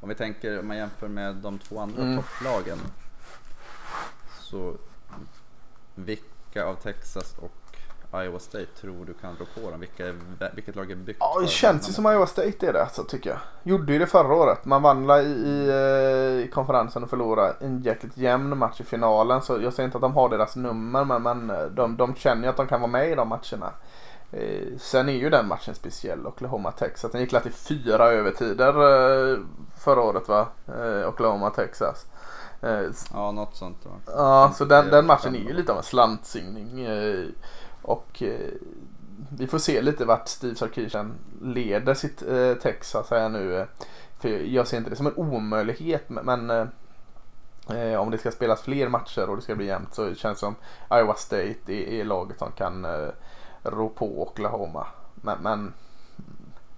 om 0.00 0.08
vi 0.08 0.14
tänker, 0.14 0.60
om 0.60 0.68
man 0.68 0.76
jämför 0.76 1.08
med 1.08 1.34
de 1.34 1.58
två 1.58 1.80
andra 1.80 2.02
mm. 2.02 2.16
topplagen. 2.16 2.78
Så 4.40 4.76
vilka 5.94 6.64
av 6.64 6.74
Texas 6.74 7.34
och 7.38 7.52
Iowa 8.14 8.38
State 8.38 8.66
tror 8.80 9.04
du 9.04 9.14
kan 9.14 9.36
rå 9.36 9.44
på 9.62 9.70
dem? 9.70 9.80
Vilka 9.80 10.06
är, 10.06 10.14
vilket 10.54 10.76
lag 10.76 10.90
är 10.90 10.96
byggt 10.96 11.16
Ja, 11.20 11.40
det 11.40 11.48
känns 11.48 11.88
ju 11.88 11.92
som 11.92 12.06
Iowa 12.06 12.26
State 12.26 12.68
är 12.68 12.72
det 12.72 12.88
så 12.92 13.04
tycker 13.04 13.30
jag. 13.30 13.38
Gjorde 13.62 13.92
ju 13.92 13.98
det 13.98 14.06
förra 14.06 14.34
året. 14.34 14.64
Man 14.64 14.82
vann 14.82 15.10
i, 15.10 15.22
i, 15.22 15.68
eh, 15.68 16.46
i 16.46 16.50
konferensen 16.52 17.02
och 17.02 17.10
förlorade 17.10 17.54
en 17.60 17.80
jäkligt 17.80 18.16
jämn 18.16 18.58
match 18.58 18.80
i 18.80 18.84
finalen. 18.84 19.42
Så 19.42 19.60
jag 19.60 19.72
säger 19.72 19.84
inte 19.84 19.98
att 19.98 20.02
de 20.02 20.14
har 20.14 20.28
deras 20.28 20.56
nummer 20.56 21.04
men, 21.04 21.22
men 21.22 21.50
eh, 21.50 21.64
de, 21.64 21.96
de 21.96 22.14
känner 22.14 22.42
ju 22.42 22.48
att 22.48 22.56
de 22.56 22.66
kan 22.66 22.80
vara 22.80 22.90
med 22.90 23.10
i 23.10 23.14
de 23.14 23.28
matcherna. 23.28 23.72
Eh, 24.32 24.78
sen 24.78 25.08
är 25.08 25.12
ju 25.12 25.30
den 25.30 25.48
matchen 25.48 25.74
speciell, 25.74 26.26
Oklahoma-Texas. 26.26 27.12
Den 27.12 27.20
gick 27.20 27.42
till 27.42 27.52
fyra 27.52 28.08
övertider 28.08 28.68
eh, 28.68 29.38
förra 29.78 30.00
året 30.00 30.28
va? 30.28 30.48
Eh, 30.68 31.08
Oklahoma-Texas. 31.08 32.06
Eh, 32.62 32.80
ja, 33.12 33.32
något 33.32 33.56
sånt. 33.56 33.76
Då. 33.82 33.90
Ja, 34.06 34.52
så 34.54 34.64
den, 34.64 34.90
den 34.90 35.06
matchen 35.06 35.34
är 35.34 35.38
ju 35.38 35.52
lite 35.52 35.72
av 35.72 35.78
en 35.78 35.84
slantsyngning. 35.84 36.80
Eh, 36.80 37.24
och 37.82 38.22
vi 39.30 39.46
får 39.46 39.58
se 39.58 39.82
lite 39.82 40.04
vart 40.04 40.28
Steve 40.28 40.54
Sarkisian 40.54 41.14
leder 41.42 41.94
sitt 41.94 42.22
Texas 42.62 43.10
här 43.10 43.28
nu. 43.28 43.66
För 44.18 44.28
jag 44.28 44.66
ser 44.66 44.76
inte 44.78 44.90
det 44.90 44.96
som 44.96 45.06
en 45.06 45.16
omöjlighet 45.16 46.04
men 46.08 46.50
om 47.98 48.10
det 48.10 48.18
ska 48.18 48.30
spelas 48.30 48.62
fler 48.62 48.88
matcher 48.88 49.30
och 49.30 49.36
det 49.36 49.42
ska 49.42 49.54
bli 49.54 49.66
jämnt 49.66 49.94
så 49.94 50.14
känns 50.14 50.38
det 50.38 50.40
som 50.40 50.54
Iowa 50.92 51.14
State 51.14 51.72
är 51.72 52.04
laget 52.04 52.38
som 52.38 52.52
kan 52.52 52.86
rå 53.62 53.88
på 53.88 54.22
Oklahoma. 54.22 54.86
Men, 55.14 55.38
men 55.42 55.72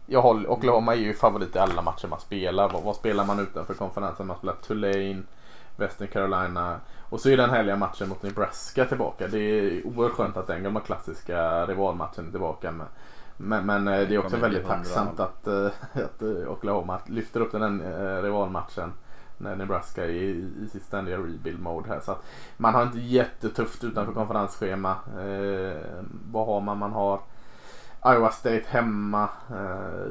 jag 0.07 0.23
håller, 0.23 0.51
Oklahoma 0.51 0.95
är 0.95 0.99
ju 0.99 1.15
favorit 1.15 1.57
i 1.57 1.59
alla 1.59 1.83
matcher 1.83 2.09
man 2.09 2.21
spelar. 2.21 2.69
Vad, 2.69 2.83
vad 2.83 2.97
spelar 2.97 3.25
man 3.25 3.41
utanför 3.41 3.75
konferensen? 3.75 4.27
Man 4.27 4.37
spelar 4.37 4.55
Tulane, 4.55 5.23
Western 5.77 6.09
Carolina. 6.09 6.81
Och 7.09 7.21
så 7.21 7.29
är 7.29 7.37
den 7.37 7.51
härliga 7.51 7.77
matchen 7.77 8.09
mot 8.09 8.23
Nebraska 8.23 8.85
tillbaka. 8.85 9.29
Det 9.29 9.39
är 9.39 9.87
oerhört 9.87 10.13
skönt 10.13 10.37
att 10.37 10.47
den 10.47 10.63
gamla 10.63 10.81
klassiska 10.81 11.67
rivalmatchen 11.67 12.27
är 12.27 12.31
tillbaka. 12.31 12.71
Med. 12.71 12.87
Men, 13.37 13.67
men 13.67 13.89
eh, 13.89 14.09
det 14.09 14.15
är 14.15 14.19
också 14.19 14.37
väldigt 14.37 14.67
tacksamt 14.67 15.21
att, 15.21 15.47
eh, 15.47 15.67
att 15.93 16.23
eh, 16.23 16.51
Oklahoma 16.53 16.99
lyfter 17.07 17.41
upp 17.41 17.53
den 17.53 17.83
rivalmatchen 18.23 18.93
när 19.39 19.57
Nebraska 19.57 20.05
är 20.05 20.09
i, 20.09 20.51
i 20.65 20.69
sitt 20.73 20.85
ständiga 20.85 21.19
rebuild 21.19 21.61
mode 21.61 21.89
här. 21.89 22.01
Så 22.01 22.13
att 22.13 22.23
man 22.57 22.75
har 22.75 22.83
inte 22.83 22.99
jättetufft 22.99 23.85
utanför 23.85 24.13
konferensschema. 24.13 24.91
Eh, 24.91 25.83
vad 26.31 26.47
har 26.47 26.61
man? 26.61 26.79
Man 26.79 26.93
har 26.93 27.21
Iowa 28.07 28.31
State 28.31 28.65
hemma 28.69 29.29
eh, 29.51 30.07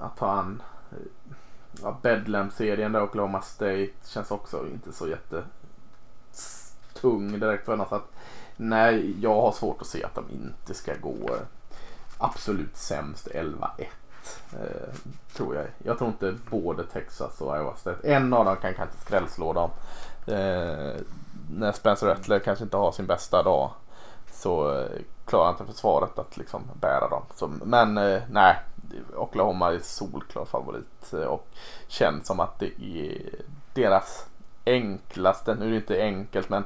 att 0.00 0.16
ta 0.16 0.30
an 0.30 0.62
eh, 0.90 0.96
ja, 1.82 1.98
Bedlam-serien 2.02 2.92
där 2.92 3.02
Oklahoma 3.02 3.42
State 3.42 3.90
känns 4.04 4.30
också 4.30 4.66
inte 4.66 4.92
så 4.92 5.08
jättetung 5.08 5.48
direkt 7.40 7.64
för 7.64 7.76
Så 7.76 7.94
att, 7.94 8.12
nej, 8.56 9.20
jag 9.20 9.40
har 9.40 9.52
svårt 9.52 9.80
att 9.80 9.86
se 9.86 10.04
att 10.04 10.14
de 10.14 10.30
inte 10.30 10.74
ska 10.74 10.94
gå 10.94 11.34
eh, 11.34 11.42
absolut 12.18 12.76
sämst 12.76 13.28
11-1. 13.34 13.66
Eh, 14.52 14.94
tror 15.36 15.56
jag. 15.56 15.66
Jag 15.78 15.98
tror 15.98 16.10
inte 16.10 16.34
både 16.50 16.84
Texas 16.84 17.40
och 17.40 17.56
Iowa 17.56 17.76
State. 17.76 18.12
En 18.14 18.34
av 18.34 18.44
dem 18.44 18.56
kan 18.56 18.74
kanske 18.74 18.96
skrällslå 18.98 19.52
dem. 19.52 19.70
Eh, 20.26 21.00
när 21.50 21.72
Spencer 21.72 22.06
Rattler 22.06 22.38
kanske 22.38 22.64
inte 22.64 22.76
har 22.76 22.92
sin 22.92 23.06
bästa 23.06 23.42
dag 23.42 23.70
så 24.32 24.78
eh, 24.80 24.90
klarar 25.26 25.50
inte 25.50 25.64
försvaret 25.64 26.18
att 26.18 26.36
liksom 26.36 26.62
bära 26.80 27.08
dem. 27.08 27.22
Så, 27.34 27.48
men 27.64 27.98
eh, 27.98 28.22
nej, 28.30 28.56
Oklahoma 29.16 29.72
är 29.72 29.78
solklar 29.78 30.44
favorit 30.44 31.12
eh, 31.12 31.24
och 31.24 31.46
känns 31.88 32.26
som 32.26 32.40
att 32.40 32.58
det 32.58 32.82
är 32.82 33.30
deras 33.74 34.26
enklaste, 34.64 35.54
nu 35.54 35.66
är 35.66 35.70
det 35.70 35.76
inte 35.76 36.02
enkelt 36.02 36.48
men 36.48 36.64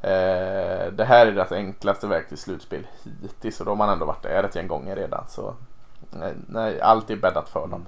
eh, 0.00 0.92
det 0.92 1.04
här 1.04 1.26
är 1.26 1.32
deras 1.32 1.52
enklaste 1.52 2.06
väg 2.06 2.28
till 2.28 2.38
slutspel 2.38 2.86
hittills 3.22 3.60
och 3.60 3.66
då 3.66 3.70
har 3.70 3.76
man 3.76 3.88
ändå 3.88 4.06
varit 4.06 4.22
där 4.22 4.44
ett 4.44 4.54
gäng 4.54 4.68
gånger 4.68 4.96
redan 4.96 5.24
så 5.28 5.54
nej, 6.10 6.34
nej 6.48 6.80
allt 6.80 7.10
är 7.10 7.16
bäddat 7.16 7.48
för 7.48 7.66
dem. 7.66 7.86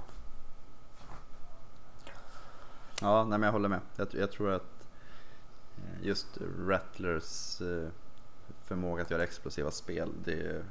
Ja, 3.00 3.24
nej 3.24 3.38
men 3.38 3.46
jag 3.46 3.52
håller 3.52 3.68
med. 3.68 3.80
Jag, 3.96 4.08
jag 4.10 4.32
tror 4.32 4.50
att 4.50 4.86
eh, 5.76 6.06
just 6.06 6.38
Rattlers 6.66 7.60
eh, 7.60 7.88
förmåga 8.64 9.02
att 9.02 9.10
göra 9.10 9.22
explosiva 9.22 9.70
spel, 9.70 10.12
det 10.24 10.64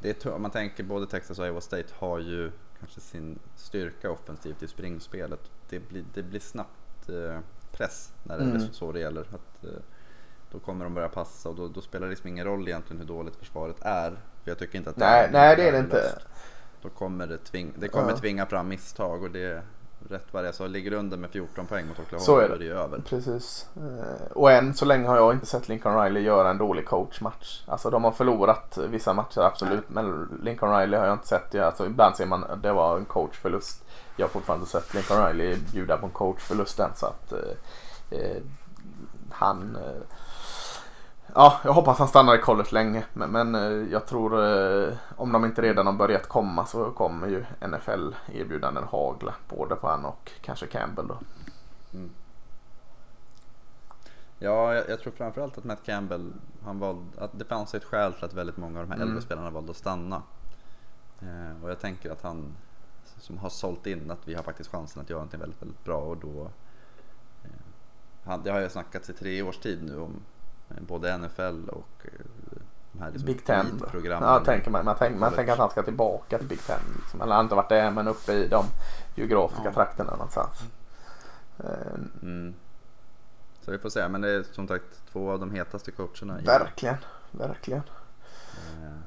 det 0.00 0.24
är, 0.24 0.32
om 0.32 0.42
man 0.42 0.50
tänker 0.50 0.84
både 0.84 1.06
Texas 1.06 1.38
och 1.38 1.46
Iowa 1.46 1.60
State 1.60 1.94
har 1.98 2.18
ju 2.18 2.50
kanske 2.78 3.00
sin 3.00 3.38
styrka 3.56 4.10
offensivt 4.10 4.62
i 4.62 4.68
springspelet. 4.68 5.50
Det 5.68 5.88
blir, 5.88 6.04
det 6.14 6.22
blir 6.22 6.40
snabbt 6.40 7.08
eh, 7.08 7.38
press 7.72 8.12
när 8.22 8.38
det 8.38 8.44
Mm. 8.44 8.56
är 8.56 8.60
så 8.72 8.92
det 8.92 9.00
gäller. 9.00 9.20
Att, 9.20 9.64
då 10.50 10.58
kommer 10.58 10.84
de 10.84 10.94
börja 10.94 11.08
passa 11.08 11.48
och 11.48 11.54
då, 11.54 11.68
då 11.68 11.80
spelar 11.80 12.06
det 12.06 12.10
liksom 12.10 12.28
ingen 12.28 12.44
roll 12.44 12.68
egentligen 12.68 13.00
hur 13.00 13.08
dåligt 13.08 13.36
försvaret 13.36 13.76
är. 13.80 14.18
För 14.48 14.50
jag 14.50 14.58
tycker 14.58 14.78
inte 14.78 14.90
att 14.90 14.96
Nej, 14.96 15.24
är 15.24 15.30
nej 15.30 15.56
det 15.56 15.68
är 15.68 15.72
det 15.72 15.78
inte. 15.78 16.18
Då 16.82 16.88
kommer 16.88 17.26
det, 17.26 17.38
tving, 17.38 17.72
det 17.76 17.88
kommer 17.88 18.10
Ja. 18.10 18.16
tvinga 18.16 18.46
fram 18.46 18.68
misstag 18.68 19.22
och 19.22 19.30
det 19.30 19.44
är 19.44 19.62
rätt 20.10 20.26
vad 20.30 20.44
det 20.44 20.48
är. 20.48 20.52
Så 20.52 20.66
ligger 20.66 20.92
under 20.92 21.16
med 21.16 21.30
14 21.30 21.66
poäng 21.66 21.86
mot 21.88 21.98
Oklahoma 22.00 22.24
Så 22.24 22.38
är 22.38 22.48
det. 22.48 22.54
är 22.54 22.58
det 22.58 22.64
ju 22.64 22.72
över. 22.78 23.00
Precis. 23.08 23.66
Eh, 23.76 24.32
Och 24.32 24.52
än 24.52 24.74
så 24.74 24.84
länge 24.84 25.08
har 25.08 25.16
jag 25.16 25.32
inte 25.32 25.46
sett 25.46 25.68
Lincoln 25.68 26.02
Riley 26.02 26.22
göra 26.22 26.50
en 26.50 26.58
dålig 26.58 26.86
coachmatch. 26.86 27.62
Alltså 27.66 27.90
de 27.90 28.04
har 28.04 28.10
förlorat 28.10 28.78
vissa 28.88 29.12
matcher 29.14 29.40
absolut. 29.40 29.88
Men 29.88 30.28
Lincoln 30.42 30.76
Riley 30.78 31.00
har 31.00 31.06
jag 31.06 31.14
inte 31.14 31.26
sett. 31.28 31.50
det. 31.50 31.66
Alltså, 31.66 31.86
ibland 31.86 32.16
ser 32.16 32.26
man 32.26 32.44
att 32.44 32.62
det 32.62 32.72
var 32.72 32.96
en 32.98 33.04
coachförlust. 33.04 33.84
Jag 34.16 34.26
har 34.26 34.30
fortfarande 34.30 34.66
sett 34.66 34.94
Lincoln 34.94 35.26
Riley 35.26 35.56
bjuda 35.72 35.96
på 35.96 36.06
en 36.06 36.12
coachförlust 36.12 36.80
än. 36.80 36.90
Så 36.94 37.06
att 37.06 37.32
eh, 37.32 38.18
eh, 38.18 38.42
han... 39.30 39.76
Eh, 39.76 40.02
ja, 41.34 41.60
jag 41.64 41.72
hoppas 41.72 41.98
han 41.98 42.08
stannar 42.08 42.34
i 42.34 42.38
college 42.38 42.68
länge. 42.72 43.04
Men, 43.12 43.30
men 43.30 43.54
eh, 43.54 43.92
jag 43.92 44.06
tror 44.06 44.44
eh, 44.44 44.92
om 45.16 45.32
de 45.32 45.44
inte 45.44 45.62
redan 45.62 45.86
har 45.86 45.92
börjat 45.92 46.28
komma 46.28 46.66
så 46.66 46.90
kommer 46.90 47.26
ju 47.26 47.44
NFL 47.68 48.14
erbjudanden 48.32 48.84
hagla. 48.84 49.34
Både 49.48 49.76
på 49.76 49.88
han 49.88 50.04
och 50.04 50.30
kanske 50.40 50.66
Campbell 50.66 51.06
då. 51.08 51.18
Mm. 51.94 52.10
Ja, 54.38 54.74
jag, 54.74 54.88
jag 54.88 55.00
tror 55.00 55.12
framförallt 55.12 55.58
att 55.58 55.64
Matt 55.64 55.84
Campbell, 55.84 56.32
han 56.64 56.78
valde, 56.78 57.02
att 57.18 57.38
det 57.38 57.44
fanns 57.44 57.74
ett 57.74 57.84
skäl 57.84 58.12
till 58.12 58.24
att 58.24 58.34
väldigt 58.34 58.56
många 58.56 58.80
av 58.80 58.86
de 58.86 58.90
här 58.90 58.96
Mm. 58.96 59.08
äldre 59.08 59.22
spelarna 59.22 59.50
valde 59.50 59.70
att 59.70 59.76
stanna. 59.76 60.22
Eh, 61.20 61.62
och 61.64 61.70
jag 61.70 61.80
tänker 61.80 62.10
att 62.10 62.22
han 62.22 62.54
som 63.18 63.38
har 63.38 63.48
sålt 63.48 63.86
in 63.86 64.10
att 64.10 64.28
vi 64.28 64.34
har 64.34 64.42
faktiskt 64.42 64.70
chansen 64.70 65.02
att 65.02 65.10
göra 65.10 65.18
någonting 65.18 65.40
väldigt, 65.40 65.62
väldigt 65.62 65.84
bra 65.84 65.98
och 65.98 66.16
då 66.16 66.50
eh, 67.44 67.50
han, 68.24 68.42
Det 68.42 68.50
har 68.50 68.60
ju 68.60 68.68
snackats 68.68 69.10
i 69.10 69.12
tre 69.12 69.42
års 69.42 69.58
tid 69.58 69.82
nu 69.84 70.00
om 70.00 70.20
både 70.68 71.18
NFL 71.18 71.68
och 71.68 71.88
eh, 72.04 72.10
de 72.92 73.00
här 73.02 73.10
liksom 73.10 73.26
Big 73.26 73.44
Ten. 73.46 73.66
Ja, 74.04 74.40
tänker 74.44 74.70
man. 74.70 74.84
Man, 74.84 74.96
tänker, 74.96 75.18
man 75.18 75.32
tänker 75.32 75.52
att 75.52 75.58
han 75.58 75.70
ska 75.70 75.82
tillbaka 75.82 76.38
till 76.38 76.46
Big 76.48 76.60
Ten. 76.62 76.80
Liksom. 76.96 77.20
Eller 77.20 77.32
han 77.34 77.36
har 77.38 77.42
inte 77.44 77.54
varit 77.54 77.68
där 77.68 77.90
men 77.90 78.08
uppe 78.08 78.32
i 78.32 78.48
de 78.48 78.64
geografiska 79.14 79.64
Ja. 79.64 79.72
trakterna 79.72 80.10
någonstans. 80.10 80.62
Eh, 81.58 81.98
Mm. 82.22 82.54
Så 83.60 83.70
vi 83.70 83.78
får 83.78 83.88
se, 83.90 84.08
men 84.08 84.20
det 84.20 84.30
är 84.30 84.42
som 84.42 84.68
sagt 84.68 84.84
två 85.12 85.30
av 85.32 85.40
de 85.40 85.50
hetaste 85.50 85.90
coacherna 85.90 86.40
i, 86.40 86.44
verkligen, 86.44 86.96
verkligen. 87.30 87.82
eh, 88.82 88.98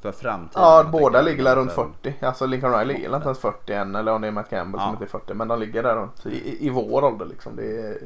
för 0.00 0.12
framtiden. 0.12 0.62
Ja, 0.62 0.88
båda 0.92 1.22
ligger 1.22 1.44
där 1.44 1.56
runt 1.56 1.70
NFL. 1.70 1.80
40. 2.02 2.24
Alltså 2.26 2.46
Lincoln 2.46 2.72
Riley 2.78 2.96
ligger 2.96 3.16
inte 3.16 3.26
ens 3.28 3.38
40 3.38 3.72
än. 3.72 3.94
Eller 3.94 4.12
om 4.12 4.20
det 4.20 4.26
är 4.26 4.32
Matt 4.32 4.50
Campbell 4.50 4.80
som 4.80 4.86
Ja. 4.88 4.92
inte 4.92 5.04
är 5.04 5.08
40. 5.08 5.34
Men 5.34 5.48
de 5.48 5.60
ligger 5.60 5.82
där 5.82 5.94
runt 5.96 6.26
i, 6.26 6.30
i, 6.30 6.66
i 6.66 6.70
vår 6.70 7.04
ålder 7.04 7.26
liksom. 7.26 7.56
Det 7.56 7.80
är, 7.80 7.98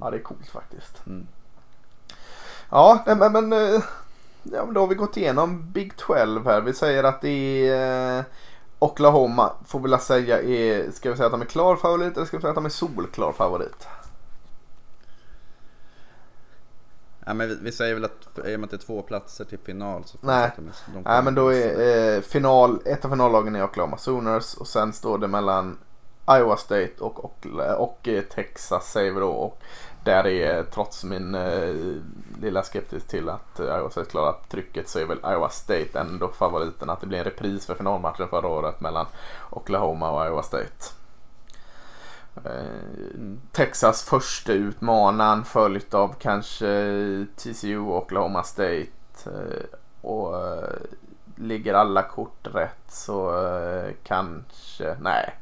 ja, 0.00 0.10
det 0.10 0.16
är 0.16 0.22
coolt 0.22 0.48
faktiskt. 0.48 1.06
Mm. 1.06 1.26
Ja, 2.70 3.02
men, 3.06 3.32
men, 3.32 3.52
eh, 3.52 3.82
ja, 4.42 4.64
men 4.64 4.74
då 4.74 4.80
har 4.80 4.86
vi 4.86 4.94
gått 4.94 5.16
igenom 5.16 5.70
Big 5.72 5.96
12 5.96 6.46
här. 6.46 6.60
Vi 6.60 6.74
säger 6.74 7.04
att 7.04 7.20
det 7.20 7.68
är 7.68 8.18
eh, 8.18 8.24
Oklahoma 8.78 9.52
får 9.66 9.80
vi 9.80 9.98
säga 9.98 10.42
är, 10.42 10.90
ska 10.90 11.10
vi 11.10 11.16
säga 11.16 11.26
att 11.26 11.32
de 11.32 11.40
är 11.40 11.46
klar 11.46 11.76
favorit 11.76 12.16
eller 12.16 12.26
ska 12.26 12.36
vi 12.36 12.40
säga 12.40 12.50
att 12.50 12.54
de 12.54 12.64
är 12.64 12.68
solklar 12.70 13.32
favorit? 13.32 13.86
Ja, 17.26 17.34
men 17.34 17.48
vi, 17.48 17.58
vi 17.62 17.72
säger 17.72 17.94
väl 17.94 18.04
att 18.04 18.38
i 18.46 18.56
och 18.56 18.60
med 18.60 18.64
att 18.64 18.70
det 18.70 18.76
är 18.76 18.86
två 18.86 19.02
platser 19.02 19.44
till 19.44 19.58
final 19.58 20.04
så 20.04 20.18
Nej. 20.20 20.50
de, 20.56 20.70
de 20.94 21.02
Nej 21.02 21.22
men 21.22 21.34
då 21.34 21.52
är 21.52 22.16
eh, 22.16 22.20
final, 22.20 22.80
ett 22.84 23.04
av 23.04 23.08
finallagen 23.08 23.56
är 23.56 23.64
Oklahoma 23.64 23.98
Sooners 23.98 24.54
och 24.54 24.66
sen 24.66 24.92
står 24.92 25.18
det 25.18 25.28
mellan 25.28 25.78
Iowa 26.30 26.56
State 26.56 26.92
och, 26.98 27.24
och, 27.24 27.46
och 27.78 28.08
eh, 28.08 28.22
Texas 28.22 28.92
säger 28.92 29.12
vi 29.12 29.20
då. 29.20 29.28
Och 29.28 29.62
där 30.08 30.26
är 30.26 30.62
trots 30.62 31.04
min 31.04 31.34
eh, 31.34 31.74
lilla 32.40 32.62
skepsis 32.62 33.04
till 33.04 33.28
att 33.28 33.60
eh, 33.60 33.66
Iowa 33.66 33.90
State 33.90 34.10
klarar 34.10 34.34
trycket 34.48 34.88
så 34.88 34.98
är 34.98 35.04
väl 35.06 35.18
Iowa 35.18 35.48
State 35.48 35.98
ändå 35.98 36.28
favoriten. 36.28 36.90
Att 36.90 37.00
det 37.00 37.06
blir 37.06 37.18
en 37.18 37.24
repris 37.24 37.66
för 37.66 37.74
finalmatchen 37.74 38.28
förra 38.28 38.48
året 38.48 38.80
mellan 38.80 39.06
Oklahoma 39.50 40.10
och 40.10 40.26
Iowa 40.26 40.42
State. 40.42 40.84
Eh, 42.44 43.32
Texas 43.52 44.04
första 44.04 44.52
utmanaren 44.52 45.44
följt 45.44 45.94
av 45.94 46.14
kanske 46.18 47.26
TCU 47.36 47.78
och 47.78 47.96
Oklahoma 47.96 48.42
State. 48.42 48.88
Eh, 49.26 49.78
och 50.00 50.44
eh, 50.46 50.76
ligger 51.36 51.74
alla 51.74 52.02
kort 52.02 52.46
rätt 52.54 52.84
så 52.88 53.32
kanske, 54.04 54.96
nej. 55.00 55.34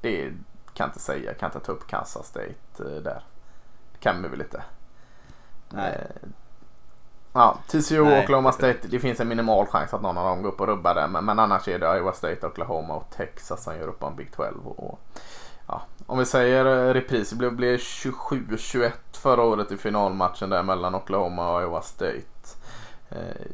Det 0.00 0.30
kan 0.74 0.84
jag 0.84 0.88
inte 0.88 1.00
säga, 1.00 1.24
jag 1.24 1.38
kan 1.38 1.48
inte 1.48 1.66
ta 1.66 1.72
upp 1.72 1.86
Kansas 1.86 2.26
State 2.26 3.00
där. 3.00 3.22
Kan 4.02 4.22
vi 4.22 4.28
väl 4.28 4.40
inte. 4.40 4.62
Nej. 5.68 5.92
Eh, 5.92 6.28
Ja, 7.34 7.58
TCU 7.66 8.00
och 8.00 8.18
Oklahoma 8.18 8.52
State, 8.52 8.88
det 8.88 8.98
finns 8.98 9.20
en 9.20 9.28
minimal 9.28 9.66
chans 9.66 9.94
att 9.94 10.02
någon 10.02 10.18
av 10.18 10.26
dem 10.26 10.42
går 10.42 10.48
upp 10.48 10.60
och 10.60 10.66
rubbar 10.66 10.94
det. 10.94 11.08
Men, 11.08 11.24
men 11.24 11.38
annars 11.38 11.68
är 11.68 11.78
det 11.78 11.96
Iowa 11.96 12.12
State, 12.12 12.46
Oklahoma 12.46 12.94
och 12.94 13.10
Texas 13.16 13.64
som 13.64 13.76
gör 13.76 13.88
upp 13.88 14.02
om 14.02 14.16
Big 14.16 14.32
12. 14.32 14.66
Och, 14.66 14.90
och, 14.90 14.98
ja, 15.66 15.82
om 16.06 16.18
vi 16.18 16.24
säger 16.24 16.66
eh, 16.66 16.94
repris, 16.94 17.30
det 17.30 17.36
blev, 17.36 17.52
blev 17.56 17.76
27-21 17.76 18.90
förra 19.12 19.42
året 19.42 19.72
i 19.72 19.76
finalmatchen 19.76 20.50
där 20.50 20.62
mellan 20.62 20.94
Oklahoma 20.94 21.54
och 21.54 21.62
Iowa 21.62 21.82
State. 21.82 22.56
Eh, 23.10 23.46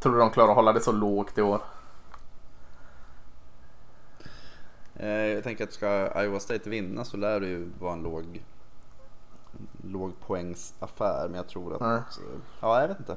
tror 0.00 0.12
du 0.12 0.18
de 0.18 0.30
klarar 0.30 0.48
att 0.50 0.56
hålla 0.56 0.72
det 0.72 0.80
så 0.80 0.92
lågt 0.92 1.38
i 1.38 1.42
år? 1.42 1.60
Jag 5.34 5.44
tänker 5.44 5.64
att 5.64 5.72
ska 5.72 6.22
Iowa 6.22 6.40
State 6.40 6.70
vinna 6.70 7.04
så 7.04 7.16
lär 7.16 7.40
det 7.40 7.46
ju 7.46 7.68
vara 7.78 7.92
en 7.92 8.02
låg, 8.02 8.42
låg 9.82 10.12
poängsaffär. 10.26 11.28
Men 11.28 11.34
jag 11.34 11.48
tror 11.48 11.74
att, 11.74 11.80
eh, 11.82 12.00
ja 12.60 12.80
jag 12.80 12.88
vet 12.88 12.98
inte. 12.98 13.16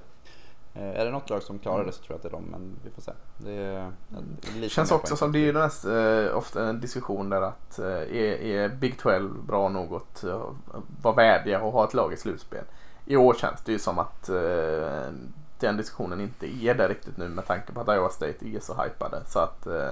Eh, 0.74 1.00
Är 1.02 1.06
det 1.06 1.12
något 1.12 1.30
lag 1.30 1.44
som 1.44 1.60
klarar 1.60 1.86
det 1.86 1.92
så 1.92 2.04
tror 2.04 2.12
jag 2.12 2.16
att 2.16 2.22
det 2.22 2.28
är 2.30 2.32
dem, 2.32 2.46
men 2.52 2.76
vi 2.84 2.90
får 2.90 3.02
se. 3.02 3.12
Det 3.38 3.52
det 3.52 3.92
lite 4.54 4.60
Det 4.62 4.70
känns 4.70 4.92
också 4.92 5.08
poäng. 5.08 5.18
som 5.18 5.32
det 5.32 5.50
är 5.50 5.54
näst, 5.54 5.86
eh, 5.86 6.38
ofta 6.38 6.66
en 6.66 6.80
diskussion 6.80 7.30
där 7.30 7.42
att 7.42 7.80
eh, 7.80 7.86
är, 7.88 8.42
är 8.42 8.70
Big 8.70 9.00
12 9.00 9.44
bra 9.48 9.70
nog 9.70 9.94
att 9.94 10.24
uh, 10.24 10.50
vara 11.02 11.16
värdiga 11.16 11.62
och 11.62 11.72
ha 11.72 11.84
ett 11.84 11.94
lag 11.94 12.14
i 12.14 12.18
slutspel. 12.18 12.64
I 13.06 13.16
år 13.16 13.34
känns 13.34 13.62
det 13.64 13.72
ju 13.72 13.80
som 13.80 14.00
att 14.00 14.30
eh, 14.30 15.10
den 15.60 15.78
diskussionen 15.78 16.22
inte 16.22 16.48
är 16.66 16.74
där 16.74 16.90
riktigt 16.90 17.18
nu 17.18 17.28
med 17.30 17.46
tanke 17.48 17.74
på 17.74 17.82
att 17.82 17.88
Iowa 17.88 18.10
State 18.10 18.46
är 18.56 18.60
så 18.60 18.74
hypade. 18.84 19.22
Så 19.26 19.40
att 19.40 19.68
eh, 19.68 19.90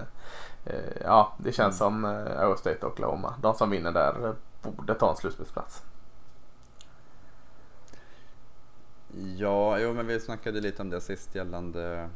eh, 0.66 1.02
ja, 1.04 1.34
det 1.38 1.52
känns 1.52 1.78
som 1.78 2.06
eh, 2.06 2.42
Iowa 2.44 2.56
State 2.58 2.86
och 2.86 2.92
Oklahoma. 2.92 3.34
De 3.42 3.54
som 3.56 3.70
vinner 3.70 3.92
där 3.92 4.26
eh, 4.28 4.72
borde 4.72 4.94
ta 4.94 5.10
en 5.10 5.16
slutspelsplats. 5.16 5.82
Ja, 9.38 9.80
jo, 9.80 9.94
men 9.94 10.08
vi 10.08 10.20
snackade 10.20 10.60
lite 10.62 10.82
om 10.82 10.90
det 10.90 11.02
sist 11.02 11.36
gällande 11.36 12.10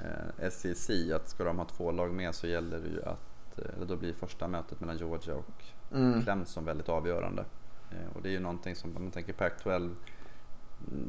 eh, 0.00 0.50
SEC. 0.50 0.90
Att 1.14 1.28
ska 1.28 1.44
de 1.44 1.58
ha 1.58 1.64
två 1.64 1.90
lag 1.90 2.12
med 2.12 2.34
så 2.34 2.46
gäller 2.46 2.78
det 2.78 2.88
ju 2.88 3.02
att 3.02 3.58
eh, 3.58 3.64
eller 3.76 3.86
då 3.86 3.96
blir 3.96 4.12
första 4.12 4.48
mötet 4.48 4.80
mellan 4.80 4.96
Georgia 4.96 5.34
och 5.34 5.64
Mm. 5.94 6.22
Clemson 6.22 6.64
väldigt 6.64 6.88
avgörande. 6.88 7.44
Eh, 7.90 8.16
och 8.16 8.22
det 8.22 8.28
är 8.28 8.32
ju 8.32 8.40
någonting 8.40 8.76
som, 8.76 8.96
om 8.96 9.02
man 9.02 9.10
tänker 9.12 9.32
Pac-12, 9.32 9.74
mm, 9.76 9.94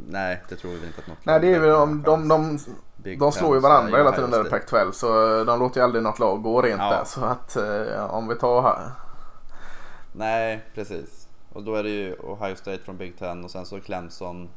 nej 0.10 0.44
det 0.50 0.56
tror 0.56 0.72
vi 0.72 0.88
inte 0.88 1.00
att 1.02 1.08
något 1.08 1.18
Nej 1.26 1.40
det 1.40 1.54
är 1.54 1.60
väl 1.60 1.70
har 1.70 1.86
de, 1.86 2.04
de, 2.04 2.28
de, 2.28 3.16
de 3.16 3.32
slår 3.32 3.56
ju 3.56 3.62
varandra 3.62 3.98
hela 3.98 4.12
tiden 4.12 4.32
där 4.32 4.40
Ohio 4.42 4.46
i 4.46 4.50
State. 4.50 4.76
Pac-12 4.76 4.92
så 4.92 5.44
de 5.44 5.60
låter 5.60 5.80
ju 5.80 5.84
aldrig 5.84 6.04
något 6.04 6.20
lag 6.20 6.42
gå 6.42 6.62
rent 6.62 6.82
Ja. 6.82 6.90
där. 6.90 7.04
Så 7.06 7.22
att 7.26 7.56
eh, 7.56 8.16
om 8.16 8.28
vi 8.28 8.36
tar 8.36 8.62
här. 8.62 8.92
Nej, 10.14 10.66
precis. 10.76 11.28
Och 11.54 11.64
då 11.64 11.76
är 11.76 11.84
det 11.84 11.90
ju 11.90 12.14
Ohio 12.14 12.56
State 12.56 12.84
från 12.84 12.98
Big 12.98 13.18
Ten 13.18 13.44
och 13.44 13.52
sen 13.52 13.66
så 13.66 13.80
Clemson. 13.80 14.50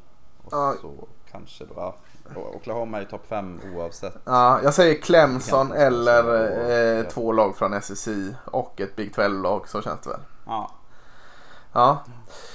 Och 0.46 0.52
Ja. 0.52 0.74
så 0.80 1.08
kanske 1.30 1.64
då, 1.64 1.74
ja. 1.76 1.94
Oklahoma 2.54 2.96
är 2.96 3.00
ju 3.00 3.08
topp 3.08 3.26
5 3.28 3.60
oavsett. 3.76 4.14
Ja, 4.24 4.60
jag 4.62 4.74
säger 4.74 5.02
Clemson 5.02 5.72
eller 5.72 6.98
eh, 6.98 7.02
två 7.08 7.32
lag 7.32 7.56
från 7.56 7.82
SEC 7.82 8.08
och 8.44 8.80
ett 8.80 8.96
Big 8.96 9.14
12-lag. 9.14 9.68
Så 9.68 9.82
känns 9.82 10.00
det 10.00 10.10
väl. 10.10 10.20
Ja. 10.46 10.70
Ja, 11.72 12.02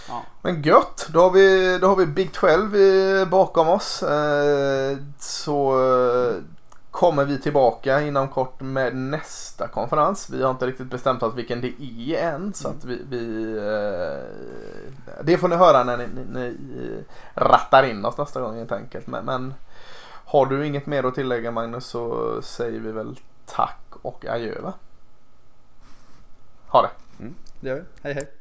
ja. 0.08 0.22
men 0.42 0.62
gött. 0.62 1.08
Då 1.14 1.20
har 1.22 1.32
vi, 1.32 1.78
då 1.82 1.88
har 1.88 1.96
vi 1.96 2.06
Big 2.06 2.34
12 2.34 2.76
i, 2.76 3.26
bakom 3.32 3.68
oss. 3.70 4.04
Eh, 4.04 4.98
så 5.20 5.80
eh, 5.80 6.34
kommer 6.92 7.26
vi 7.26 7.40
tillbaka 7.40 8.02
inom 8.02 8.28
kort 8.28 8.62
med 8.62 8.96
nästa 8.96 9.68
konferens. 9.68 10.30
Vi 10.30 10.44
har 10.44 10.52
inte 10.52 10.68
riktigt 10.68 10.88
bestämt 10.88 11.24
oss 11.24 11.36
vilken 11.36 11.62
det 11.62 11.82
är 11.82 12.34
än. 12.34 12.54
Så 12.54 12.68
att 12.68 12.86
vi, 12.86 13.02
vi 13.10 13.54
eh, 13.58 15.24
det 15.24 15.38
får 15.38 15.48
ni 15.48 15.56
höra 15.56 15.84
när 15.84 15.98
ni, 15.98 16.08
ni, 16.08 16.24
ni 16.34 16.48
eh, 16.84 17.04
rattar 17.44 17.84
in 17.84 18.06
oss 18.06 18.18
nästa 18.18 18.42
gång 18.42 18.58
helt 18.58 18.72
enkelt. 18.72 19.08
Men, 19.08 19.26
men 19.26 19.54
har 20.26 20.46
du 20.46 20.68
inget 20.68 20.86
mer 20.86 21.04
att 21.04 21.16
tillägga 21.16 21.52
Magnus 21.52 21.86
så 21.86 22.42
säger 22.42 22.80
vi 22.80 22.92
väl 22.92 23.20
tack 23.46 23.86
och 24.02 24.26
adjö 24.26 24.62
va? 24.62 24.74
Ha 26.68 26.82
det. 26.82 26.90
Mm, 27.20 27.36
det 27.60 27.70
gör 27.70 27.76
vi. 27.76 27.84
Hej 28.02 28.14
hej. 28.14 28.41